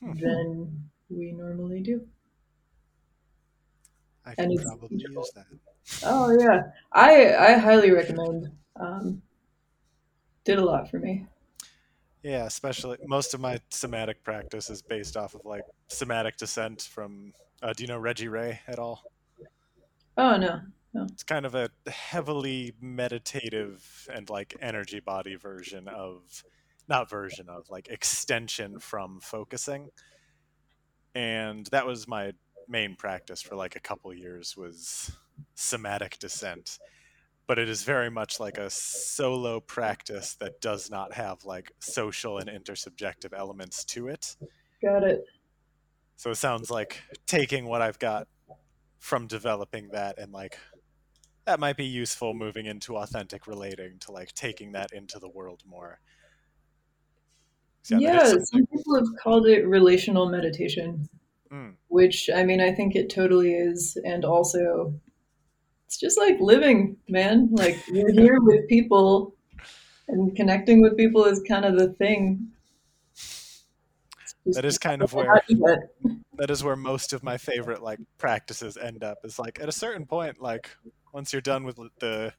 than 0.00 0.90
we 1.08 1.32
normally 1.32 1.80
do. 1.80 2.06
I 4.26 4.34
can 4.34 4.56
probably 4.56 4.96
use 4.96 5.30
that. 5.34 5.46
oh 6.04 6.36
yeah, 6.40 6.62
I 6.92 7.34
I 7.34 7.58
highly 7.58 7.90
recommend. 7.90 8.50
Um, 8.80 9.22
did 10.44 10.58
a 10.58 10.64
lot 10.64 10.90
for 10.90 10.98
me. 10.98 11.26
Yeah, 12.22 12.46
especially 12.46 12.96
most 13.06 13.34
of 13.34 13.40
my 13.40 13.60
somatic 13.68 14.24
practice 14.24 14.70
is 14.70 14.80
based 14.80 15.16
off 15.16 15.34
of 15.34 15.42
like 15.44 15.64
somatic 15.88 16.36
descent 16.36 16.82
from. 16.82 17.32
Uh, 17.62 17.72
do 17.72 17.82
you 17.82 17.86
know 17.86 17.98
Reggie 17.98 18.28
Ray 18.28 18.60
at 18.66 18.78
all? 18.78 19.02
Oh 20.16 20.36
no, 20.36 20.60
no. 20.94 21.06
It's 21.10 21.24
kind 21.24 21.44
of 21.44 21.56
a 21.56 21.70
heavily 21.88 22.72
meditative 22.80 24.08
and 24.12 24.30
like 24.30 24.56
energy 24.60 25.00
body 25.00 25.34
version 25.34 25.88
of, 25.88 26.44
not 26.88 27.10
version 27.10 27.48
of, 27.48 27.68
like 27.68 27.88
extension 27.88 28.78
from 28.78 29.18
focusing. 29.20 29.90
And 31.14 31.66
that 31.66 31.86
was 31.86 32.06
my 32.06 32.32
main 32.68 32.94
practice 32.94 33.42
for 33.42 33.56
like 33.56 33.74
a 33.74 33.80
couple 33.80 34.14
years 34.14 34.56
was 34.56 35.10
somatic 35.56 36.18
descent. 36.20 36.78
But 37.46 37.58
it 37.58 37.68
is 37.68 37.82
very 37.82 38.10
much 38.10 38.38
like 38.38 38.56
a 38.56 38.70
solo 38.70 39.60
practice 39.60 40.36
that 40.36 40.60
does 40.60 40.90
not 40.90 41.12
have 41.14 41.44
like 41.44 41.72
social 41.80 42.38
and 42.38 42.48
intersubjective 42.48 43.36
elements 43.36 43.84
to 43.86 44.08
it. 44.08 44.36
Got 44.80 45.02
it. 45.02 45.24
So 46.16 46.30
it 46.30 46.36
sounds 46.36 46.70
like 46.70 47.02
taking 47.26 47.66
what 47.66 47.82
I've 47.82 47.98
got 47.98 48.28
from 48.98 49.26
developing 49.26 49.88
that 49.88 50.18
and 50.18 50.32
like 50.32 50.56
that 51.46 51.60
might 51.60 51.76
be 51.76 51.84
useful 51.84 52.34
moving 52.34 52.66
into 52.66 52.96
authentic 52.96 53.46
relating 53.46 53.98
to 54.00 54.12
like 54.12 54.32
taking 54.32 54.72
that 54.72 54.92
into 54.92 55.18
the 55.18 55.28
world 55.28 55.62
more. 55.66 56.00
So, 57.82 57.98
yeah, 57.98 58.12
Yeah, 58.14 58.36
some 58.44 58.66
people 58.66 58.94
have 58.96 59.08
called 59.22 59.46
it 59.46 59.66
relational 59.66 60.28
meditation, 60.28 61.08
Mm, 61.52 61.74
which 61.88 62.30
I 62.34 62.42
mean 62.42 62.60
I 62.60 62.72
think 62.72 62.96
it 62.96 63.10
totally 63.10 63.52
is, 63.52 63.96
and 64.04 64.24
also 64.24 64.94
it's 65.86 65.98
just 65.98 66.18
like 66.18 66.38
living, 66.40 66.96
man. 67.08 67.48
Like 67.52 67.76
you're 67.86 68.12
here 68.20 68.40
with 68.40 68.66
people, 68.68 69.34
and 70.08 70.34
connecting 70.34 70.80
with 70.80 70.96
people 70.96 71.24
is 71.24 71.42
kind 71.46 71.64
of 71.64 71.78
the 71.78 71.92
thing. 71.92 72.48
That 74.46 74.64
is 74.64 74.78
kind 74.78 75.02
of 75.02 75.12
where 75.12 75.42
that. 75.48 75.88
that 76.38 76.50
is 76.50 76.64
where 76.64 76.76
most 76.76 77.12
of 77.12 77.22
my 77.22 77.36
favorite 77.36 77.82
like 77.82 78.00
practices 78.18 78.76
end 78.76 79.04
up. 79.04 79.18
Is 79.24 79.38
like 79.38 79.60
at 79.60 79.68
a 79.68 79.72
certain 79.72 80.06
point, 80.06 80.40
like 80.40 80.70
once 81.14 81.32
you're 81.32 81.40
done 81.40 81.64
with 81.64 81.78
the 82.00 82.34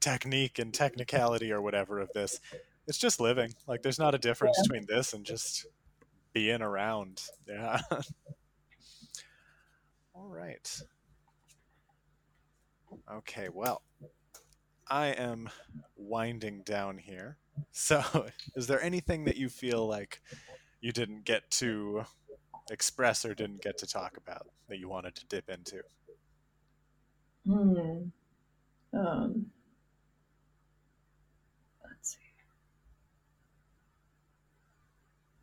technique 0.00 0.60
and 0.60 0.72
technicality 0.72 1.50
or 1.50 1.60
whatever 1.60 1.98
of 1.98 2.08
this, 2.14 2.38
it's 2.86 2.96
just 2.96 3.20
living. 3.20 3.52
Like 3.66 3.82
there's 3.82 3.98
not 3.98 4.14
a 4.14 4.18
difference 4.18 4.56
between 4.62 4.86
this 4.86 5.12
and 5.12 5.26
just 5.26 5.66
being 6.32 6.62
around. 6.62 7.20
Yeah. 7.48 7.80
All 10.14 10.28
right. 10.28 10.82
Okay, 13.12 13.48
well, 13.52 13.82
I 14.88 15.08
am 15.08 15.50
winding 15.96 16.62
down 16.62 16.98
here. 16.98 17.38
So, 17.72 18.28
is 18.54 18.68
there 18.68 18.80
anything 18.80 19.24
that 19.24 19.36
you 19.36 19.48
feel 19.48 19.88
like 19.88 20.22
you 20.80 20.92
didn't 20.92 21.24
get 21.24 21.50
to 21.52 22.04
express 22.70 23.24
or 23.24 23.34
didn't 23.34 23.62
get 23.62 23.78
to 23.78 23.86
talk 23.86 24.16
about 24.16 24.46
that 24.68 24.78
you 24.78 24.88
wanted 24.88 25.16
to 25.16 25.26
dip 25.26 25.48
into? 25.48 25.82
Hmm. 27.46 28.10
Um, 28.94 29.52
let's 31.84 32.16
see. 32.16 32.22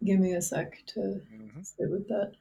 Give 0.03 0.19
me 0.19 0.33
a 0.33 0.41
sec 0.41 0.83
to 0.87 1.21
hmm 1.29 1.61
sit 1.63 1.89
with 1.89 2.09
that. 2.09 2.33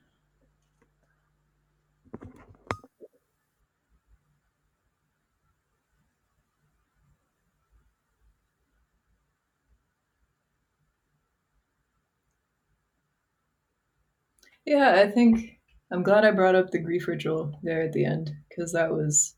Yeah, 14.64 14.92
I 14.94 15.10
think 15.10 15.58
I'm 15.90 16.04
glad 16.04 16.24
I 16.24 16.30
brought 16.30 16.54
up 16.54 16.70
the 16.70 16.78
grief 16.78 17.08
ritual 17.08 17.58
there 17.64 17.82
at 17.82 17.92
the 17.92 18.04
end 18.04 18.30
because 18.48 18.70
that 18.72 18.92
was 18.92 19.34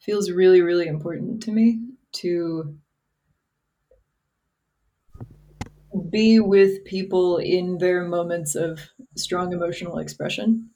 feels 0.00 0.30
really, 0.30 0.62
really 0.62 0.86
important 0.88 1.42
to 1.44 1.52
me 1.52 1.80
to 2.12 2.78
be 6.10 6.38
with 6.40 6.84
people 6.84 7.38
in 7.38 7.78
their 7.78 8.04
moments 8.04 8.54
of 8.54 8.80
strong 9.16 9.52
emotional 9.52 9.98
expression. 9.98 10.70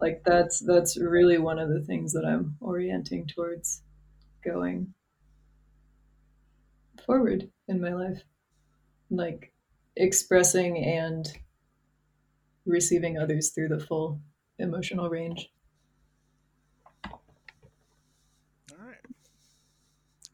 Like 0.00 0.22
that's 0.24 0.60
that's 0.60 0.98
really 0.98 1.38
one 1.38 1.58
of 1.58 1.68
the 1.68 1.82
things 1.84 2.12
that 2.12 2.24
I'm 2.24 2.56
orienting 2.60 3.26
towards 3.28 3.82
going 4.44 4.94
forward 7.04 7.50
in 7.68 7.80
my 7.80 7.92
life. 7.92 8.22
Like 9.10 9.54
expressing 9.96 10.78
and 10.84 11.26
receiving 12.64 13.16
others 13.18 13.50
through 13.50 13.68
the 13.68 13.78
full 13.78 14.20
emotional 14.58 15.08
range. 15.08 15.52
All 18.72 18.86
right. 18.86 18.98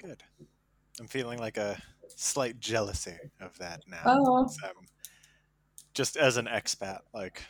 Good. 0.00 0.22
I'm 1.00 1.06
feeling 1.06 1.38
like 1.38 1.56
a 1.56 1.80
slight 2.16 2.60
jealousy 2.60 3.16
of 3.40 3.56
that 3.58 3.82
now. 3.86 4.02
Oh, 4.04 4.36
I'm 4.36 4.70
um, 4.70 4.84
just 5.94 6.16
as 6.16 6.36
an 6.36 6.46
expat, 6.46 7.00
like 7.12 7.42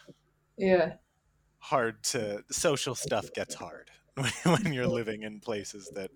yeah. 0.57 0.95
hard 1.59 2.03
to 2.03 2.43
social 2.51 2.95
stuff 2.95 3.33
gets 3.35 3.55
hard 3.55 3.91
when 4.45 4.73
you're 4.73 4.87
living 4.87 5.23
in 5.23 5.41
places 5.41 5.91
that 5.95 6.11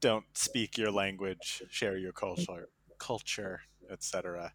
don't 0.00 0.24
speak 0.34 0.78
your 0.78 0.92
language, 0.92 1.62
share 1.70 1.96
your 1.96 2.12
culture, 2.12 2.68
culture, 2.98 3.60
etc. 3.90 4.52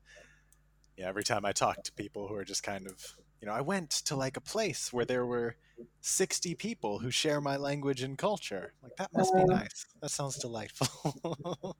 Yeah, 0.97 1.07
every 1.07 1.23
time 1.23 1.43
I 1.45 1.51
talk 1.51 1.83
to 1.83 1.91
people 1.93 2.27
who 2.27 2.35
are 2.35 2.45
just 2.45 2.63
kind 2.63 2.87
of, 2.87 3.15
you 3.43 3.49
know, 3.49 3.55
I 3.55 3.59
went 3.59 3.89
to 4.05 4.15
like 4.15 4.37
a 4.37 4.41
place 4.41 4.93
where 4.93 5.03
there 5.03 5.25
were 5.25 5.57
60 5.99 6.55
people 6.55 6.99
who 6.99 7.11
share 7.11 7.41
my 7.41 7.57
language 7.57 8.01
and 8.01 8.17
culture. 8.17 8.71
Like 8.81 8.95
that 8.95 9.09
must 9.13 9.33
be 9.35 9.41
Uh, 9.41 9.45
nice. 9.47 9.85
That 10.01 10.11
sounds 10.11 10.37
delightful. 10.37 11.75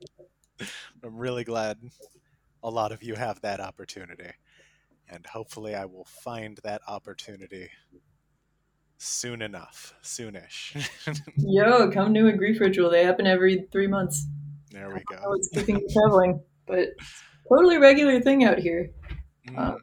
I'm 1.02 1.16
really 1.16 1.46
glad 1.46 1.78
a 2.62 2.70
lot 2.70 2.92
of 2.92 3.02
you 3.02 3.16
have 3.16 3.40
that 3.44 3.62
opportunity. 3.62 4.32
And 5.08 5.26
hopefully, 5.26 5.74
I 5.74 5.86
will 5.86 6.04
find 6.04 6.60
that 6.66 6.82
opportunity 6.86 7.70
soon 8.98 9.42
enough, 9.42 9.94
soonish. 10.04 10.76
Yo, 11.38 11.90
come 11.92 12.14
to 12.14 12.28
a 12.28 12.34
grief 12.34 12.60
ritual. 12.60 12.90
They 12.90 13.06
happen 13.06 13.26
every 13.26 13.68
three 13.72 13.88
months. 13.88 14.28
there 14.72 14.90
we 14.90 15.02
go. 15.10 15.32
it's 15.36 15.48
keeping 15.48 15.80
you 15.80 15.88
traveling, 15.94 16.42
but 16.68 16.90
totally 17.48 17.78
regular 17.78 18.20
thing 18.20 18.44
out 18.44 18.60
here. 18.60 18.90
Mm, 19.48 19.58
Um, 19.58 19.78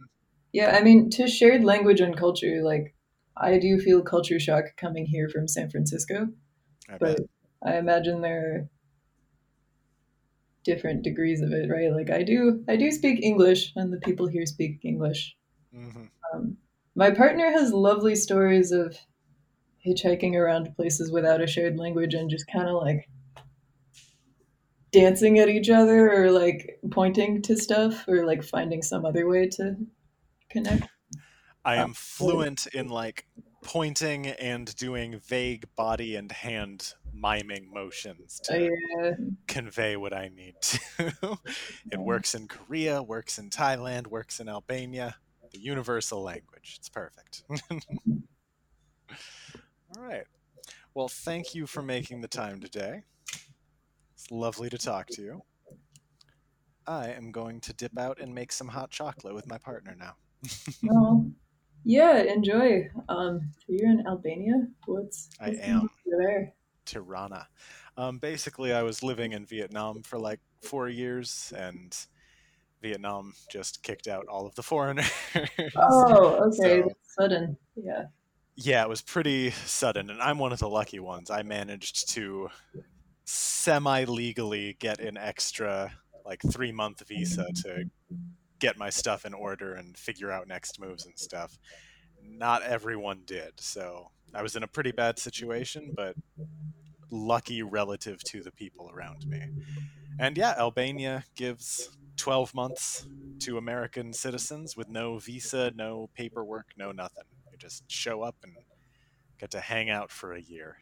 yeah, 0.53 0.77
I 0.77 0.83
mean, 0.83 1.11
to 1.11 1.29
shared 1.29 1.65
language 1.65 2.01
and 2.01 2.17
culture, 2.17 2.63
like 2.63 2.95
I 3.37 3.59
do 3.59 3.79
feel 3.79 4.03
culture 4.03 4.41
shock 4.41 4.77
coming 4.77 5.07
here 5.07 5.29
from 5.29 5.49
San 5.49 5.71
Francisco, 5.71 6.29
I 6.89 6.99
but 6.99 7.19
bet. 7.19 7.21
I 7.65 7.77
imagine 7.79 8.21
there 8.21 8.55
are 8.55 8.69
different 10.65 11.03
degrees 11.03 11.41
of 11.41 11.53
it, 11.53 11.69
right? 11.71 11.93
Like 11.93 12.11
I 12.11 12.23
do, 12.23 12.65
I 12.69 12.77
do 12.77 12.91
speak 12.91 13.23
English, 13.23 13.73
and 13.77 13.93
the 13.93 13.99
people 13.99 14.27
here 14.27 14.47
speak 14.47 14.81
English. 14.85 15.37
hmm 15.73 16.07
Um, 16.33 16.59
my 16.95 17.11
partner 17.11 17.51
has 17.51 17.73
lovely 17.73 18.15
stories 18.17 18.73
of 18.73 18.97
hitchhiking 19.87 20.35
around 20.35 20.75
places 20.77 21.13
without 21.13 21.43
a 21.43 21.47
shared 21.47 21.79
language 21.79 22.15
and 22.15 22.31
just 22.31 22.47
kind 22.47 22.69
of 22.69 22.77
like 22.83 23.09
dancing 24.93 25.39
at 25.39 25.49
each 25.49 25.71
other 25.71 26.13
or 26.13 26.31
like 26.31 26.79
pointing 26.91 27.43
to 27.43 27.57
stuff 27.57 28.07
or 28.09 28.27
like 28.27 28.43
finding 28.43 28.83
some 28.83 29.05
other 29.05 29.29
way 29.29 29.49
to 29.49 29.77
connect. 30.51 30.89
I 31.65 31.77
Uh, 31.77 31.83
am 31.85 31.95
fluent 31.95 32.67
in 32.69 32.89
like 32.89 33.27
pointing 33.63 34.27
and 34.27 34.75
doing 34.77 35.19
vague 35.21 35.67
body 35.77 36.17
and 36.17 36.33
hand 36.33 36.95
miming 37.13 37.71
motions 37.73 38.41
to 38.45 38.71
yeah, 39.03 39.13
convey 39.47 39.97
what 39.97 40.13
I 40.15 40.29
need 40.29 40.55
to. 40.63 41.39
it 41.91 41.99
works 42.01 42.35
in 42.35 42.49
Korea, 42.49 43.03
works 43.03 43.39
in 43.39 43.51
Thailand, 43.51 44.07
works 44.09 44.41
in 44.41 44.49
Albania. 44.49 45.17
The 45.53 45.59
universal 45.59 46.23
language. 46.23 46.77
It's 46.79 46.89
perfect. 46.89 47.43
All 49.97 50.03
right. 50.03 50.27
Well, 50.95 51.09
thank 51.09 51.55
you 51.55 51.67
for 51.67 51.83
making 51.83 52.21
the 52.21 52.29
time 52.29 52.61
today. 52.61 53.05
It's 54.15 54.31
lovely 54.31 54.71
to 54.71 54.79
talk 54.79 55.09
to 55.09 55.23
you. 55.23 55.43
I 56.87 57.09
am 57.11 57.33
going 57.33 57.61
to 57.63 57.73
dip 57.73 57.99
out 57.99 58.21
and 58.21 58.35
make 58.35 58.53
some 58.53 58.69
hot 58.69 58.91
chocolate 58.91 59.35
with 59.35 59.47
my 59.47 59.59
partner 59.59 59.95
now. 59.99 60.17
No. 60.83 61.31
yeah, 61.85 62.19
enjoy. 62.23 62.89
Um, 63.09 63.51
you're 63.67 63.91
in 63.91 64.07
Albania. 64.07 64.67
What's 64.87 65.31
I 65.41 65.49
what's 65.51 65.61
am. 65.61 65.77
over 66.07 66.23
there? 66.23 66.53
Tirana. 66.85 67.47
Um, 67.97 68.19
basically, 68.19 68.73
I 68.73 68.83
was 68.83 69.03
living 69.03 69.33
in 69.33 69.45
Vietnam 69.47 70.03
for 70.03 70.19
like 70.19 70.41
four 70.63 70.89
years, 70.89 71.53
and 71.57 71.97
Vietnam 72.83 73.35
just 73.51 73.83
kicked 73.83 74.09
out 74.09 74.27
all 74.29 74.47
of 74.47 74.55
the 74.55 74.63
foreigners. 74.63 75.11
Oh, 75.77 76.51
okay, 76.59 76.83
So- 76.83 76.93
sudden. 77.19 77.57
Yeah. 77.77 78.05
yeah, 78.57 78.83
it 78.83 78.89
was 78.89 79.03
pretty 79.03 79.51
sudden, 79.51 80.11
and 80.11 80.21
I'm 80.23 80.39
one 80.39 80.53
of 80.53 80.59
the 80.59 80.69
lucky 80.69 81.01
ones. 81.01 81.31
I 81.31 81.43
managed 81.43 82.11
to 82.15 82.49
semi 83.25 84.05
legally 84.05 84.77
get 84.81 85.01
an 85.01 85.17
extra 85.17 85.93
like 86.25 86.41
three 86.51 86.73
month 86.73 87.03
visa 87.09 87.47
to 87.63 87.85
get 88.61 88.79
my 88.79 88.91
stuff 88.91 89.25
in 89.25 89.35
order 89.35 89.75
and 89.75 89.97
figure 89.97 90.31
out 90.31 90.47
next 90.47 90.79
moves 90.79 91.07
and 91.07 91.19
stuff. 91.19 91.59
Not 92.23 92.63
everyone 92.63 93.23
did, 93.27 93.59
so 93.59 94.11
I 94.35 94.43
was 94.43 94.55
in 94.55 94.63
a 94.63 94.69
pretty 94.69 94.93
bad 94.93 95.19
situation, 95.19 95.93
but 95.97 96.15
lucky 97.11 97.63
relative 97.63 98.23
to 98.25 98.43
the 98.43 98.53
people 98.53 98.91
around 98.95 99.27
me. 99.27 99.43
And 100.19 100.37
yeah, 100.37 100.55
Albania 100.59 101.25
gives 101.35 101.91
12 102.17 102.55
months 102.55 103.07
to 103.41 103.57
American 103.57 104.13
citizens 104.13 104.77
with 104.77 104.89
no 104.89 105.19
visa, 105.19 105.73
no 105.75 106.11
paperwork, 106.15 106.67
no 106.77 106.93
nothing. 106.93 107.25
You 107.51 107.59
just 107.59 107.91
show 107.91 108.23
up 108.23 108.37
and 108.45 108.53
get 109.39 109.51
to 109.53 109.61
hang 109.61 109.89
out 109.89 110.13
for 110.13 110.35
a 110.35 110.41
year. 110.41 110.77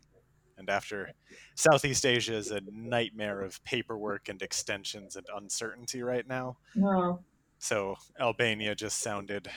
And 0.59 0.68
after 0.68 1.12
Southeast 1.55 2.05
Asia 2.05 2.35
is 2.35 2.51
a 2.51 2.61
nightmare 2.72 3.43
of 3.43 3.62
paperwork 3.62 4.29
and 4.29 4.43
extensions 4.43 5.14
and 5.14 5.24
uncertainty 5.35 6.03
right 6.03 6.26
now, 6.26 6.57
No. 6.74 7.20
So 7.59 7.97
Albania 8.19 8.75
just 8.75 8.99
sounded 9.01 9.49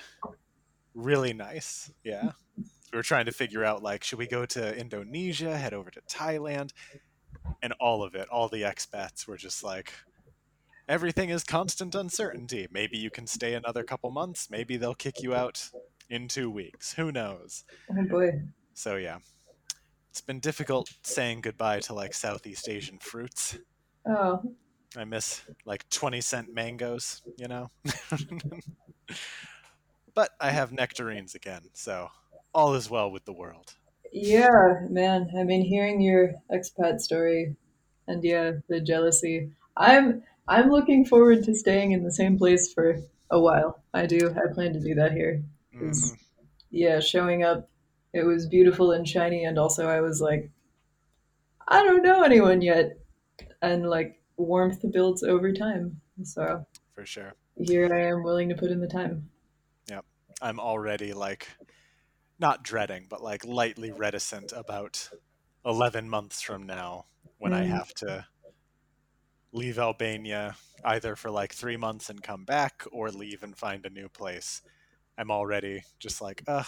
really 0.94 1.34
nice. 1.34 1.92
Yeah. 2.04 2.32
We 2.58 2.98
were 2.98 3.04
trying 3.04 3.26
to 3.26 3.32
figure 3.32 3.64
out 3.64 3.82
like, 3.82 4.04
should 4.04 4.20
we 4.20 4.28
go 4.28 4.46
to 4.48 4.76
Indonesia, 4.76 5.58
head 5.58 5.74
over 5.74 5.90
to 5.92 6.02
Thailand? 6.02 6.72
And 7.62 7.74
all 7.80 8.04
of 8.04 8.16
it, 8.16 8.28
all 8.30 8.50
the 8.50 8.64
expats 8.64 9.28
were 9.28 9.38
just 9.38 9.64
like, 9.64 9.94
everything 10.90 11.30
is 11.30 11.44
constant 11.44 11.96
uncertainty. 11.96 12.68
Maybe 12.72 12.98
you 12.98 13.10
can 13.10 13.28
stay 13.28 13.54
another 13.54 13.84
couple 13.84 14.12
months. 14.12 14.50
Maybe 14.50 14.78
they'll 14.78 14.94
kick 14.94 15.22
you 15.22 15.34
out 15.34 15.70
in 16.10 16.28
two 16.28 16.50
weeks. 16.50 16.94
Who 16.94 17.12
knows? 17.12 17.64
Oh 17.90 18.04
boy. 18.04 18.42
So 18.74 18.96
yeah. 18.98 19.20
It's 20.10 20.20
been 20.20 20.42
difficult 20.42 20.90
saying 21.04 21.40
goodbye 21.40 21.80
to 21.82 21.94
like 21.94 22.14
Southeast 22.14 22.68
Asian 22.68 22.98
fruits. 23.00 23.58
Oh, 24.06 24.42
I 24.96 25.06
miss 25.06 25.44
like 25.66 25.88
20 25.90 26.22
cent 26.22 26.54
mangoes, 26.54 27.24
you 27.38 27.48
know? 27.48 27.72
but 30.14 30.32
I 30.40 30.52
have 30.52 30.72
nectarines 30.72 31.36
again, 31.36 31.70
so 31.74 32.10
all 32.54 32.74
is 32.76 32.90
well 32.90 33.12
with 33.12 33.26
the 33.26 33.34
world. 33.34 33.76
Yeah, 34.14 34.86
man. 34.90 35.32
I 35.38 35.44
mean, 35.44 35.64
hearing 35.66 36.02
your 36.02 36.34
expat 36.52 37.00
story 37.02 37.56
and 38.08 38.24
yeah, 38.24 38.54
the 38.68 38.80
jealousy. 38.80 39.52
I'm 39.78 40.24
I'm 40.48 40.70
looking 40.70 41.06
forward 41.06 41.44
to 41.46 41.56
staying 41.56 41.92
in 41.92 42.04
the 42.04 42.12
same 42.12 42.38
place 42.38 42.74
for 42.74 42.98
a 43.30 43.40
while. 43.40 43.82
I 43.94 44.06
do. 44.06 44.34
I 44.36 44.52
plan 44.54 44.74
to 44.74 44.80
do 44.80 44.96
that 44.96 45.14
here. 45.14 45.44
Mhm. 45.72 46.16
yeah, 46.70 47.00
showing 47.00 47.44
up, 47.44 47.70
it 48.14 48.24
was 48.24 48.46
beautiful 48.48 48.92
and 48.92 49.08
shiny, 49.08 49.44
and 49.46 49.58
also 49.58 49.88
I 49.88 50.02
was 50.02 50.22
like, 50.22 50.52
I 51.68 51.84
don't 51.84 52.04
know 52.04 52.24
anyone 52.24 52.62
yet, 52.62 53.00
and 53.62 53.90
like 53.90 54.21
warmth 54.38 54.84
builds 54.92 55.24
over 55.24 55.52
time. 55.54 56.00
So 56.24 56.66
For 56.94 57.06
sure. 57.06 57.34
here 57.56 57.94
I 57.94 58.08
am, 58.08 58.24
willing 58.24 58.50
to 58.50 58.56
put 58.56 58.72
in 58.72 58.80
the 58.80 58.88
time. 58.88 59.30
Yeah. 59.90 60.02
I'm 60.42 60.60
already 60.60 61.14
like 61.14 61.48
not 62.40 62.64
dreading, 62.64 63.08
but 63.10 63.22
like 63.22 63.46
lightly 63.46 63.92
reticent 63.92 64.52
about 64.56 65.10
11 65.66 66.10
months 66.10 66.42
from 66.42 66.64
now 66.66 67.06
when 67.38 67.54
I 67.54 67.66
Mm. 67.66 67.70
have 67.70 67.94
to 67.96 68.26
leave 69.54 69.78
Albania 69.78 70.56
either 70.86 71.16
for 71.16 71.30
like 71.30 71.54
three 71.54 71.78
months 71.78 72.10
and 72.10 72.24
come 72.24 72.46
back 72.46 72.84
or 72.92 73.12
leave 73.12 73.44
and 73.44 73.56
find 73.58 73.86
a 73.86 73.90
new 73.90 74.10
place. 74.10 74.62
I'm 75.18 75.30
already 75.30 75.84
just 76.00 76.22
like, 76.22 76.42
ugh, 76.48 76.66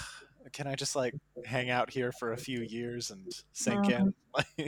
can 0.51 0.67
I 0.67 0.75
just 0.75 0.95
like 0.95 1.15
hang 1.45 1.69
out 1.69 1.89
here 1.89 2.11
for 2.11 2.33
a 2.33 2.37
few 2.37 2.61
years 2.61 3.09
and 3.09 3.31
sink 3.53 3.89
in? 3.89 4.13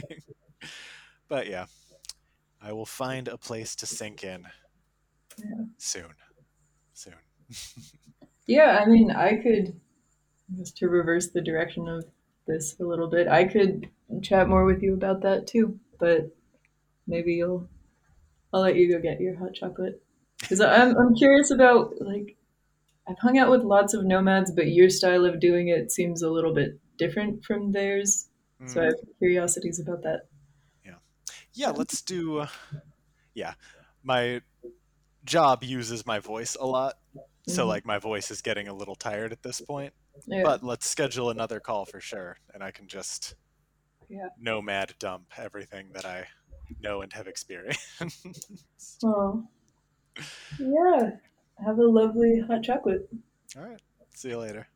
but 1.27 1.47
yeah, 1.47 1.65
I 2.66 2.74
will 2.74 2.86
find 2.86 3.30
a 3.30 3.38
place 3.38 3.78
to 3.78 3.86
sink 3.86 4.24
in 4.26 4.47
Yeah. 5.38 5.66
soon. 5.78 6.16
Soon. 6.93 7.16
Yeah, 8.47 8.80
I 8.82 8.86
mean, 8.86 9.11
I 9.11 9.36
could 9.38 9.80
just 10.57 10.78
to 10.78 10.89
reverse 10.89 11.30
the 11.32 11.41
direction 11.41 11.89
of 11.89 12.05
this 12.47 12.80
a 12.80 12.84
little 12.84 13.09
bit. 13.09 13.28
I 13.28 13.45
could 13.45 13.89
chat 14.24 14.49
more 14.49 14.66
with 14.66 14.84
you 14.84 14.93
about 14.93 15.22
that 15.22 15.47
too, 15.47 15.80
but 15.99 16.36
maybe 17.07 17.36
you'll 17.36 17.70
I'll 18.53 18.61
let 18.61 18.76
you 18.78 18.91
go 18.91 19.01
get 19.01 19.22
your 19.22 19.38
hot 19.38 19.53
chocolate 19.55 20.03
because 20.45 20.61
I'm 20.61 20.97
I'm 20.97 21.16
curious 21.16 21.51
about 21.51 22.01
like 22.01 22.38
I've 23.07 23.20
hung 23.20 23.38
out 23.38 23.51
with 23.51 23.63
lots 23.63 23.93
of 23.93 24.05
nomads, 24.05 24.51
but 24.51 24.72
your 24.72 24.89
style 24.89 25.26
of 25.26 25.39
doing 25.41 25.70
it 25.70 25.91
seems 25.91 26.22
a 26.24 26.32
little 26.32 26.53
bit 26.53 26.80
different 26.97 27.45
from 27.45 27.72
theirs. 27.74 28.30
So 28.66 28.82
I 28.82 28.86
Mm, 28.86 28.88
have 28.88 28.95
curiosities 29.20 29.80
about 29.80 30.03
that. 30.03 30.28
Yeah, 31.56 31.72
let's 31.72 32.01
do. 32.01 32.39
Uh, 32.39 32.47
yeah, 33.34 33.53
my 34.03 34.41
job 35.26 35.64
uses 35.64 36.06
my 36.06 36.20
voice 36.20 36.56
a 36.60 36.66
lot, 36.66 36.95
so 37.47 37.66
Mhm. 37.66 37.68
like 37.68 37.86
my 37.86 37.97
voice 37.97 38.30
is 38.32 38.41
getting 38.41 38.68
a 38.68 38.74
little 38.74 38.95
tired 38.95 39.32
at 39.32 39.41
this 39.41 39.60
point. 39.62 39.93
Yeah, 40.28 40.43
But 40.43 40.64
let's 40.64 40.88
schedule 40.88 41.30
another 41.32 41.60
call 41.60 41.86
for 41.86 41.99
sure, 41.99 42.38
and 42.53 42.64
I 42.64 42.72
can 42.72 42.88
just 42.88 43.36
Yeah. 44.08 44.30
nomad 44.38 44.93
dump 44.99 45.26
everything 45.38 45.91
that 45.93 46.06
I 46.06 46.28
know 46.80 47.01
and 47.01 47.12
have 47.14 47.28
experienced. 47.28 47.80
well, 49.01 49.49
yeah. 50.60 51.18
Have 51.66 51.80
a 51.80 51.84
lovely 51.88 52.39
hot 52.41 52.64
chocolate. 52.64 53.10
All 53.58 53.64
right, 53.64 53.82
see 54.14 54.30
you 54.30 54.38
later. 54.38 54.68